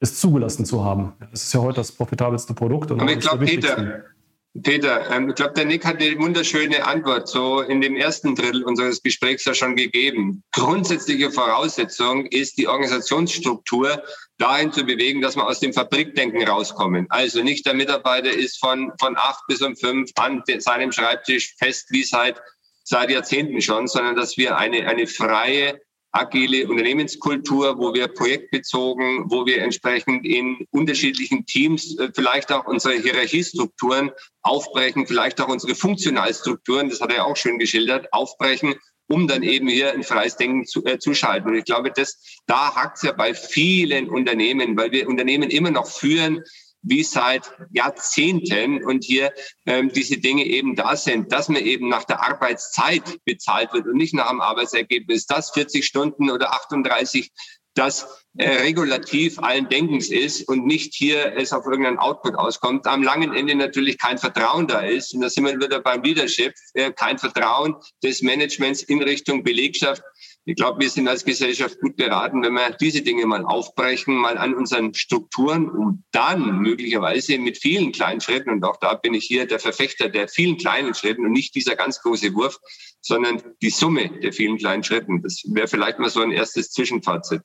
es 0.00 0.18
zugelassen 0.18 0.64
zu 0.64 0.84
haben. 0.84 1.12
Es 1.32 1.44
ist 1.44 1.54
ja 1.54 1.60
heute 1.60 1.76
das 1.76 1.92
profitabelste 1.92 2.54
Produkt. 2.54 2.90
Und 2.90 3.00
Aber 3.00 3.12
ich 3.12 3.20
glaube, 3.20 3.44
Peter, 3.44 4.02
Peter, 4.62 5.10
ähm, 5.10 5.30
ich 5.30 5.34
glaube, 5.34 5.54
der 5.54 5.64
Nick 5.64 5.84
hat 5.84 6.00
eine 6.00 6.18
wunderschöne 6.18 6.84
Antwort 6.84 7.28
so 7.28 7.60
in 7.60 7.80
dem 7.80 7.96
ersten 7.96 8.34
Drittel 8.34 8.64
unseres 8.64 9.02
Gesprächs 9.02 9.44
ja 9.44 9.54
schon 9.54 9.76
gegeben. 9.76 10.42
Grundsätzliche 10.52 11.30
Voraussetzung 11.30 12.26
ist 12.26 12.58
die 12.58 12.68
Organisationsstruktur 12.68 14.02
dahin 14.38 14.72
zu 14.72 14.84
bewegen, 14.84 15.20
dass 15.20 15.36
wir 15.36 15.46
aus 15.46 15.60
dem 15.60 15.72
Fabrikdenken 15.72 16.46
rauskommen. 16.46 17.06
Also 17.08 17.42
nicht 17.42 17.66
der 17.66 17.74
Mitarbeiter 17.74 18.30
ist 18.30 18.58
von, 18.58 18.92
von 19.00 19.16
acht 19.16 19.44
bis 19.48 19.62
um 19.62 19.76
fünf 19.76 20.10
an 20.16 20.42
seinem 20.58 20.92
Schreibtisch 20.92 21.54
fest 21.58 21.86
wie 21.90 22.04
seit, 22.04 22.40
seit 22.84 23.10
Jahrzehnten 23.10 23.60
schon, 23.60 23.88
sondern 23.88 24.16
dass 24.16 24.36
wir 24.36 24.56
eine, 24.56 24.86
eine 24.86 25.06
freie, 25.06 25.80
agile 26.12 26.66
Unternehmenskultur, 26.68 27.78
wo 27.78 27.92
wir 27.92 28.08
projektbezogen, 28.08 29.24
wo 29.30 29.44
wir 29.44 29.62
entsprechend 29.62 30.24
in 30.24 30.66
unterschiedlichen 30.70 31.44
Teams 31.46 31.98
äh, 31.98 32.10
vielleicht 32.14 32.52
auch 32.52 32.66
unsere 32.66 32.94
Hierarchiestrukturen 32.94 34.10
aufbrechen, 34.42 35.06
vielleicht 35.06 35.40
auch 35.40 35.48
unsere 35.48 35.74
Funktionalstrukturen, 35.74 36.88
das 36.88 37.00
hat 37.00 37.12
er 37.12 37.26
auch 37.26 37.36
schön 37.36 37.58
geschildert, 37.58 38.12
aufbrechen, 38.12 38.74
um 39.08 39.28
dann 39.28 39.42
eben 39.42 39.68
hier 39.68 39.92
ein 39.92 40.02
freies 40.02 40.36
Denken 40.36 40.64
zu, 40.64 40.84
äh, 40.84 40.98
zu 40.98 41.14
schalten. 41.14 41.48
Und 41.48 41.56
ich 41.56 41.64
glaube, 41.64 41.92
das, 41.92 42.38
da 42.46 42.74
hakt 42.74 42.96
es 42.96 43.02
ja 43.02 43.12
bei 43.12 43.34
vielen 43.34 44.08
Unternehmen, 44.08 44.76
weil 44.76 44.92
wir 44.92 45.08
Unternehmen 45.08 45.50
immer 45.50 45.70
noch 45.70 45.88
führen, 45.88 46.42
wie 46.82 47.02
seit 47.02 47.50
Jahrzehnten 47.72 48.84
und 48.84 49.04
hier 49.04 49.32
ähm, 49.66 49.90
diese 49.92 50.18
Dinge 50.18 50.44
eben 50.44 50.76
da 50.76 50.96
sind, 50.96 51.32
dass 51.32 51.48
man 51.48 51.62
eben 51.62 51.88
nach 51.88 52.04
der 52.04 52.22
Arbeitszeit 52.22 53.24
bezahlt 53.24 53.72
wird 53.72 53.86
und 53.86 53.96
nicht 53.96 54.14
nach 54.14 54.30
dem 54.30 54.40
Arbeitsergebnis, 54.40 55.26
dass 55.26 55.50
40 55.50 55.84
Stunden 55.84 56.30
oder 56.30 56.52
38 56.52 57.32
das 57.76 58.24
äh, 58.38 58.48
regulativ 58.62 59.38
allen 59.38 59.68
Denkens 59.68 60.08
ist 60.08 60.48
und 60.48 60.66
nicht 60.66 60.94
hier 60.94 61.36
es 61.36 61.52
auf 61.52 61.66
irgendeinen 61.66 61.98
Output 61.98 62.34
auskommt, 62.34 62.86
am 62.86 63.02
langen 63.02 63.34
Ende 63.34 63.54
natürlich 63.54 63.98
kein 63.98 64.18
Vertrauen 64.18 64.66
da 64.66 64.80
ist. 64.80 65.14
Und 65.14 65.20
da 65.20 65.28
sind 65.28 65.44
wir 65.44 65.54
wieder 65.60 65.80
beim 65.80 66.02
Leadership, 66.02 66.54
äh, 66.74 66.90
kein 66.92 67.18
Vertrauen 67.18 67.76
des 68.02 68.22
Managements 68.22 68.82
in 68.82 69.02
Richtung 69.02 69.42
Belegschaft, 69.42 70.02
ich 70.48 70.54
glaube, 70.54 70.80
wir 70.80 70.88
sind 70.88 71.08
als 71.08 71.24
Gesellschaft 71.24 71.80
gut 71.80 71.96
beraten, 71.96 72.40
wenn 72.44 72.52
wir 72.52 72.70
diese 72.70 73.02
Dinge 73.02 73.26
mal 73.26 73.44
aufbrechen, 73.44 74.14
mal 74.14 74.38
an 74.38 74.54
unseren 74.54 74.94
Strukturen 74.94 75.68
und 75.68 76.04
dann 76.12 76.60
möglicherweise 76.60 77.36
mit 77.38 77.58
vielen 77.58 77.90
kleinen 77.90 78.20
Schritten, 78.20 78.50
und 78.50 78.64
auch 78.64 78.76
da 78.76 78.94
bin 78.94 79.12
ich 79.12 79.24
hier 79.24 79.46
der 79.46 79.58
Verfechter 79.58 80.08
der 80.08 80.28
vielen 80.28 80.56
kleinen 80.56 80.94
Schritten 80.94 81.26
und 81.26 81.32
nicht 81.32 81.56
dieser 81.56 81.74
ganz 81.74 82.00
große 82.00 82.32
Wurf, 82.34 82.58
sondern 83.00 83.42
die 83.60 83.70
Summe 83.70 84.20
der 84.20 84.32
vielen 84.32 84.56
kleinen 84.56 84.84
Schritten. 84.84 85.20
Das 85.20 85.42
wäre 85.48 85.66
vielleicht 85.66 85.98
mal 85.98 86.10
so 86.10 86.20
ein 86.20 86.30
erstes 86.30 86.70
Zwischenfazit. 86.70 87.42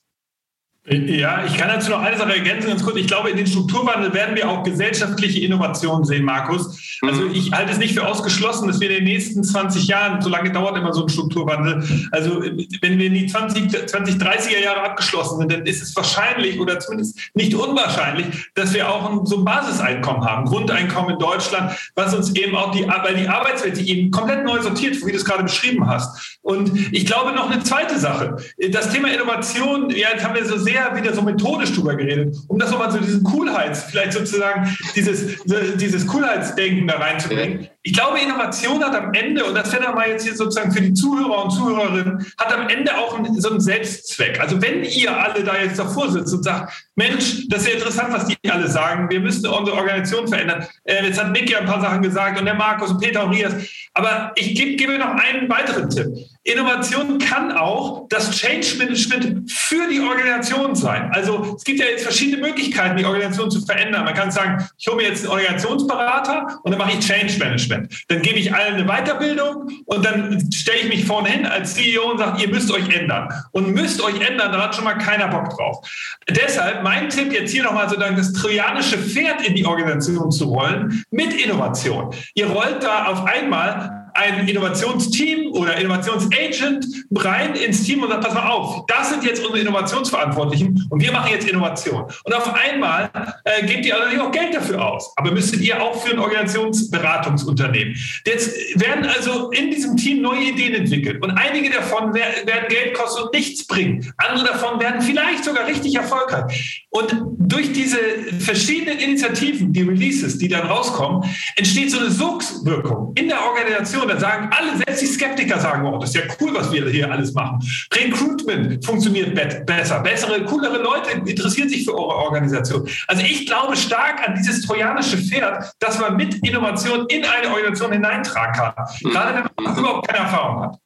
Ja, 0.89 1.45
ich 1.45 1.55
kann 1.57 1.67
dazu 1.67 1.91
noch 1.91 2.01
eine 2.01 2.17
Sache 2.17 2.35
ergänzen, 2.35 2.69
ganz 2.69 2.83
kurz. 2.83 2.95
Ich 2.97 3.05
glaube, 3.05 3.29
in 3.29 3.37
den 3.37 3.45
Strukturwandel 3.45 4.15
werden 4.15 4.35
wir 4.35 4.49
auch 4.49 4.63
gesellschaftliche 4.63 5.39
Innovationen 5.41 6.05
sehen, 6.05 6.25
Markus. 6.25 6.97
Also 7.03 7.21
mhm. 7.21 7.35
ich 7.35 7.51
halte 7.51 7.71
es 7.71 7.77
nicht 7.77 7.93
für 7.93 8.07
ausgeschlossen, 8.07 8.67
dass 8.67 8.79
wir 8.79 8.89
in 8.89 8.95
den 8.95 9.03
nächsten 9.03 9.43
20 9.43 9.87
Jahren, 9.87 10.21
so 10.23 10.29
lange 10.29 10.51
dauert 10.51 10.75
immer 10.77 10.91
so 10.91 11.03
ein 11.03 11.09
Strukturwandel, 11.09 12.07
also 12.11 12.41
wenn 12.41 12.97
wir 12.97 13.05
in 13.05 13.13
die 13.13 13.27
20, 13.27 13.89
20 13.89 14.15
30er 14.15 14.59
Jahre 14.63 14.81
abgeschlossen 14.81 15.37
sind, 15.37 15.51
dann 15.51 15.67
ist 15.67 15.83
es 15.83 15.95
wahrscheinlich 15.95 16.59
oder 16.59 16.79
zumindest 16.79 17.19
nicht 17.35 17.53
unwahrscheinlich, 17.53 18.25
dass 18.55 18.73
wir 18.73 18.89
auch 18.89 19.11
ein, 19.11 19.25
so 19.27 19.37
ein 19.37 19.45
Basiseinkommen 19.45 20.25
haben, 20.25 20.45
Grundeinkommen 20.45 21.11
in 21.11 21.19
Deutschland, 21.19 21.73
was 21.93 22.15
uns 22.15 22.35
eben 22.35 22.55
auch 22.55 22.71
die, 22.71 22.87
weil 22.87 23.15
die 23.17 23.27
Arbeitswelt 23.27 23.75
sich 23.75 23.87
eben 23.87 24.09
komplett 24.09 24.45
neu 24.45 24.59
sortiert, 24.59 24.95
wie 25.05 25.11
du 25.11 25.17
es 25.17 25.25
gerade 25.25 25.43
beschrieben 25.43 25.87
hast. 25.87 26.39
Und 26.41 26.91
ich 26.91 27.05
glaube 27.05 27.33
noch 27.33 27.51
eine 27.51 27.61
zweite 27.61 27.99
Sache. 27.99 28.37
Das 28.71 28.91
Thema 28.91 29.13
Innovation, 29.13 29.91
ja, 29.91 30.09
jetzt 30.13 30.23
haben 30.23 30.33
wir 30.33 30.43
so 30.43 30.57
sehr 30.57 30.70
sehr 30.71 30.95
wieder 30.95 31.13
so 31.13 31.21
methodisch 31.21 31.73
drüber 31.73 31.95
geredet, 31.95 32.35
um 32.47 32.57
das 32.57 32.71
nochmal 32.71 32.91
so 32.91 32.97
diesen 32.97 33.23
Coolheits, 33.23 33.83
vielleicht 33.83 34.13
sozusagen 34.13 34.75
dieses, 34.95 35.43
dieses 35.75 36.07
Coolheitsdenken 36.07 36.87
da 36.87 36.97
reinzubringen. 36.97 37.67
Ich 37.83 37.93
glaube, 37.93 38.19
Innovation 38.19 38.83
hat 38.83 38.95
am 38.95 39.13
Ende, 39.13 39.43
und 39.43 39.55
das 39.55 39.71
wäre 39.73 39.83
dann 39.83 39.95
mal 39.95 40.07
jetzt 40.07 40.23
hier 40.23 40.35
sozusagen 40.35 40.71
für 40.71 40.81
die 40.81 40.93
Zuhörer 40.93 41.45
und 41.45 41.51
Zuhörerinnen, 41.51 42.25
hat 42.37 42.53
am 42.53 42.69
Ende 42.69 42.95
auch 42.97 43.17
einen, 43.17 43.41
so 43.41 43.49
einen 43.49 43.59
Selbstzweck. 43.59 44.39
Also 44.39 44.61
wenn 44.61 44.83
ihr 44.83 45.15
alle 45.15 45.43
da 45.43 45.57
jetzt 45.57 45.79
davor 45.79 46.11
sitzt 46.11 46.33
und 46.33 46.43
sagt, 46.43 46.71
Mensch, 46.95 47.47
das 47.49 47.63
ist 47.63 47.67
ja 47.67 47.73
interessant, 47.73 48.13
was 48.13 48.27
die 48.27 48.37
alle 48.49 48.67
sagen, 48.67 49.09
wir 49.09 49.19
müssen 49.19 49.47
unsere 49.47 49.75
Organisation 49.77 50.27
verändern. 50.27 50.65
Äh, 50.83 51.05
jetzt 51.05 51.19
hat 51.19 51.31
Nick 51.31 51.49
ja 51.49 51.59
ein 51.59 51.65
paar 51.65 51.81
Sachen 51.81 52.01
gesagt 52.01 52.39
und 52.39 52.45
der 52.45 52.53
Markus 52.53 52.91
und 52.91 53.01
Peter 53.01 53.25
und 53.25 53.33
Rias. 53.33 53.53
Aber 53.93 54.31
ich 54.35 54.55
gebe, 54.55 54.75
gebe 54.75 54.97
noch 54.97 55.15
einen 55.15 55.49
weiteren 55.49 55.89
Tipp. 55.89 56.07
Innovation 56.43 57.19
kann 57.19 57.51
auch 57.51 58.07
das 58.09 58.31
Change 58.31 58.77
Management 58.79 59.51
für 59.51 59.87
die 59.87 59.99
Organisation 59.99 60.75
sein. 60.75 61.11
Also 61.13 61.55
es 61.55 61.63
gibt 61.63 61.79
ja 61.79 61.85
jetzt 61.85 62.01
verschiedene 62.01 62.41
Möglichkeiten, 62.41 62.97
die 62.97 63.05
Organisation 63.05 63.51
zu 63.51 63.63
verändern. 63.63 64.05
Man 64.05 64.15
kann 64.15 64.31
sagen, 64.31 64.67
ich 64.79 64.87
hole 64.87 64.97
mir 64.97 65.03
jetzt 65.03 65.23
einen 65.23 65.33
Organisationsberater 65.33 66.59
und 66.63 66.71
dann 66.71 66.79
mache 66.79 66.93
ich 66.93 67.05
Change 67.05 67.37
Management. 67.37 67.93
Dann 68.07 68.23
gebe 68.23 68.39
ich 68.39 68.51
allen 68.51 68.73
eine 68.73 68.85
Weiterbildung 68.85 69.69
und 69.85 70.03
dann 70.03 70.51
stelle 70.51 70.79
ich 70.79 70.89
mich 70.89 71.05
vorne 71.05 71.29
hin 71.29 71.45
als 71.45 71.75
CEO 71.75 72.09
und 72.11 72.17
sage, 72.17 72.41
ihr 72.41 72.49
müsst 72.49 72.71
euch 72.71 72.89
ändern. 72.89 73.31
Und 73.51 73.75
müsst 73.75 74.01
euch 74.01 74.19
ändern, 74.19 74.51
da 74.51 74.63
hat 74.63 74.75
schon 74.75 74.85
mal 74.85 74.95
keiner 74.95 75.27
Bock 75.27 75.55
drauf. 75.55 75.87
Deshalb 76.27 76.81
mein 76.81 77.09
Tipp 77.09 77.31
jetzt 77.31 77.51
hier 77.51 77.63
nochmal 77.63 77.87
sozusagen 77.87 78.15
das 78.15 78.33
trojanische 78.33 78.97
Pferd 78.97 79.47
in 79.47 79.53
die 79.53 79.65
Organisation 79.65 80.31
zu 80.31 80.45
rollen 80.45 81.03
mit 81.11 81.33
Innovation. 81.33 82.15
Ihr 82.33 82.47
rollt 82.47 82.81
da 82.81 83.05
auf 83.05 83.25
einmal 83.25 84.00
ein 84.21 84.47
Innovationsteam 84.47 85.51
oder 85.53 85.75
Innovationsagent 85.77 86.85
rein 87.15 87.55
ins 87.55 87.83
Team 87.83 88.03
und 88.03 88.09
sagt, 88.09 88.23
pass 88.23 88.33
mal 88.33 88.49
auf, 88.49 88.85
das 88.87 89.09
sind 89.09 89.23
jetzt 89.23 89.41
unsere 89.41 89.59
Innovationsverantwortlichen 89.59 90.87
und 90.89 91.01
wir 91.01 91.11
machen 91.11 91.31
jetzt 91.31 91.47
Innovation. 91.47 92.05
Und 92.23 92.33
auf 92.33 92.53
einmal 92.53 93.09
äh, 93.43 93.65
gebt 93.65 93.85
ihr 93.85 93.95
allerdings 93.95 94.21
auch 94.21 94.31
Geld 94.31 94.53
dafür 94.53 94.85
aus. 94.85 95.13
Aber 95.17 95.31
müsstet 95.31 95.61
ihr 95.61 95.81
auch 95.81 95.95
für 96.01 96.11
ein 96.11 96.19
Organisationsberatungsunternehmen. 96.19 97.95
Jetzt 98.25 98.79
werden 98.79 99.05
also 99.05 99.49
in 99.51 99.71
diesem 99.71 99.97
Team 99.97 100.21
neue 100.21 100.49
Ideen 100.49 100.73
entwickelt 100.75 101.23
und 101.23 101.31
einige 101.31 101.69
davon 101.69 102.13
werden 102.13 102.67
Geld 102.69 102.93
kosten 102.93 103.23
und 103.23 103.33
nichts 103.33 103.65
bringen. 103.65 104.13
Andere 104.17 104.47
davon 104.47 104.79
werden 104.79 105.01
vielleicht 105.01 105.43
sogar 105.43 105.67
richtig 105.67 105.95
erfolgreich. 105.95 106.85
Und 106.89 107.15
durch 107.37 107.71
diese 107.73 107.97
verschiedenen 108.39 108.99
Initiativen, 108.99 109.73
die 109.73 109.81
Releases, 109.81 110.37
die 110.37 110.47
dann 110.47 110.67
rauskommen, 110.67 111.23
entsteht 111.55 111.91
so 111.91 111.99
eine 111.99 112.11
Sogwirkung 112.11 113.13
in 113.15 113.27
der 113.27 113.41
Organisation, 113.43 114.07
dann 114.11 114.19
sagen 114.19 114.49
alle, 114.51 114.77
selbst 114.77 115.01
die 115.01 115.05
Skeptiker 115.07 115.59
sagen, 115.59 115.85
oh, 115.85 115.97
das 115.97 116.13
ist 116.13 116.15
ja 116.15 116.35
cool, 116.39 116.53
was 116.53 116.71
wir 116.71 116.87
hier 116.89 117.11
alles 117.11 117.33
machen. 117.33 117.59
Recruitment 117.93 118.83
funktioniert 118.85 119.33
besser, 119.65 120.01
bessere, 120.01 120.43
coolere 120.45 120.81
Leute 120.81 121.11
interessieren 121.25 121.69
sich 121.69 121.85
für 121.85 121.93
eure 121.93 122.15
Organisation. 122.15 122.87
Also 123.07 123.23
ich 123.23 123.45
glaube 123.45 123.75
stark 123.77 124.27
an 124.27 124.35
dieses 124.35 124.65
trojanische 124.65 125.17
Pferd, 125.17 125.71
dass 125.79 125.99
man 125.99 126.17
mit 126.17 126.35
Innovation 126.47 127.05
in 127.07 127.23
eine 127.25 127.49
Organisation 127.49 127.91
hineintragen 127.91 128.53
kann, 128.53 128.73
gerade 129.03 129.35
wenn 129.35 129.63
man 129.65 129.77
überhaupt 129.77 130.07
keine 130.07 130.25
Erfahrung 130.25 130.63
hat. 130.63 130.77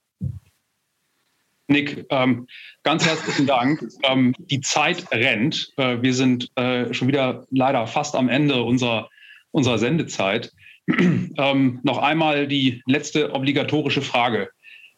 Nick, 1.68 2.06
ähm, 2.12 2.48
ganz 2.84 3.06
herzlichen 3.08 3.48
Dank. 3.48 3.84
Ähm, 4.04 4.36
die 4.38 4.62
Zeit 4.62 5.12
rennt. 5.12 5.74
Äh, 5.78 6.02
wir 6.02 6.14
sind 6.14 6.52
äh, 6.56 6.94
schon 6.94 7.08
wieder 7.08 7.48
leider 7.50 7.88
fast 7.88 8.16
am 8.16 8.30
Ende 8.30 8.62
unserer, 8.62 9.10
unserer 9.50 9.80
Sendezeit. 9.80 10.52
ähm, 11.38 11.80
noch 11.84 11.98
einmal 11.98 12.48
die 12.48 12.82
letzte 12.86 13.34
obligatorische 13.34 14.02
Frage. 14.02 14.50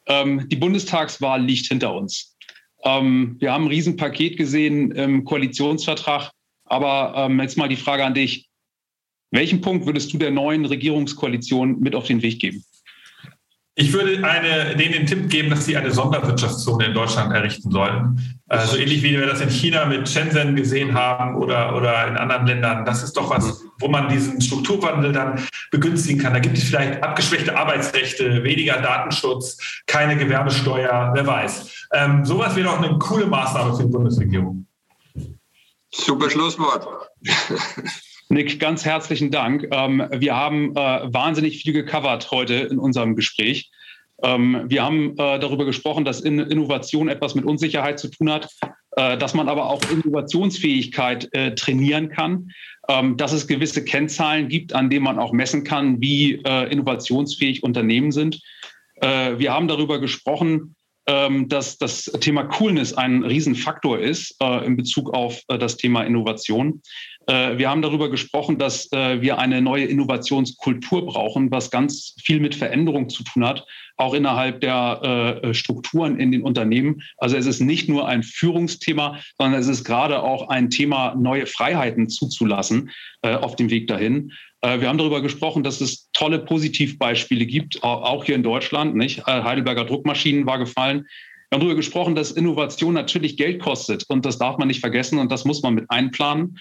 Ähm, 0.07 0.47
die 0.49 0.55
Bundestagswahl 0.55 1.41
liegt 1.41 1.67
hinter 1.67 1.93
uns. 1.93 2.35
Ähm, 2.83 3.37
wir 3.39 3.53
haben 3.53 3.65
ein 3.65 3.69
Riesenpaket 3.69 4.37
gesehen 4.37 4.91
im 4.91 5.23
Koalitionsvertrag. 5.23 6.31
Aber 6.65 7.13
ähm, 7.15 7.39
jetzt 7.39 7.57
mal 7.57 7.69
die 7.69 7.75
Frage 7.75 8.05
an 8.05 8.13
dich. 8.13 8.47
Welchen 9.31 9.61
Punkt 9.61 9.85
würdest 9.85 10.13
du 10.13 10.17
der 10.17 10.31
neuen 10.31 10.65
Regierungskoalition 10.65 11.79
mit 11.79 11.95
auf 11.95 12.05
den 12.05 12.21
Weg 12.21 12.39
geben? 12.39 12.63
Ich 13.75 13.93
würde 13.93 14.27
eine, 14.27 14.75
denen 14.75 14.93
den 14.93 15.05
Tipp 15.05 15.29
geben, 15.29 15.49
dass 15.49 15.65
sie 15.65 15.77
eine 15.77 15.91
Sonderwirtschaftszone 15.91 16.85
in 16.85 16.93
Deutschland 16.93 17.31
errichten 17.33 17.69
sollen. 17.69 18.39
Also 18.47 18.77
ähnlich 18.77 19.03
wie 19.03 19.11
wir 19.11 19.27
das 19.27 19.39
in 19.39 19.49
China 19.49 19.85
mit 19.85 20.09
Shenzhen 20.09 20.55
gesehen 20.55 20.93
haben 20.93 21.35
oder, 21.35 21.75
oder 21.75 22.07
in 22.07 22.17
anderen 22.17 22.47
Ländern. 22.47 22.85
Das 22.85 23.03
ist 23.03 23.13
doch 23.13 23.29
was, 23.29 23.63
wo 23.79 23.87
man 23.87 24.09
diesen 24.09 24.41
Strukturwandel 24.41 25.11
dann 25.11 25.41
begünstigen 25.71 26.21
kann. 26.21 26.33
Da 26.33 26.39
gibt 26.39 26.57
es 26.57 26.63
vielleicht 26.63 27.01
abgeschwächte 27.03 27.57
Arbeitsrechte, 27.57 28.43
weniger 28.43 28.81
Datenschutz, 28.81 29.57
keine 29.85 30.17
Gewerbesteuer, 30.17 31.11
wer 31.13 31.27
weiß. 31.27 31.87
Ähm, 31.93 32.25
sowas 32.25 32.55
wäre 32.55 32.67
doch 32.67 32.81
eine 32.81 32.97
coole 32.99 33.25
Maßnahme 33.27 33.75
für 33.75 33.83
die 33.83 33.89
Bundesregierung. 33.89 34.65
Super 35.91 36.29
Schlusswort. 36.29 36.87
Nick, 38.29 38.59
ganz 38.59 38.83
herzlichen 38.83 39.31
Dank. 39.31 39.67
Ähm, 39.71 40.05
wir 40.11 40.35
haben 40.35 40.75
äh, 40.75 41.13
wahnsinnig 41.13 41.61
viel 41.61 41.73
gecovert 41.73 42.29
heute 42.29 42.55
in 42.55 42.77
unserem 42.77 43.15
Gespräch. 43.15 43.71
Ähm, 44.21 44.63
wir 44.65 44.83
haben 44.83 45.11
äh, 45.11 45.39
darüber 45.39 45.63
gesprochen, 45.63 46.03
dass 46.03 46.21
Innovation 46.21 47.07
etwas 47.07 47.35
mit 47.35 47.45
Unsicherheit 47.45 47.99
zu 47.99 48.09
tun 48.09 48.29
hat, 48.31 48.49
äh, 48.97 49.17
dass 49.17 49.33
man 49.33 49.47
aber 49.47 49.69
auch 49.69 49.81
Innovationsfähigkeit 49.89 51.29
trainieren 51.55 52.09
kann, 52.09 52.51
dass 52.87 53.33
es 53.33 53.47
gewisse 53.47 53.83
Kennzahlen 53.83 54.47
gibt, 54.47 54.73
an 54.73 54.89
denen 54.89 55.03
man 55.03 55.19
auch 55.19 55.33
messen 55.33 55.63
kann, 55.63 55.99
wie 56.01 56.33
innovationsfähig 56.33 57.63
Unternehmen 57.63 58.11
sind. 58.11 58.41
wir 59.01 59.53
haben 59.53 59.67
darüber 59.67 59.99
gesprochen, 59.99 60.75
dass 61.05 61.77
das 61.77 62.05
Thema 62.21 62.45
Coolness 62.45 62.93
ein 62.93 63.23
Riesenfaktor 63.23 63.99
ist 63.99 64.41
in 64.63 64.77
Bezug 64.77 65.13
auf 65.13 65.41
das 65.47 65.75
Thema 65.75 66.03
Innovation. 66.03 66.81
Äh, 67.27 67.57
wir 67.57 67.69
haben 67.69 67.81
darüber 67.81 68.09
gesprochen, 68.09 68.57
dass 68.57 68.91
äh, 68.91 69.21
wir 69.21 69.37
eine 69.37 69.61
neue 69.61 69.85
Innovationskultur 69.85 71.05
brauchen, 71.05 71.51
was 71.51 71.69
ganz 71.69 72.15
viel 72.23 72.39
mit 72.39 72.55
Veränderung 72.55 73.09
zu 73.09 73.23
tun 73.23 73.45
hat, 73.45 73.65
auch 73.97 74.13
innerhalb 74.13 74.61
der 74.61 75.41
äh, 75.43 75.53
Strukturen 75.53 76.19
in 76.19 76.31
den 76.31 76.41
Unternehmen. 76.41 77.01
Also 77.17 77.35
es 77.35 77.45
ist 77.45 77.59
nicht 77.59 77.89
nur 77.89 78.07
ein 78.07 78.23
Führungsthema, 78.23 79.19
sondern 79.37 79.59
es 79.59 79.67
ist 79.67 79.83
gerade 79.83 80.23
auch 80.23 80.47
ein 80.47 80.69
Thema, 80.69 81.15
neue 81.15 81.45
Freiheiten 81.45 82.09
zuzulassen 82.09 82.91
auf 83.21 83.55
dem 83.55 83.69
Weg 83.69 83.87
dahin. 83.87 84.31
Wir 84.61 84.87
haben 84.87 84.97
darüber 84.97 85.21
gesprochen, 85.21 85.63
dass 85.63 85.81
es 85.81 86.09
tolle 86.13 86.39
Positivbeispiele 86.39 87.45
gibt, 87.45 87.83
auch 87.83 88.23
hier 88.23 88.35
in 88.35 88.43
Deutschland. 88.43 88.95
Nicht? 88.95 89.25
Heidelberger 89.25 89.85
Druckmaschinen 89.85 90.45
war 90.45 90.59
gefallen. 90.59 91.07
Wir 91.49 91.55
haben 91.55 91.61
darüber 91.61 91.77
gesprochen, 91.77 92.13
dass 92.13 92.31
Innovation 92.31 92.93
natürlich 92.93 93.37
Geld 93.37 93.61
kostet 93.61 94.03
und 94.09 94.25
das 94.25 94.37
darf 94.37 94.57
man 94.57 94.67
nicht 94.67 94.81
vergessen 94.81 95.17
und 95.17 95.31
das 95.31 95.45
muss 95.45 95.61
man 95.61 95.75
mit 95.75 95.89
einplanen. 95.89 96.57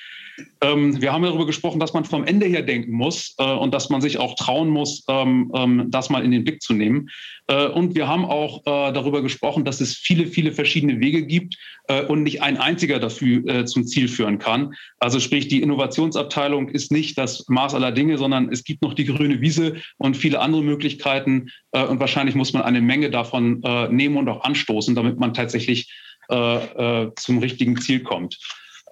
Ähm, 0.60 1.00
wir 1.00 1.12
haben 1.12 1.24
darüber 1.24 1.46
gesprochen, 1.46 1.80
dass 1.80 1.92
man 1.92 2.04
vom 2.04 2.22
Ende 2.22 2.46
her 2.46 2.62
denken 2.62 2.92
muss 2.92 3.34
äh, 3.38 3.44
und 3.44 3.74
dass 3.74 3.90
man 3.90 4.00
sich 4.00 4.18
auch 4.18 4.36
trauen 4.36 4.68
muss, 4.68 5.02
ähm, 5.08 5.50
ähm, 5.56 5.86
das 5.88 6.08
mal 6.08 6.24
in 6.24 6.30
den 6.30 6.44
Blick 6.44 6.62
zu 6.62 6.72
nehmen. 6.72 7.08
Äh, 7.48 7.66
und 7.66 7.96
wir 7.96 8.06
haben 8.06 8.24
auch 8.24 8.60
äh, 8.60 8.92
darüber 8.92 9.22
gesprochen, 9.22 9.64
dass 9.64 9.80
es 9.80 9.96
viele, 9.96 10.26
viele 10.26 10.52
verschiedene 10.52 11.00
Wege 11.00 11.26
gibt 11.26 11.56
äh, 11.88 12.02
und 12.04 12.22
nicht 12.22 12.42
ein 12.42 12.56
einziger 12.56 13.00
dafür 13.00 13.44
äh, 13.46 13.64
zum 13.64 13.86
Ziel 13.86 14.06
führen 14.08 14.38
kann. 14.38 14.74
Also 15.00 15.18
sprich, 15.18 15.48
die 15.48 15.62
Innovationsabteilung 15.62 16.68
ist 16.68 16.92
nicht 16.92 17.18
das 17.18 17.48
Maß 17.48 17.74
aller 17.74 17.90
Dinge, 17.90 18.18
sondern 18.18 18.52
es 18.52 18.62
gibt 18.62 18.82
noch 18.82 18.94
die 18.94 19.06
grüne 19.06 19.40
Wiese 19.40 19.76
und 19.96 20.16
viele 20.16 20.40
andere 20.40 20.62
Möglichkeiten. 20.62 21.48
Äh, 21.72 21.84
und 21.84 21.98
wahrscheinlich 21.98 22.34
muss 22.36 22.52
man 22.52 22.62
eine 22.62 22.82
Menge 22.82 23.10
davon 23.10 23.60
nehmen 23.90 24.16
und 24.16 24.28
auch 24.28 24.44
anstoßen 24.44 24.75
anstoßen, 24.76 24.94
damit 24.94 25.18
man 25.18 25.34
tatsächlich 25.34 25.92
äh, 26.30 27.04
äh, 27.04 27.10
zum 27.16 27.38
richtigen 27.38 27.80
Ziel 27.80 28.02
kommt. 28.02 28.38